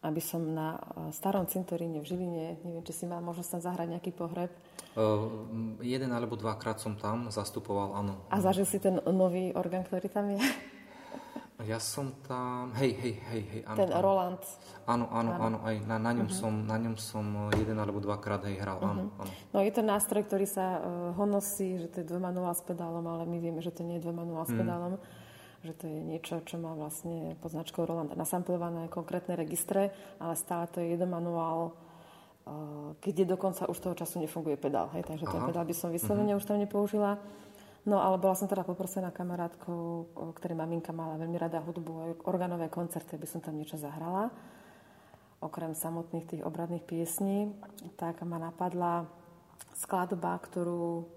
aby 0.00 0.20
som 0.20 0.40
na 0.40 0.80
starom 1.12 1.44
cintoríne 1.44 2.00
v 2.00 2.08
Žiline, 2.08 2.44
neviem, 2.64 2.84
či 2.84 2.92
si 2.92 3.04
mal 3.04 3.20
možnosť 3.20 3.58
tam 3.58 3.62
zahrať 3.68 3.88
nejaký 3.96 4.10
pohreb. 4.16 4.48
Uh, 4.96 5.28
jeden 5.84 6.10
alebo 6.10 6.34
dvakrát 6.40 6.80
som 6.80 6.96
tam 6.96 7.28
zastupoval, 7.28 7.94
áno. 7.94 8.14
A 8.32 8.40
zažil 8.40 8.64
si 8.64 8.80
ten 8.80 8.98
nový 9.04 9.52
orgán, 9.52 9.84
ktorý 9.84 10.08
tam 10.08 10.32
je? 10.32 10.40
Ja 11.68 11.76
som 11.76 12.16
tam, 12.24 12.72
hej, 12.80 12.96
hej, 12.96 13.14
hej, 13.20 13.42
hej, 13.52 13.62
áno. 13.68 13.76
Ten 13.76 13.92
áno. 13.92 14.00
Roland. 14.00 14.40
Áno, 14.88 15.12
áno, 15.12 15.30
áno, 15.36 15.58
aj 15.60 15.76
na, 15.84 16.00
na, 16.00 16.16
ňom 16.16 16.32
uh-huh. 16.32 16.40
som, 16.40 16.52
na 16.64 16.80
ňom 16.80 16.96
som 16.96 17.52
jeden 17.52 17.76
alebo 17.76 18.00
dvakrát 18.00 18.48
hej 18.48 18.56
hral, 18.56 18.80
uh-huh. 18.80 18.92
áno, 18.96 19.04
áno. 19.20 19.32
No 19.52 19.60
je 19.60 19.68
to 19.68 19.84
nástroj, 19.84 20.24
ktorý 20.24 20.48
sa 20.48 20.80
uh, 20.80 21.12
honosí, 21.20 21.76
že 21.84 21.92
to 21.92 22.00
je 22.00 22.08
dvojmanuál 22.08 22.56
s 22.56 22.64
pedálom, 22.64 23.04
ale 23.04 23.28
my 23.28 23.36
vieme, 23.36 23.60
že 23.60 23.76
to 23.76 23.84
nie 23.84 24.00
je 24.00 24.08
dvojmanuál 24.08 24.48
s 24.48 24.56
mm. 24.56 24.60
pedálom, 24.64 24.92
že 25.60 25.72
to 25.76 25.84
je 25.84 26.00
niečo, 26.00 26.40
čo 26.48 26.56
má 26.56 26.72
vlastne 26.72 27.36
pod 27.40 27.52
značkou 27.52 27.84
Roland 27.84 28.12
nasamplované 28.16 28.88
konkrétne 28.88 29.36
registre, 29.36 29.92
ale 30.16 30.32
stále 30.36 30.64
to 30.72 30.80
je 30.80 30.96
jeden 30.96 31.08
manuál, 31.12 31.72
uh, 31.72 32.96
kde 33.04 33.28
dokonca 33.28 33.68
už 33.68 33.76
toho 33.80 33.94
času 33.94 34.24
nefunguje 34.24 34.56
pedál, 34.56 34.88
hej, 34.96 35.04
takže 35.04 35.28
Aha. 35.28 35.32
ten 35.36 35.42
pedál 35.44 35.64
by 35.68 35.74
som 35.76 35.92
vyslovene 35.92 36.32
uh-huh. 36.32 36.40
už 36.40 36.48
tam 36.48 36.56
nepoužila. 36.56 37.20
No 37.88 37.96
ale 37.96 38.20
bola 38.20 38.36
som 38.36 38.44
teda 38.44 38.60
poprosená 38.60 39.08
kamarátkou, 39.08 40.12
ktorej 40.36 40.52
maminka 40.52 40.92
mala 40.92 41.16
veľmi 41.16 41.40
rada 41.40 41.64
hudbu 41.64 41.92
a 41.96 42.04
organové 42.28 42.68
koncerty, 42.68 43.16
aby 43.16 43.24
som 43.24 43.40
tam 43.40 43.56
niečo 43.56 43.80
zahrala. 43.80 44.28
Okrem 45.40 45.72
samotných 45.72 46.28
tých 46.28 46.42
obradných 46.44 46.84
piesní, 46.84 47.56
tak 47.96 48.20
ma 48.28 48.36
napadla 48.36 49.08
skladba, 49.72 50.36
ktorú 50.44 51.08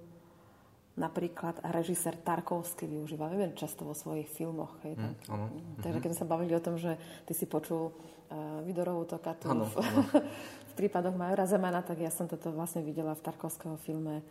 napríklad 0.94 1.58
režisér 1.74 2.14
Tarkovský 2.22 2.86
využíva 2.86 3.26
veľmi 3.26 3.58
často 3.58 3.82
vo 3.82 3.98
svojich 3.98 4.30
filmoch. 4.30 4.78
Hej, 4.86 4.94
tak. 5.02 5.18
Mm, 5.26 5.34
ano. 5.34 5.46
Takže 5.82 6.00
keď 6.00 6.10
sme 6.14 6.22
sa 6.22 6.30
bavili 6.30 6.54
o 6.54 6.62
tom, 6.62 6.78
že 6.78 6.98
ty 7.26 7.34
si 7.34 7.50
počul 7.50 7.90
uh, 7.90 8.62
Vidorovú 8.62 9.10
tokatu 9.10 9.50
ano, 9.50 9.66
v, 9.66 9.82
ano. 9.82 10.02
v 10.70 10.74
prípadoch 10.78 11.18
Majora 11.18 11.50
Zemana, 11.50 11.82
tak 11.82 11.98
ja 11.98 12.14
som 12.14 12.30
toto 12.30 12.54
vlastne 12.54 12.86
videla 12.86 13.18
v 13.18 13.26
Tarkovského 13.26 13.78
filme 13.82 14.22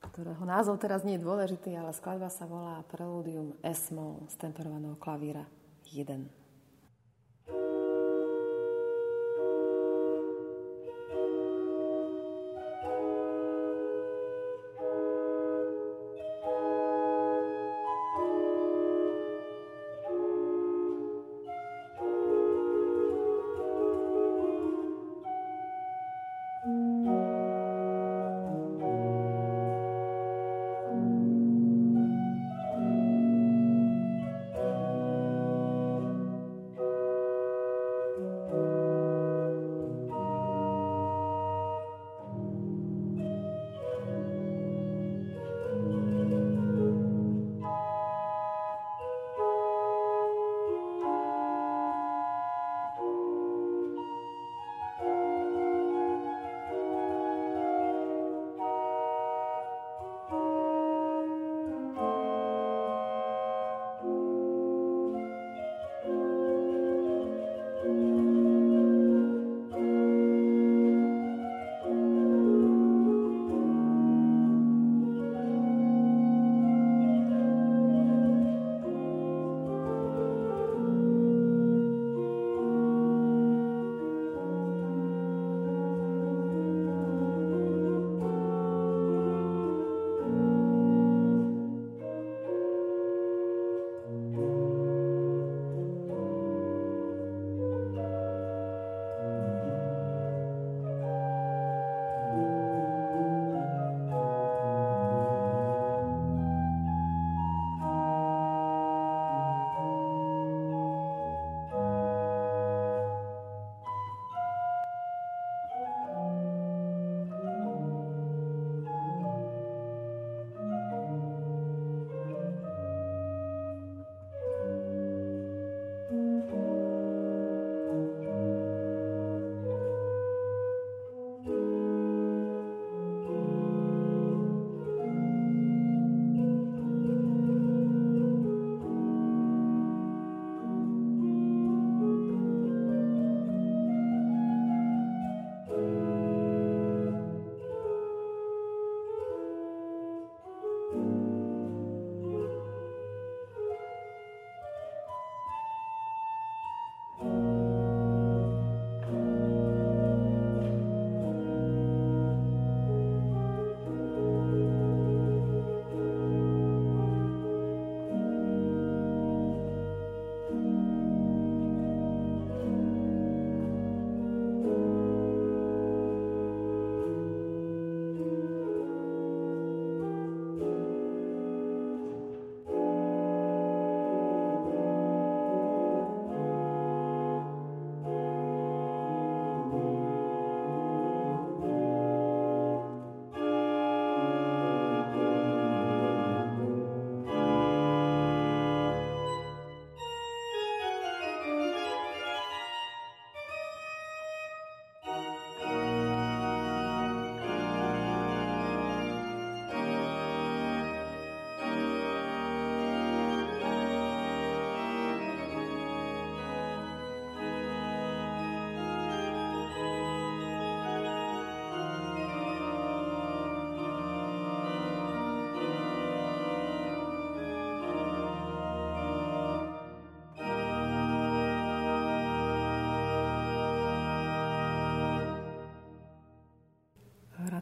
ktorého 0.00 0.42
názov 0.48 0.80
teraz 0.80 1.04
nie 1.04 1.20
je 1.20 1.24
dôležitý, 1.28 1.76
ale 1.76 1.92
skladba 1.92 2.32
sa 2.32 2.48
volá 2.48 2.80
Preludium 2.88 3.52
S-moll 3.60 4.24
z 4.32 4.34
temperovaného 4.40 4.96
klavíra 4.96 5.44
1. 5.92 6.39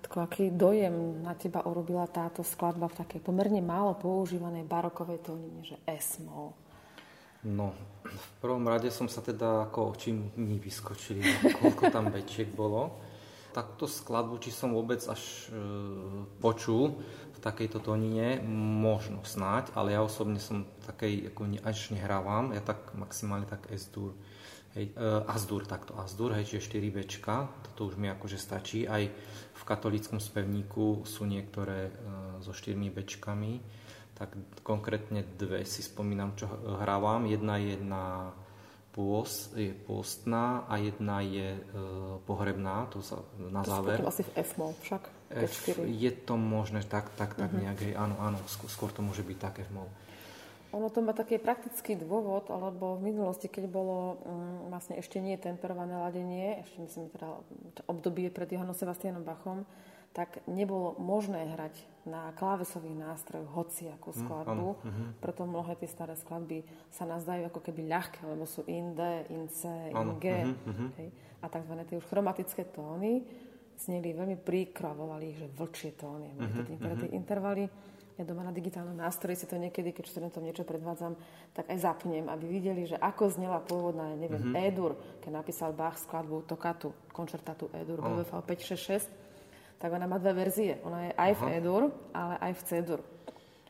Radko, 0.09 0.25
aký 0.25 0.49
dojem 0.57 1.21
na 1.21 1.37
teba 1.37 1.69
urobila 1.69 2.09
táto 2.09 2.41
skladba 2.41 2.89
v 2.89 2.97
takej 3.05 3.21
pomerne 3.21 3.61
málo 3.61 3.93
používanej 3.93 4.65
barokovej 4.65 5.21
tónine, 5.21 5.61
že 5.61 5.77
S-mol? 5.85 6.57
No, 7.45 7.77
v 8.09 8.29
prvom 8.41 8.65
rade 8.65 8.89
som 8.89 9.05
sa 9.05 9.21
teda 9.21 9.69
ako 9.69 9.93
očím 9.93 10.33
mi 10.41 10.57
vyskočili, 10.57 11.21
koľko 11.61 11.93
tam 11.93 12.09
bečiek 12.09 12.49
bolo. 12.49 12.97
Takto 13.53 13.85
skladbu, 13.85 14.41
či 14.41 14.49
som 14.49 14.73
vôbec 14.73 15.05
až 15.05 15.53
e, 15.53 15.61
počul 16.41 17.05
v 17.37 17.39
takejto 17.45 17.85
tónine, 17.85 18.41
možno 18.81 19.21
snáď, 19.29 19.77
ale 19.77 19.93
ja 19.93 20.01
osobne 20.01 20.41
som 20.41 20.65
takej, 20.89 21.37
ako 21.37 21.53
až 21.69 21.93
nehrávam, 21.93 22.57
ja 22.57 22.65
tak 22.65 22.97
maximálne 22.97 23.45
tak 23.45 23.69
S-dur. 23.77 24.17
Hej, 24.79 24.95
uh, 24.95 25.27
Azdur, 25.27 25.67
takto 25.67 25.99
Azdur, 25.99 26.39
hej, 26.39 26.47
čiže 26.47 26.79
4 26.79 26.95
Bčka, 26.95 27.51
toto 27.67 27.91
už 27.91 27.99
mi 27.99 28.07
akože 28.07 28.39
stačí. 28.39 28.87
Aj 28.87 29.03
v 29.59 29.63
katolíckom 29.67 30.23
spevníku 30.23 31.03
sú 31.03 31.27
niektoré 31.27 31.91
uh, 31.91 32.39
so 32.39 32.55
4 32.55 32.79
Bčkami, 32.79 33.59
tak 34.15 34.39
konkrétne 34.63 35.27
dve 35.35 35.67
si 35.67 35.83
spomínam, 35.83 36.39
čo 36.39 36.47
hrávam. 36.79 37.27
Jedna 37.27 37.59
je 37.59 37.75
na 37.83 38.31
pôst, 38.95 39.51
je 39.59 39.75
pôstná 39.75 40.63
a 40.71 40.79
jedna 40.79 41.27
je 41.27 41.59
uh, 41.59 42.23
pohrebná, 42.23 42.87
to 42.95 43.03
sa 43.03 43.19
na 43.35 43.67
to 43.67 43.75
záver. 43.75 43.99
asi 44.07 44.23
v 44.27 44.31
F 44.47 44.51
mol 44.63 44.79
však. 44.79 45.03
F, 45.35 45.75
je 45.83 46.13
to 46.23 46.39
možné, 46.39 46.87
tak, 46.87 47.11
tak, 47.19 47.35
tak 47.35 47.51
uh-huh. 47.51 47.67
nejak, 47.67 47.79
hej, 47.83 47.95
áno, 47.99 48.15
áno, 48.23 48.39
skôr, 48.47 48.95
to 48.95 49.03
môže 49.03 49.27
byť 49.27 49.39
také 49.43 49.67
F 49.67 49.75
mol. 49.75 49.91
Ono 50.69 50.93
to 50.93 51.01
má 51.01 51.17
taký 51.17 51.41
praktický 51.41 51.97
dôvod, 51.97 52.53
alebo 52.53 53.01
v 53.01 53.09
minulosti, 53.09 53.49
keď 53.49 53.73
bolo 53.73 54.21
um, 54.21 54.69
vlastne 54.69 55.01
ešte 55.01 55.17
nie 55.17 55.41
temperované 55.41 55.97
ladenie, 55.97 56.61
ešte 56.61 56.85
myslím 56.85 57.05
teda 57.09 57.29
obdobie 57.89 58.29
pred 58.29 58.53
Johannom 58.53 58.77
Sebastianom 58.77 59.25
Bachom, 59.25 59.65
tak 60.13 60.41
nebolo 60.45 60.97
možné 61.01 61.57
hrať 61.57 61.75
na 62.09 62.33
klávesových 62.37 62.97
nástrojoch 62.97 63.49
hociakú 63.53 64.11
mm, 64.13 64.19
skladbu. 64.25 64.69
Mm, 64.77 64.89
mm, 64.89 65.09
preto 65.21 65.45
mnohé 65.45 65.77
tie 65.77 65.89
staré 65.89 66.17
skladby 66.17 66.65
sa 66.93 67.05
nás 67.05 67.25
dajú 67.25 67.49
ako 67.49 67.61
keby 67.61 67.89
ľahké, 67.89 68.25
lebo 68.25 68.49
sú 68.49 68.65
in 68.69 68.97
D, 68.97 69.01
in 69.33 69.49
C, 69.53 69.69
in 69.93 70.11
G. 70.17 70.27
Mm, 70.49 70.57
mm, 70.65 70.91
hej. 71.01 71.09
A 71.39 71.47
tzv. 71.53 71.75
tie 71.87 71.97
už 72.01 72.07
chromatické 72.09 72.73
tóny 72.73 73.23
zneli 73.79 74.11
veľmi 74.11 74.37
príkro 74.43 74.91
volali 74.97 75.31
ich, 75.31 75.39
že 75.39 75.49
vlčie 75.55 75.93
tóny. 75.95 76.35
Mm, 76.35 76.77
mm, 76.77 76.97
tie 77.05 77.11
intervaly 77.15 77.65
ja 78.19 78.27
doma 78.27 78.43
na 78.43 78.51
digitálnom 78.51 78.99
nástroji 78.99 79.39
si 79.39 79.47
to 79.47 79.55
niekedy, 79.55 79.95
keď 79.95 80.11
študentom 80.11 80.43
niečo 80.43 80.67
predvádzam, 80.67 81.15
tak 81.55 81.71
aj 81.71 81.79
zapnem, 81.79 82.27
aby 82.27 82.51
videli, 82.51 82.83
že 82.83 82.99
ako 82.99 83.31
znela 83.31 83.63
pôvodná, 83.63 84.11
ja 84.11 84.19
neviem, 84.19 84.43
mm-hmm. 84.51 84.67
E-dur, 84.67 84.99
keď 85.23 85.31
napísal 85.39 85.71
Bach 85.71 85.95
skladbu 86.03 86.43
Tokatu, 86.43 86.91
koncertatu 87.15 87.71
E-dur, 87.71 88.03
oh. 88.03 88.19
BVV 88.19 88.43
566, 88.43 89.07
tak 89.79 89.95
ona 89.95 90.11
má 90.11 90.19
dve 90.19 90.35
verzie. 90.35 90.83
Ona 90.83 91.07
je 91.07 91.13
aj 91.15 91.33
v 91.39 91.43
E-dur, 91.55 91.83
ale 92.11 92.35
aj 92.43 92.53
v 92.59 92.63
C-dur. 92.67 93.01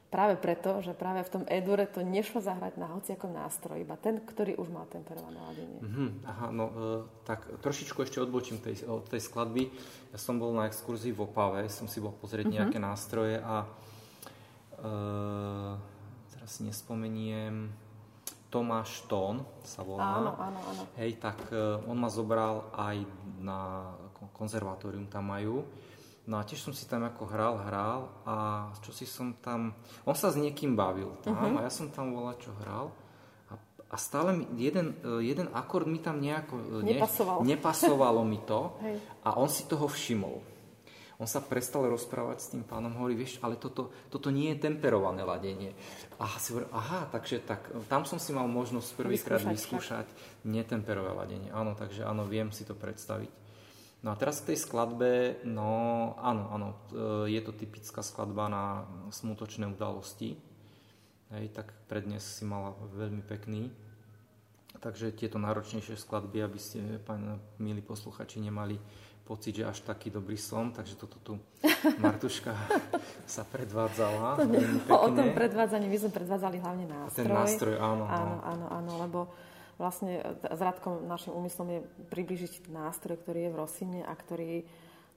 Práve 0.08 0.40
preto, 0.40 0.80
že 0.80 0.96
práve 0.96 1.20
v 1.20 1.28
tom 1.36 1.44
E-dure 1.44 1.84
to 1.84 2.00
nešlo 2.00 2.40
zahrať 2.40 2.80
na 2.80 2.88
hociakom 2.96 3.28
nástroji, 3.28 3.84
iba 3.84 4.00
ten, 4.00 4.24
ktorý 4.24 4.56
už 4.56 4.72
má 4.72 4.88
temperované 4.88 5.36
ladenie. 5.36 5.84
Mm-hmm, 5.84 6.08
aha, 6.24 6.46
no 6.48 6.64
e, 6.64 6.74
tak 7.28 7.44
trošičku 7.60 8.00
ešte 8.00 8.24
odbočím 8.24 8.56
tej, 8.64 8.88
od 8.88 9.04
tej 9.04 9.20
skladby. 9.20 9.68
Ja 10.08 10.16
som 10.16 10.40
bol 10.40 10.56
na 10.56 10.64
exkurzii 10.64 11.12
v 11.12 11.28
Opave, 11.28 11.68
som 11.68 11.84
si 11.84 12.00
bol 12.00 12.16
pozrieť 12.16 12.48
mm-hmm. 12.48 12.56
nejaké 12.56 12.78
nástroje 12.80 13.36
a 13.36 13.68
teraz 16.30 16.50
si 16.54 16.62
nespomeniem, 16.62 17.72
Tomáš 18.48 19.04
Tón 19.04 19.44
sa 19.60 19.84
volá. 19.84 20.24
Áno, 20.24 20.32
áno, 20.40 20.58
áno. 20.72 20.82
Hej, 20.96 21.20
tak 21.20 21.36
uh, 21.52 21.84
on 21.84 22.00
ma 22.00 22.08
zobral 22.08 22.72
aj 22.72 23.04
na 23.44 23.92
konzervatórium, 24.32 25.04
tam 25.12 25.28
majú. 25.28 25.68
No 26.28 26.40
a 26.40 26.44
tiež 26.44 26.60
som 26.60 26.72
si 26.76 26.84
tam 26.84 27.04
ako 27.08 27.24
hral, 27.28 27.54
hral 27.64 28.00
a 28.28 28.68
čo 28.84 28.92
si 28.92 29.08
som 29.08 29.36
tam... 29.40 29.72
On 30.04 30.12
sa 30.12 30.28
s 30.28 30.36
niekým 30.36 30.76
bavil 30.76 31.16
tam 31.24 31.36
uh-huh. 31.36 31.60
a 31.60 31.64
ja 31.64 31.72
som 31.72 31.88
tam 31.88 32.12
volal, 32.12 32.36
čo 32.36 32.52
hral. 32.60 32.92
A, 33.48 33.56
a 33.88 33.96
stále 33.96 34.36
mi 34.36 34.44
jeden, 34.60 34.92
e, 35.00 35.24
jeden 35.24 35.48
akord 35.56 35.88
mi 35.88 35.96
tam 36.04 36.20
nejako... 36.20 36.84
Nepasoval. 36.84 37.36
Ne, 37.40 37.56
nepasovalo 37.56 38.28
mi 38.28 38.44
to 38.44 38.76
a 39.24 39.40
on 39.40 39.48
si 39.48 39.64
toho 39.64 39.88
všimol 39.88 40.57
on 41.18 41.26
sa 41.26 41.42
prestal 41.42 41.90
rozprávať 41.90 42.38
s 42.38 42.50
tým 42.54 42.62
pánom, 42.62 42.94
hovorí, 42.94 43.18
vieš, 43.18 43.42
ale 43.42 43.58
toto, 43.58 43.90
toto 44.06 44.30
nie 44.30 44.54
je 44.54 44.70
temperované 44.70 45.26
ladenie. 45.26 45.74
A 46.22 46.30
si 46.38 46.54
hovorí, 46.54 46.70
aha, 46.70 47.10
takže 47.10 47.42
tak, 47.42 47.74
tam 47.90 48.06
som 48.06 48.22
si 48.22 48.30
mal 48.30 48.46
možnosť 48.46 48.94
prvýkrát 48.94 49.42
vyskúšať 49.42 50.06
netemperové 50.46 51.10
ladenie. 51.10 51.50
Áno, 51.50 51.74
takže 51.74 52.06
áno, 52.06 52.22
viem 52.22 52.54
si 52.54 52.62
to 52.62 52.78
predstaviť. 52.78 53.50
No 54.06 54.14
a 54.14 54.18
teraz 54.18 54.38
k 54.38 54.54
tej 54.54 54.62
skladbe, 54.62 55.42
no 55.42 56.14
áno, 56.22 56.54
áno, 56.54 56.68
e, 56.94 57.34
je 57.34 57.40
to 57.42 57.50
typická 57.50 57.98
skladba 57.98 58.46
na 58.46 58.64
smutočné 59.10 59.66
udalosti. 59.66 60.38
Hej, 61.34 61.50
tak 61.50 61.74
prednes 61.90 62.22
si 62.22 62.46
mala 62.46 62.78
veľmi 62.94 63.26
pekný. 63.26 63.74
Takže 64.78 65.10
tieto 65.18 65.42
náročnejšie 65.42 65.98
skladby, 65.98 66.46
aby 66.46 66.60
ste, 66.62 67.02
pán, 67.02 67.42
milí 67.58 67.82
posluchači, 67.82 68.38
nemali 68.38 68.78
pocit, 69.28 69.60
že 69.60 69.68
až 69.68 69.84
taký 69.84 70.08
dobrý 70.08 70.40
som, 70.40 70.72
takže 70.72 70.96
toto 70.96 71.20
tu 71.20 71.32
Martuška 72.04 72.56
sa 73.28 73.44
predvádzala. 73.44 74.40
To 74.40 74.48
ne, 74.48 74.64
o 74.88 75.08
tom 75.12 75.36
predvádzaní 75.36 75.84
my 75.84 75.98
sme 76.00 76.10
predvádzali 76.16 76.56
hlavne 76.56 76.88
nástroj. 76.88 77.20
Ten 77.20 77.28
nástroj, 77.28 77.74
áno. 77.76 78.08
Áno, 78.08 78.36
no. 78.40 78.48
áno, 78.48 78.66
áno, 78.72 78.92
lebo 79.04 79.18
vlastne 79.76 80.24
s 80.40 80.60
Radkom 80.64 81.04
našim 81.04 81.36
úmyslom 81.36 81.68
je 81.68 81.80
približiť 82.08 82.72
nástroj, 82.72 83.20
ktorý 83.20 83.46
je 83.46 83.52
v 83.52 83.58
Rosine 83.60 84.00
a 84.08 84.16
ktorý, 84.16 84.64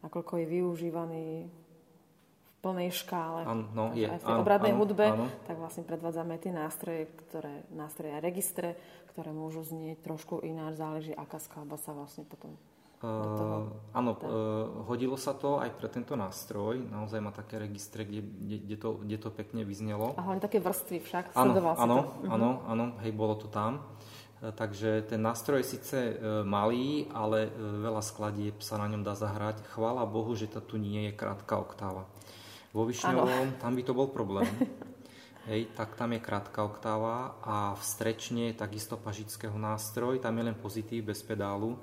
nakoľko 0.03 0.34
je 0.43 0.45
využívaný 0.45 1.26
v 1.47 2.53
plnej 2.62 2.93
škále 2.93 3.41
áno, 3.41 3.66
no, 3.74 3.86
je, 3.97 4.05
aj 4.05 4.22
v 4.22 4.26
tej 4.28 4.36
áno, 4.38 4.41
obradnej 4.45 4.74
áno, 4.78 4.80
hudbe, 4.86 5.05
áno. 5.09 5.26
tak 5.49 5.57
vlastne 5.57 5.82
predvádzame 5.82 6.38
tie 6.38 6.53
nástroje, 6.53 7.09
ktoré, 7.26 7.66
nástroje 7.74 8.14
a 8.14 8.22
registre, 8.22 8.78
ktoré 9.09 9.34
môžu 9.34 9.66
znieť 9.66 10.05
trošku 10.05 10.45
ináč, 10.45 10.78
záleží, 10.78 11.12
aká 11.18 11.41
skladba 11.41 11.82
sa 11.82 11.97
vlastne 11.97 12.22
potom 12.22 12.53
Uh, 13.01 13.65
áno, 13.97 14.13
uh, 14.13 14.85
hodilo 14.85 15.17
sa 15.17 15.33
to 15.33 15.57
aj 15.57 15.73
pre 15.73 15.89
tento 15.89 16.13
nástroj. 16.13 16.85
Naozaj 16.85 17.17
má 17.17 17.33
také 17.33 17.57
registre, 17.57 18.05
kde, 18.05 18.21
kde, 18.21 18.57
kde, 18.61 18.77
to, 18.77 18.89
kde 19.01 19.17
to 19.17 19.29
pekne 19.33 19.65
vyznelo. 19.65 20.13
A 20.13 20.21
hlavne 20.21 20.37
také 20.37 20.61
vrstvy 20.61 21.01
však. 21.01 21.33
Áno, 21.33 21.57
áno, 21.81 21.97
to. 22.21 22.29
áno, 22.29 22.49
mhm. 22.61 22.69
áno, 22.69 22.85
hej, 23.01 23.11
bolo 23.17 23.33
to 23.41 23.49
tam. 23.49 23.81
Uh, 24.37 24.53
takže 24.53 25.09
ten 25.09 25.17
nástroj 25.17 25.65
je 25.65 25.71
síce 25.73 25.97
uh, 25.97 26.45
malý, 26.45 27.09
ale 27.09 27.49
uh, 27.49 27.81
veľa 27.81 28.05
skladieb 28.05 28.61
sa 28.61 28.77
na 28.77 28.85
ňom 28.85 29.01
dá 29.01 29.17
zahrať. 29.17 29.65
Chvála 29.73 30.05
Bohu, 30.05 30.37
že 30.37 30.45
to 30.45 30.61
tu 30.61 30.77
nie 30.77 31.09
je 31.09 31.17
krátka 31.17 31.57
oktáva. 31.57 32.05
Vo 32.69 32.85
Višňovom 32.85 33.57
tam 33.57 33.73
by 33.73 33.81
to 33.81 33.97
bol 33.97 34.13
problém. 34.13 34.45
Hej, 35.49 35.73
tak 35.73 35.97
tam 35.97 36.13
je 36.13 36.21
krátka 36.21 36.61
oktáva 36.61 37.33
a 37.41 37.73
v 37.73 37.81
strečne 37.81 38.53
takisto 38.53 38.93
pažického 38.93 39.57
nástroj, 39.57 40.21
tam 40.21 40.37
je 40.37 40.43
len 40.45 40.53
pozitív 40.53 41.09
bez 41.09 41.25
pedálu 41.25 41.81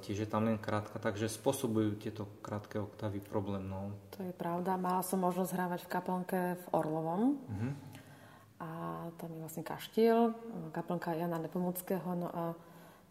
tiež 0.00 0.24
je 0.24 0.28
tam 0.28 0.48
len 0.48 0.56
krátka, 0.56 0.96
takže 0.96 1.28
spôsobujú 1.28 2.00
tieto 2.00 2.24
krátke 2.40 2.80
oktavy 2.80 3.20
problém. 3.20 3.68
No. 3.68 3.92
To 4.16 4.24
je 4.24 4.32
pravda. 4.32 4.80
Mala 4.80 5.04
som 5.04 5.20
možnosť 5.20 5.52
hrávať 5.52 5.80
v 5.84 5.92
kaplnke 5.92 6.40
v 6.56 6.64
Orlovom. 6.72 7.36
Uh-huh. 7.36 7.72
A 8.62 8.68
tam 9.20 9.28
je 9.36 9.42
vlastne 9.44 9.64
kaštiel, 9.66 10.32
kaplnka 10.72 11.12
Jana 11.12 11.36
Nepomuckého. 11.36 12.08
No 12.16 12.28
a 12.32 12.42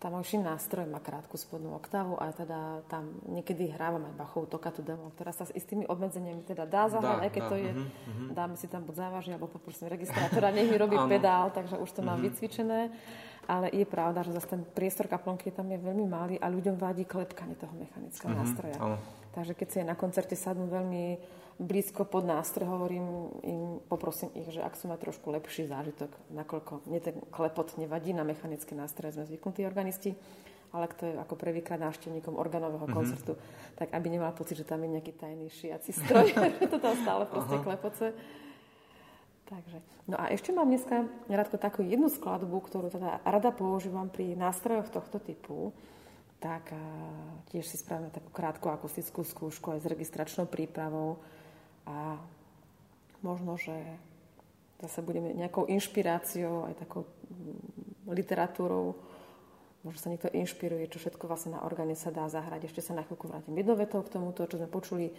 tam 0.02 0.18
môj 0.18 0.41
nástroj 0.41 0.89
má 0.89 0.97
krátku 0.97 1.38
spodnú 1.38 1.78
oktavu 1.78 2.18
a 2.18 2.34
teda 2.34 2.82
tam 2.89 3.22
niekedy 3.30 3.70
hrávam 3.70 4.10
aj 4.10 4.18
Bachovú 4.18 4.49
tokatu 4.49 4.82
demo, 4.82 5.14
ktorá 5.14 5.30
sa 5.30 5.45
s 5.45 5.54
istými 5.54 5.86
obmedzeniami 5.86 6.41
teda 6.41 6.66
dá 6.66 6.89
zahrať, 6.89 7.22
aj 7.22 7.32
keď 7.38 7.43
dá, 7.45 7.49
to 7.54 7.56
je, 7.62 7.72
uh-huh, 7.78 8.34
dáme 8.34 8.56
si 8.58 8.66
tam 8.66 8.82
buď 8.82 8.95
závažie, 8.97 9.38
alebo 9.38 9.45
poprosím 9.45 9.93
registrátora, 9.93 10.49
nech 10.49 10.66
mi 10.66 10.82
robí 10.82 10.97
pedál, 11.14 11.54
takže 11.54 11.78
už 11.78 11.89
to 11.93 12.02
mám 12.02 12.18
uh-huh. 12.18 12.34
vycvičené. 12.34 12.89
Ale 13.45 13.70
je 13.74 13.86
pravda, 13.86 14.26
že 14.26 14.34
zase 14.38 14.58
ten 14.58 14.62
priestor 14.66 15.06
kaplnky 15.06 15.54
tam 15.54 15.70
je 15.70 15.78
veľmi 15.78 16.06
malý 16.10 16.36
a 16.41 16.49
ľuďom 16.49 16.82
vadí 16.82 17.06
klepkanie 17.06 17.54
toho 17.54 17.74
mechanického 17.78 18.34
uh-huh, 18.34 18.41
nástroja. 18.41 18.78
Áno. 18.82 18.97
Takže 19.38 19.54
keď 19.54 19.68
si 19.70 19.78
aj 19.86 19.88
na 19.88 19.95
koncerte 19.97 20.34
sadnú 20.34 20.66
veľmi 20.66 21.06
blízko 21.62 22.09
pod 22.09 22.26
nástroj, 22.26 22.66
hovorím 22.66 23.05
im, 23.45 23.62
poprosím 23.86 24.34
ich, 24.34 24.49
že 24.49 24.66
ak 24.66 24.74
sú 24.74 24.89
mať 24.89 25.07
trošku 25.07 25.30
lepší 25.30 25.70
zážitok, 25.70 26.09
nakoľko 26.34 26.89
mne 26.89 26.99
ten 26.99 27.16
klepot 27.30 27.78
nevadí, 27.78 28.18
na 28.18 28.26
mechanické 28.26 28.74
nástroje 28.74 29.14
sme 29.14 29.30
zvyknutí 29.30 29.62
organisti, 29.64 30.18
ale 30.74 30.89
kto 30.89 31.03
je 31.05 31.14
ako 31.22 31.36
prvýkrát 31.38 31.78
návštevníkom 31.78 32.34
organového 32.34 32.89
mm-hmm. 32.89 32.97
koncertu, 32.97 33.38
tak 33.78 33.93
aby 33.93 34.07
nemal 34.09 34.34
pocit, 34.34 34.57
že 34.57 34.66
tam 34.66 34.82
je 34.82 34.97
nejaký 34.97 35.14
tajný 35.14 35.47
šiaci 35.53 35.91
stroj, 35.93 36.34
že 36.59 36.68
to 36.68 36.82
tam 36.82 36.97
stále 36.97 37.24
proste 37.30 37.55
klepoce. 37.62 38.05
Takže. 39.51 39.84
No 40.07 40.16
a 40.16 40.32
ešte 40.32 40.55
mám 40.55 40.72
dneska 40.72 41.12
Radko 41.28 41.59
takú 41.59 41.84
jednu 41.84 42.07
skladbu, 42.07 42.55
ktorú 42.72 42.88
teda 42.88 43.20
rada 43.28 43.51
používam 43.51 44.07
pri 44.07 44.32
nástrojoch 44.39 44.88
tohto 44.88 45.20
typu. 45.20 45.76
Tak 46.39 46.72
a, 46.72 46.80
tiež 47.51 47.68
si 47.68 47.76
spravíme 47.76 48.16
takú 48.16 48.32
krátku 48.32 48.72
akustickú 48.72 49.28
skúšku 49.28 49.76
aj 49.76 49.84
s 49.84 49.91
registračnou 49.91 50.47
prípravou 50.47 51.20
a 51.86 52.19
možno, 53.21 53.57
že 53.57 53.73
zase 54.82 55.05
budeme 55.05 55.34
nejakou 55.34 55.69
inšpiráciou 55.69 56.69
aj 56.69 56.73
takou 56.82 57.05
mm, 57.05 58.11
literatúrou 58.11 58.97
možno 59.82 59.99
sa 59.99 60.11
niekto 60.13 60.29
inšpiruje, 60.29 60.89
čo 60.89 61.01
všetko 61.01 61.25
vlastne 61.25 61.57
na 61.57 61.65
orgáne 61.65 61.97
sa 61.97 62.13
dá 62.13 62.29
zahrať. 62.29 62.69
Ešte 62.69 62.82
sa 62.86 62.93
na 62.93 63.01
chvíľku 63.05 63.25
vrátim 63.25 63.57
jednou 63.57 63.73
vetou 63.73 64.01
k 64.05 64.13
tomuto, 64.13 64.45
čo 64.45 64.61
sme 64.61 64.69
počuli 64.69 65.09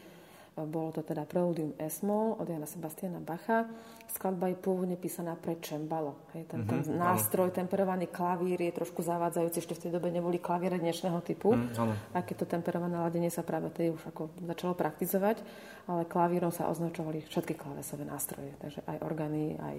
bolo 0.52 0.92
to 0.92 1.00
teda 1.00 1.24
Preludium 1.24 1.72
S-moll 1.80 2.36
od 2.36 2.44
Jana 2.44 2.68
Sebastiana 2.68 3.24
Bacha. 3.24 3.64
Skladba 4.12 4.52
je 4.52 4.60
pôvodne 4.60 5.00
písaná 5.00 5.32
pre 5.32 5.56
čembalo. 5.56 6.28
Hej, 6.36 6.52
ten, 6.52 6.68
mm-hmm, 6.68 6.92
ten 6.92 7.00
nástroj, 7.00 7.48
áno. 7.48 7.56
temperovaný 7.56 8.12
klavír 8.12 8.60
je 8.60 8.76
trošku 8.76 9.00
zavádzajúci. 9.00 9.64
Ešte 9.64 9.72
v 9.72 9.82
tej 9.88 9.92
dobe 9.96 10.12
neboli 10.12 10.36
klavíre 10.36 10.76
dnešného 10.76 11.16
typu. 11.24 11.56
Mm, 11.56 11.72
a 12.12 12.20
keď 12.20 12.44
to 12.44 12.46
temperované 12.52 13.00
ladenie 13.00 13.32
sa 13.32 13.40
práve 13.40 13.72
tej 13.72 13.96
už 13.96 14.04
ako 14.12 14.28
začalo 14.44 14.76
praktizovať, 14.76 15.40
ale 15.88 16.04
klavírom 16.04 16.52
sa 16.52 16.68
označovali 16.68 17.24
všetky 17.24 17.56
klávesové 17.56 18.04
nástroje. 18.04 18.52
Takže 18.60 18.84
aj 18.84 18.98
orgány, 19.00 19.56
aj 19.56 19.76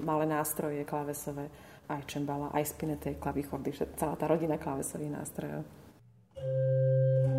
malé 0.00 0.24
nástroje 0.24 0.80
klávesové, 0.88 1.52
aj 1.92 2.08
čembala, 2.08 2.48
aj 2.56 2.64
spinete, 2.72 3.20
klavichordy, 3.20 3.76
celá 4.00 4.16
tá 4.16 4.24
rodina 4.24 4.56
klávesových 4.56 5.12
nástrojov. 5.12 5.60
Radko, 6.40 7.29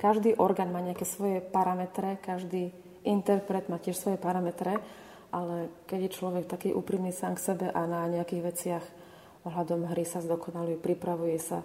každý 0.00 0.32
orgán 0.40 0.72
má 0.72 0.80
nejaké 0.80 1.04
svoje 1.04 1.44
parametre, 1.44 2.16
každý 2.24 2.72
interpret 3.04 3.68
má 3.68 3.76
tiež 3.76 4.00
svoje 4.00 4.16
parametre, 4.16 4.80
ale 5.28 5.68
keď 5.84 6.08
je 6.08 6.16
človek 6.16 6.44
taký 6.48 6.72
úprimný 6.72 7.12
sám 7.12 7.36
k 7.36 7.44
sebe 7.52 7.66
a 7.68 7.80
na 7.84 8.08
nejakých 8.08 8.42
veciach 8.42 8.84
ohľadom 9.44 9.92
hry 9.92 10.08
sa 10.08 10.24
zdokonalujú, 10.24 10.80
pripravuje 10.80 11.36
sa, 11.36 11.60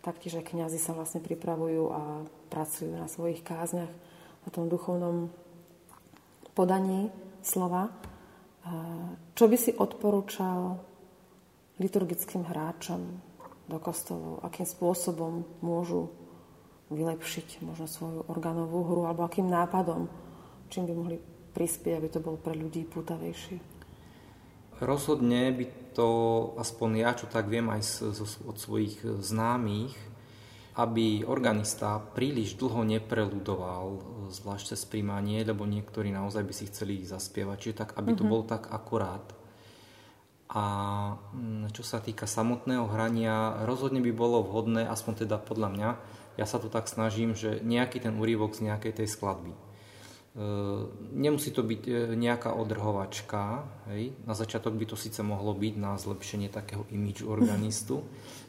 taktiež 0.00 0.40
aj 0.40 0.48
kniazy 0.48 0.80
sa 0.80 0.96
vlastne 0.96 1.20
pripravujú 1.20 1.84
a 1.92 2.24
pracujú 2.48 2.96
na 2.96 3.04
svojich 3.04 3.44
kázniach, 3.44 3.92
na 4.44 4.48
tom 4.48 4.68
duchovnom 4.68 5.28
podaní 6.56 7.12
slova. 7.44 7.92
Čo 9.36 9.44
by 9.44 9.56
si 9.60 9.76
odporúčal 9.76 10.80
liturgickým 11.80 12.48
hráčom 12.48 13.00
do 13.68 13.78
kostolov? 13.80 14.40
Akým 14.44 14.68
spôsobom 14.68 15.44
môžu 15.60 16.23
vylepšiť 16.92 17.64
možno 17.64 17.86
svoju 17.88 18.20
organovú 18.28 18.84
hru 18.84 19.02
alebo 19.08 19.24
akým 19.24 19.48
nápadom, 19.48 20.08
čím 20.68 20.88
by 20.88 20.92
mohli 20.92 21.16
prispieť, 21.54 21.94
aby 21.96 22.08
to 22.10 22.20
bolo 22.20 22.36
pre 22.36 22.52
ľudí 22.52 22.84
pútavejšie? 22.84 23.56
Rozhodne 24.82 25.54
by 25.54 25.94
to, 25.94 26.08
aspoň 26.58 26.90
ja 27.06 27.14
čo 27.14 27.30
tak 27.30 27.46
viem 27.46 27.70
aj 27.70 28.02
od 28.42 28.56
svojich 28.58 29.00
známych, 29.22 29.94
aby 30.74 31.22
organista 31.22 32.02
príliš 32.02 32.58
dlho 32.58 32.82
nepreludoval, 32.82 34.02
zvlášť 34.34 34.74
cez 34.74 34.82
príjmanie, 34.90 35.46
lebo 35.46 35.62
niektorí 35.62 36.10
naozaj 36.10 36.42
by 36.42 36.50
si 36.52 36.66
chceli 36.66 37.06
zaspievať, 37.06 37.56
čiže 37.62 37.78
tak, 37.78 37.90
aby 37.94 38.10
to 38.10 38.26
mm-hmm. 38.26 38.32
bolo 38.34 38.42
tak 38.42 38.66
akurát. 38.74 39.22
A 40.50 40.64
mm, 41.14 41.70
čo 41.70 41.86
sa 41.86 42.02
týka 42.02 42.26
samotného 42.26 42.90
hrania, 42.90 43.62
rozhodne 43.62 44.02
by 44.02 44.10
bolo 44.10 44.42
vhodné, 44.42 44.82
aspoň 44.90 45.26
teda 45.26 45.38
podľa 45.38 45.68
mňa, 45.70 45.90
ja 46.34 46.46
sa 46.46 46.58
to 46.58 46.66
tak 46.66 46.90
snažím, 46.90 47.34
že 47.38 47.62
nejaký 47.62 48.02
ten 48.02 48.14
úrivok 48.18 48.54
z 48.58 48.70
nejakej 48.70 49.02
tej 49.02 49.08
skladby. 49.10 49.52
E, 49.54 49.58
nemusí 51.14 51.54
to 51.54 51.62
byť 51.62 51.82
e, 51.86 51.92
nejaká 52.18 52.50
odrhovačka, 52.58 53.62
hej. 53.94 54.18
na 54.26 54.34
začiatok 54.34 54.74
by 54.74 54.84
to 54.90 54.96
síce 54.98 55.22
mohlo 55.22 55.54
byť 55.54 55.74
na 55.78 55.94
zlepšenie 55.94 56.50
takého 56.50 56.82
imidžu 56.90 57.30
organistu, 57.36 58.02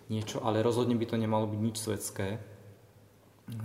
niečo, 0.09 0.41
ale 0.41 0.65
rozhodne 0.65 0.97
by 0.97 1.05
to 1.05 1.15
nemalo 1.21 1.45
byť 1.45 1.59
nič 1.61 1.77
svetské. 1.77 2.27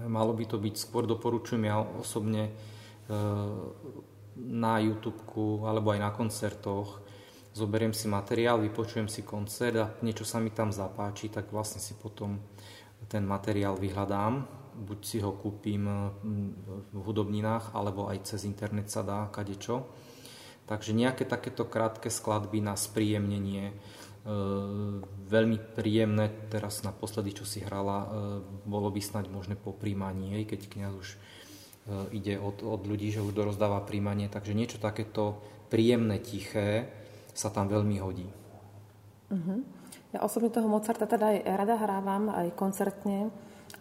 Malo 0.05 0.37
by 0.37 0.45
to 0.45 0.61
byť, 0.61 0.75
skôr 0.77 1.09
doporučujem 1.09 1.65
ja 1.65 1.81
osobne 1.81 2.49
e, 2.49 2.53
na 4.37 4.75
YouTube 4.81 5.65
alebo 5.65 5.97
aj 5.97 6.01
na 6.05 6.11
koncertoch, 6.13 7.01
zoberiem 7.57 7.97
si 7.97 8.07
materiál, 8.07 8.63
vypočujem 8.63 9.09
si 9.11 9.25
koncert 9.27 9.77
a 9.77 9.91
niečo 10.05 10.23
sa 10.23 10.39
mi 10.39 10.53
tam 10.55 10.71
zapáči, 10.71 11.33
tak 11.33 11.51
vlastne 11.51 11.83
si 11.83 11.97
potom 11.99 12.39
ten 13.11 13.27
materiál 13.27 13.75
vyhľadám, 13.75 14.47
buď 14.87 14.99
si 15.03 15.19
ho 15.19 15.35
kúpim 15.35 15.83
mm, 15.83 16.51
v 16.95 17.01
hudobninách, 17.03 17.75
alebo 17.75 18.07
aj 18.07 18.31
cez 18.31 18.47
internet 18.47 18.87
sa 18.87 19.03
dá 19.03 19.27
kadečo. 19.35 19.91
Takže 20.71 20.95
nejaké 20.95 21.27
takéto 21.27 21.67
krátke 21.67 22.07
skladby 22.07 22.63
na 22.63 22.79
spríjemnenie, 22.79 23.75
e, 23.75 23.75
veľmi 25.27 25.75
príjemné, 25.75 26.31
teraz 26.47 26.87
naposledy, 26.87 27.35
čo 27.35 27.43
si 27.43 27.59
hrala, 27.59 27.99
e, 27.99 28.09
bolo 28.63 28.95
by 28.95 29.03
snať 29.03 29.27
možné 29.27 29.59
po 29.59 29.75
príjmaní, 29.75 30.47
keď 30.47 30.61
kniaz 30.71 30.95
už 30.95 31.11
ide 32.15 32.39
od, 32.39 32.63
od 32.63 32.87
ľudí, 32.87 33.11
že 33.11 33.25
už 33.25 33.35
dorozdáva 33.35 33.83
príjmanie, 33.83 34.31
takže 34.31 34.55
niečo 34.55 34.79
takéto 34.79 35.43
príjemné, 35.73 36.23
tiché 36.23 36.87
sa 37.35 37.51
tam 37.51 37.67
veľmi 37.67 37.97
hodí. 37.99 38.29
Uh-huh. 39.31 39.65
Ja 40.11 40.27
osobne 40.27 40.51
toho 40.51 40.67
Mozarta 40.67 41.07
teda 41.07 41.35
aj 41.35 41.39
rada 41.47 41.77
hrávam, 41.79 42.35
aj 42.35 42.55
koncertne. 42.59 43.31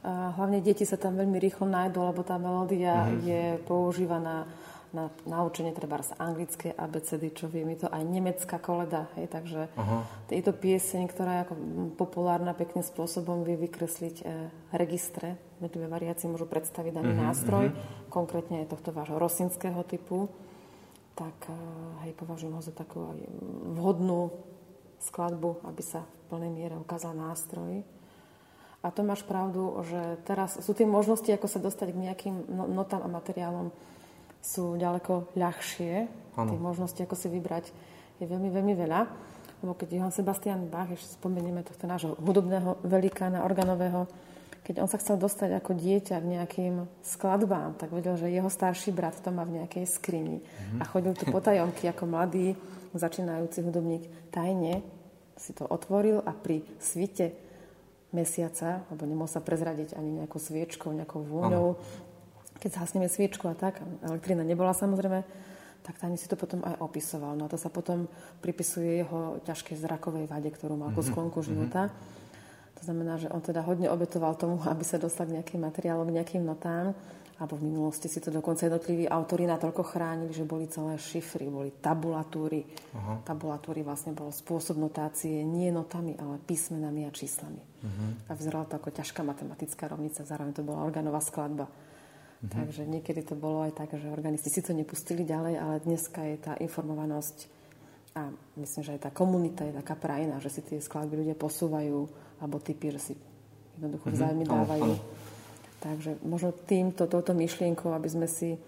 A 0.05 0.31
hlavne 0.37 0.61
deti 0.61 0.85
sa 0.85 0.95
tam 0.95 1.17
veľmi 1.17 1.41
rýchlo 1.41 1.65
nájdú, 1.65 1.99
lebo 2.05 2.21
tá 2.21 2.37
melódia 2.37 3.09
mm-hmm. 3.09 3.19
je 3.25 3.43
používaná 3.65 4.45
na 4.89 5.13
naučenie 5.29 5.69
treba 5.69 6.01
z 6.01 6.17
anglické 6.17 6.73
abecedy, 6.73 7.29
čo 7.29 7.45
vie 7.45 7.61
mi 7.61 7.77
to 7.77 7.85
aj 7.85 8.01
nemecká 8.01 8.57
koleda. 8.57 9.05
Hej, 9.17 9.29
takže 9.29 9.61
uh-huh. 9.69 10.01
je 10.33 10.41
to 10.41 10.53
pieseň, 10.53 11.03
ktorá 11.05 11.31
je 11.33 11.43
ako 11.45 11.53
populárna, 11.93 12.57
pekným 12.57 12.81
spôsobom 12.81 13.45
vie 13.45 13.53
vykresliť 13.69 14.15
e, 14.21 14.49
registre. 14.73 15.37
Jednotlivé 15.61 15.85
variácie 15.85 16.25
môžu 16.25 16.49
predstaviť 16.49 16.91
daný 16.95 17.13
uh-huh, 17.13 17.25
nástroj, 17.29 17.65
uh-huh. 17.69 18.09
konkrétne 18.09 18.65
aj 18.65 18.73
tohto 18.73 18.89
vášho 18.89 19.21
rosinského 19.21 19.81
typu. 19.85 20.25
Tak 21.13 21.37
e, 21.45 21.53
hej, 22.09 22.11
považujem 22.17 22.53
ho 22.57 22.61
za 22.65 22.73
takú 22.73 23.13
aj 23.13 23.19
vhodnú 23.77 24.33
skladbu, 24.99 25.63
aby 25.65 25.81
sa 25.83 26.03
v 26.03 26.35
plnej 26.35 26.51
miere 26.51 26.75
ukázal 26.77 27.15
nástroj. 27.15 27.81
A 28.79 28.87
to 28.95 29.03
máš 29.03 29.27
pravdu, 29.27 29.75
že 29.83 30.23
teraz 30.23 30.55
sú 30.63 30.71
tie 30.71 30.87
možnosti, 30.87 31.27
ako 31.27 31.47
sa 31.51 31.59
dostať 31.59 31.91
k 31.91 32.01
nejakým 32.07 32.35
no, 32.47 32.63
notám 32.67 33.03
a 33.03 33.11
materiálom, 33.11 33.75
sú 34.39 34.79
ďaleko 34.79 35.35
ľahšie. 35.35 36.07
Ano. 36.39 36.55
Tie 36.55 36.59
možnosti, 36.59 37.01
ako 37.03 37.15
si 37.19 37.27
vybrať, 37.27 37.75
je 38.23 38.25
veľmi, 38.27 38.47
veľmi 38.47 38.73
veľa. 38.79 39.01
Lebo 39.59 39.75
keď 39.75 39.99
Johann 39.99 40.15
Sebastian 40.15 40.71
Bach, 40.71 40.87
ešte 40.87 41.19
spomenieme 41.19 41.59
tohto 41.67 41.83
nášho 41.83 42.15
hudobného 42.23 42.79
velikána 42.87 43.43
organového, 43.43 44.07
keď 44.69 44.85
on 44.85 44.89
sa 44.89 45.01
chcel 45.01 45.17
dostať 45.17 45.57
ako 45.57 45.73
dieťa 45.73 46.21
k 46.21 46.29
nejakým 46.29 46.85
skladbám, 47.01 47.73
tak 47.73 47.89
vedel, 47.89 48.13
že 48.21 48.29
jeho 48.29 48.53
starší 48.53 48.93
brat 48.93 49.17
to 49.17 49.33
má 49.33 49.41
v 49.41 49.57
nejakej 49.57 49.89
skrini. 49.89 50.45
Mm-hmm. 50.45 50.77
A 50.77 50.83
chodil 50.85 51.17
tu 51.17 51.25
potajomky 51.25 51.89
ako 51.89 52.05
mladý 52.05 52.53
začínajúci 52.93 53.65
hudobník 53.65 54.05
tajne 54.29 54.85
si 55.33 55.57
to 55.57 55.65
otvoril 55.65 56.21
a 56.21 56.37
pri 56.37 56.61
svite 56.77 57.33
mesiaca, 58.13 58.85
alebo 58.93 59.09
nemohol 59.09 59.25
sa 59.25 59.41
prezradiť 59.41 59.97
ani 59.97 60.21
nejakou 60.21 60.37
sviečkou, 60.37 60.93
nejakou 60.93 61.25
vôňou, 61.25 61.81
keď 62.61 62.77
zhasneme 62.77 63.09
sviečku 63.09 63.49
a 63.49 63.57
tak, 63.57 63.81
elektrina 64.05 64.45
nebola 64.45 64.77
samozrejme, 64.77 65.25
tak 65.81 65.97
tajne 65.97 66.21
si 66.21 66.29
to 66.29 66.37
potom 66.37 66.61
aj 66.61 66.77
opisoval. 66.77 67.33
No 67.33 67.49
a 67.49 67.51
to 67.51 67.57
sa 67.57 67.73
potom 67.73 68.05
pripisuje 68.45 69.01
jeho 69.01 69.41
ťažkej 69.49 69.81
zrakovej 69.81 70.29
vade, 70.29 70.53
ktorú 70.53 70.77
mal 70.77 70.93
ako 70.93 71.01
mhm, 71.01 71.09
sklonku 71.09 71.39
mhm. 71.41 71.45
života. 71.49 71.81
To 72.79 72.83
znamená, 72.87 73.19
že 73.19 73.27
on 73.27 73.43
teda 73.43 73.59
hodne 73.67 73.91
obetoval 73.91 74.39
tomu, 74.39 74.59
aby 74.71 74.83
sa 74.87 74.97
dostal 74.97 75.27
k 75.27 75.39
nejakým 75.39 75.59
materiálom, 75.59 76.07
k 76.07 76.17
nejakým 76.23 76.43
notám 76.43 76.95
alebo 77.39 77.55
v 77.55 77.71
minulosti 77.71 78.11
si 78.11 78.19
to 78.19 78.35
dokonca 78.35 78.67
jednotliví 78.67 79.07
autory 79.07 79.47
natoľko 79.47 79.83
chránili, 79.87 80.35
že 80.35 80.43
boli 80.43 80.67
celé 80.67 80.99
šifry, 80.99 81.47
boli 81.47 81.71
tabulatúry. 81.71 82.67
Uh-huh. 82.67 83.23
Tabulatúry 83.23 83.79
vlastne 83.79 84.11
bol 84.11 84.27
spôsob 84.27 84.75
notácie 84.75 85.47
nie 85.47 85.71
notami, 85.71 86.19
ale 86.19 86.35
písmenami 86.43 87.07
a 87.07 87.15
číslami. 87.15 87.63
Uh-huh. 87.63 88.27
A 88.27 88.35
vyzeralo 88.35 88.67
to 88.67 88.75
ako 88.75 88.91
ťažká 88.91 89.23
matematická 89.23 89.87
rovnica, 89.87 90.27
zároveň 90.27 90.51
to 90.51 90.67
bola 90.67 90.83
organová 90.83 91.23
skladba. 91.23 91.71
Uh-huh. 91.71 92.51
Takže 92.51 92.83
niekedy 92.83 93.23
to 93.23 93.39
bolo 93.39 93.63
aj 93.63 93.71
tak, 93.71 93.95
že 93.95 94.11
organisti 94.11 94.51
si 94.51 94.59
to 94.59 94.75
nepustili 94.75 95.23
ďalej, 95.23 95.55
ale 95.63 95.75
dneska 95.87 96.19
je 96.27 96.37
tá 96.43 96.53
informovanosť 96.59 97.55
a 98.19 98.27
myslím, 98.59 98.83
že 98.83 98.99
aj 98.99 99.01
tá 99.07 99.11
komunita 99.15 99.63
je 99.63 99.79
taká 99.79 99.95
prajná, 99.95 100.43
že 100.43 100.51
si 100.51 100.59
tie 100.59 100.83
skladby 100.83 101.23
ľudia 101.23 101.39
posúvajú, 101.39 102.27
alebo 102.39 102.59
že 102.63 102.99
si 102.99 103.13
jednoducho 103.77 104.11
vzájomne 104.11 104.45
dávajú. 104.47 104.91
Takže 105.79 106.19
možno 106.27 106.51
týmto, 106.51 107.07
touto 107.07 107.31
myšlienkou, 107.31 107.91
aby 107.95 108.09
sme 108.11 108.27
si 108.27 108.59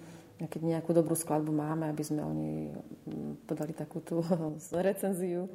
keď 0.41 0.61
nejakú 0.65 0.89
dobrú 0.95 1.13
skladbu 1.13 1.53
máme, 1.53 1.85
aby 1.85 2.01
sme 2.01 2.25
oni 2.25 2.73
mm, 2.73 3.45
podali 3.45 3.77
takú 3.77 4.01
tú 4.01 4.25
recenziu 4.73 5.45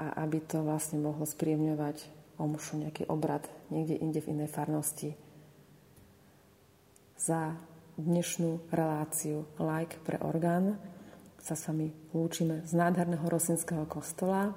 a 0.00 0.24
aby 0.24 0.40
to 0.44 0.64
vlastne 0.64 1.00
mohlo 1.00 1.28
spríjemňovať 1.28 2.08
omšu 2.40 2.84
nejaký 2.84 3.08
obrad 3.08 3.44
niekde 3.72 3.96
inde 4.00 4.20
v 4.20 4.32
inej 4.32 4.48
farnosti. 4.52 5.16
Za 7.16 7.56
dnešnú 7.96 8.68
reláciu 8.68 9.48
Like 9.56 10.00
pre 10.04 10.20
orgán 10.20 10.76
sa 11.40 11.56
s 11.56 11.64
vami 11.68 11.88
lúčime 12.12 12.60
z 12.68 12.76
nádherného 12.76 13.24
Rosinského 13.24 13.88
kostola. 13.88 14.52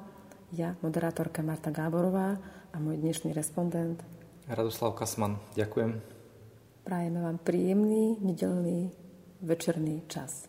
Ja, 0.50 0.74
moderátorka 0.82 1.46
Marta 1.46 1.70
Gáborová 1.70 2.42
a 2.74 2.78
môj 2.82 2.98
dnešný 2.98 3.38
respondent 3.38 4.02
Radoslav 4.50 4.98
Kasman, 4.98 5.38
ďakujem. 5.54 6.02
Prajeme 6.82 7.20
vám 7.22 7.38
príjemný, 7.38 8.18
nedelný, 8.18 8.90
večerný 9.46 10.02
čas. 10.10 10.49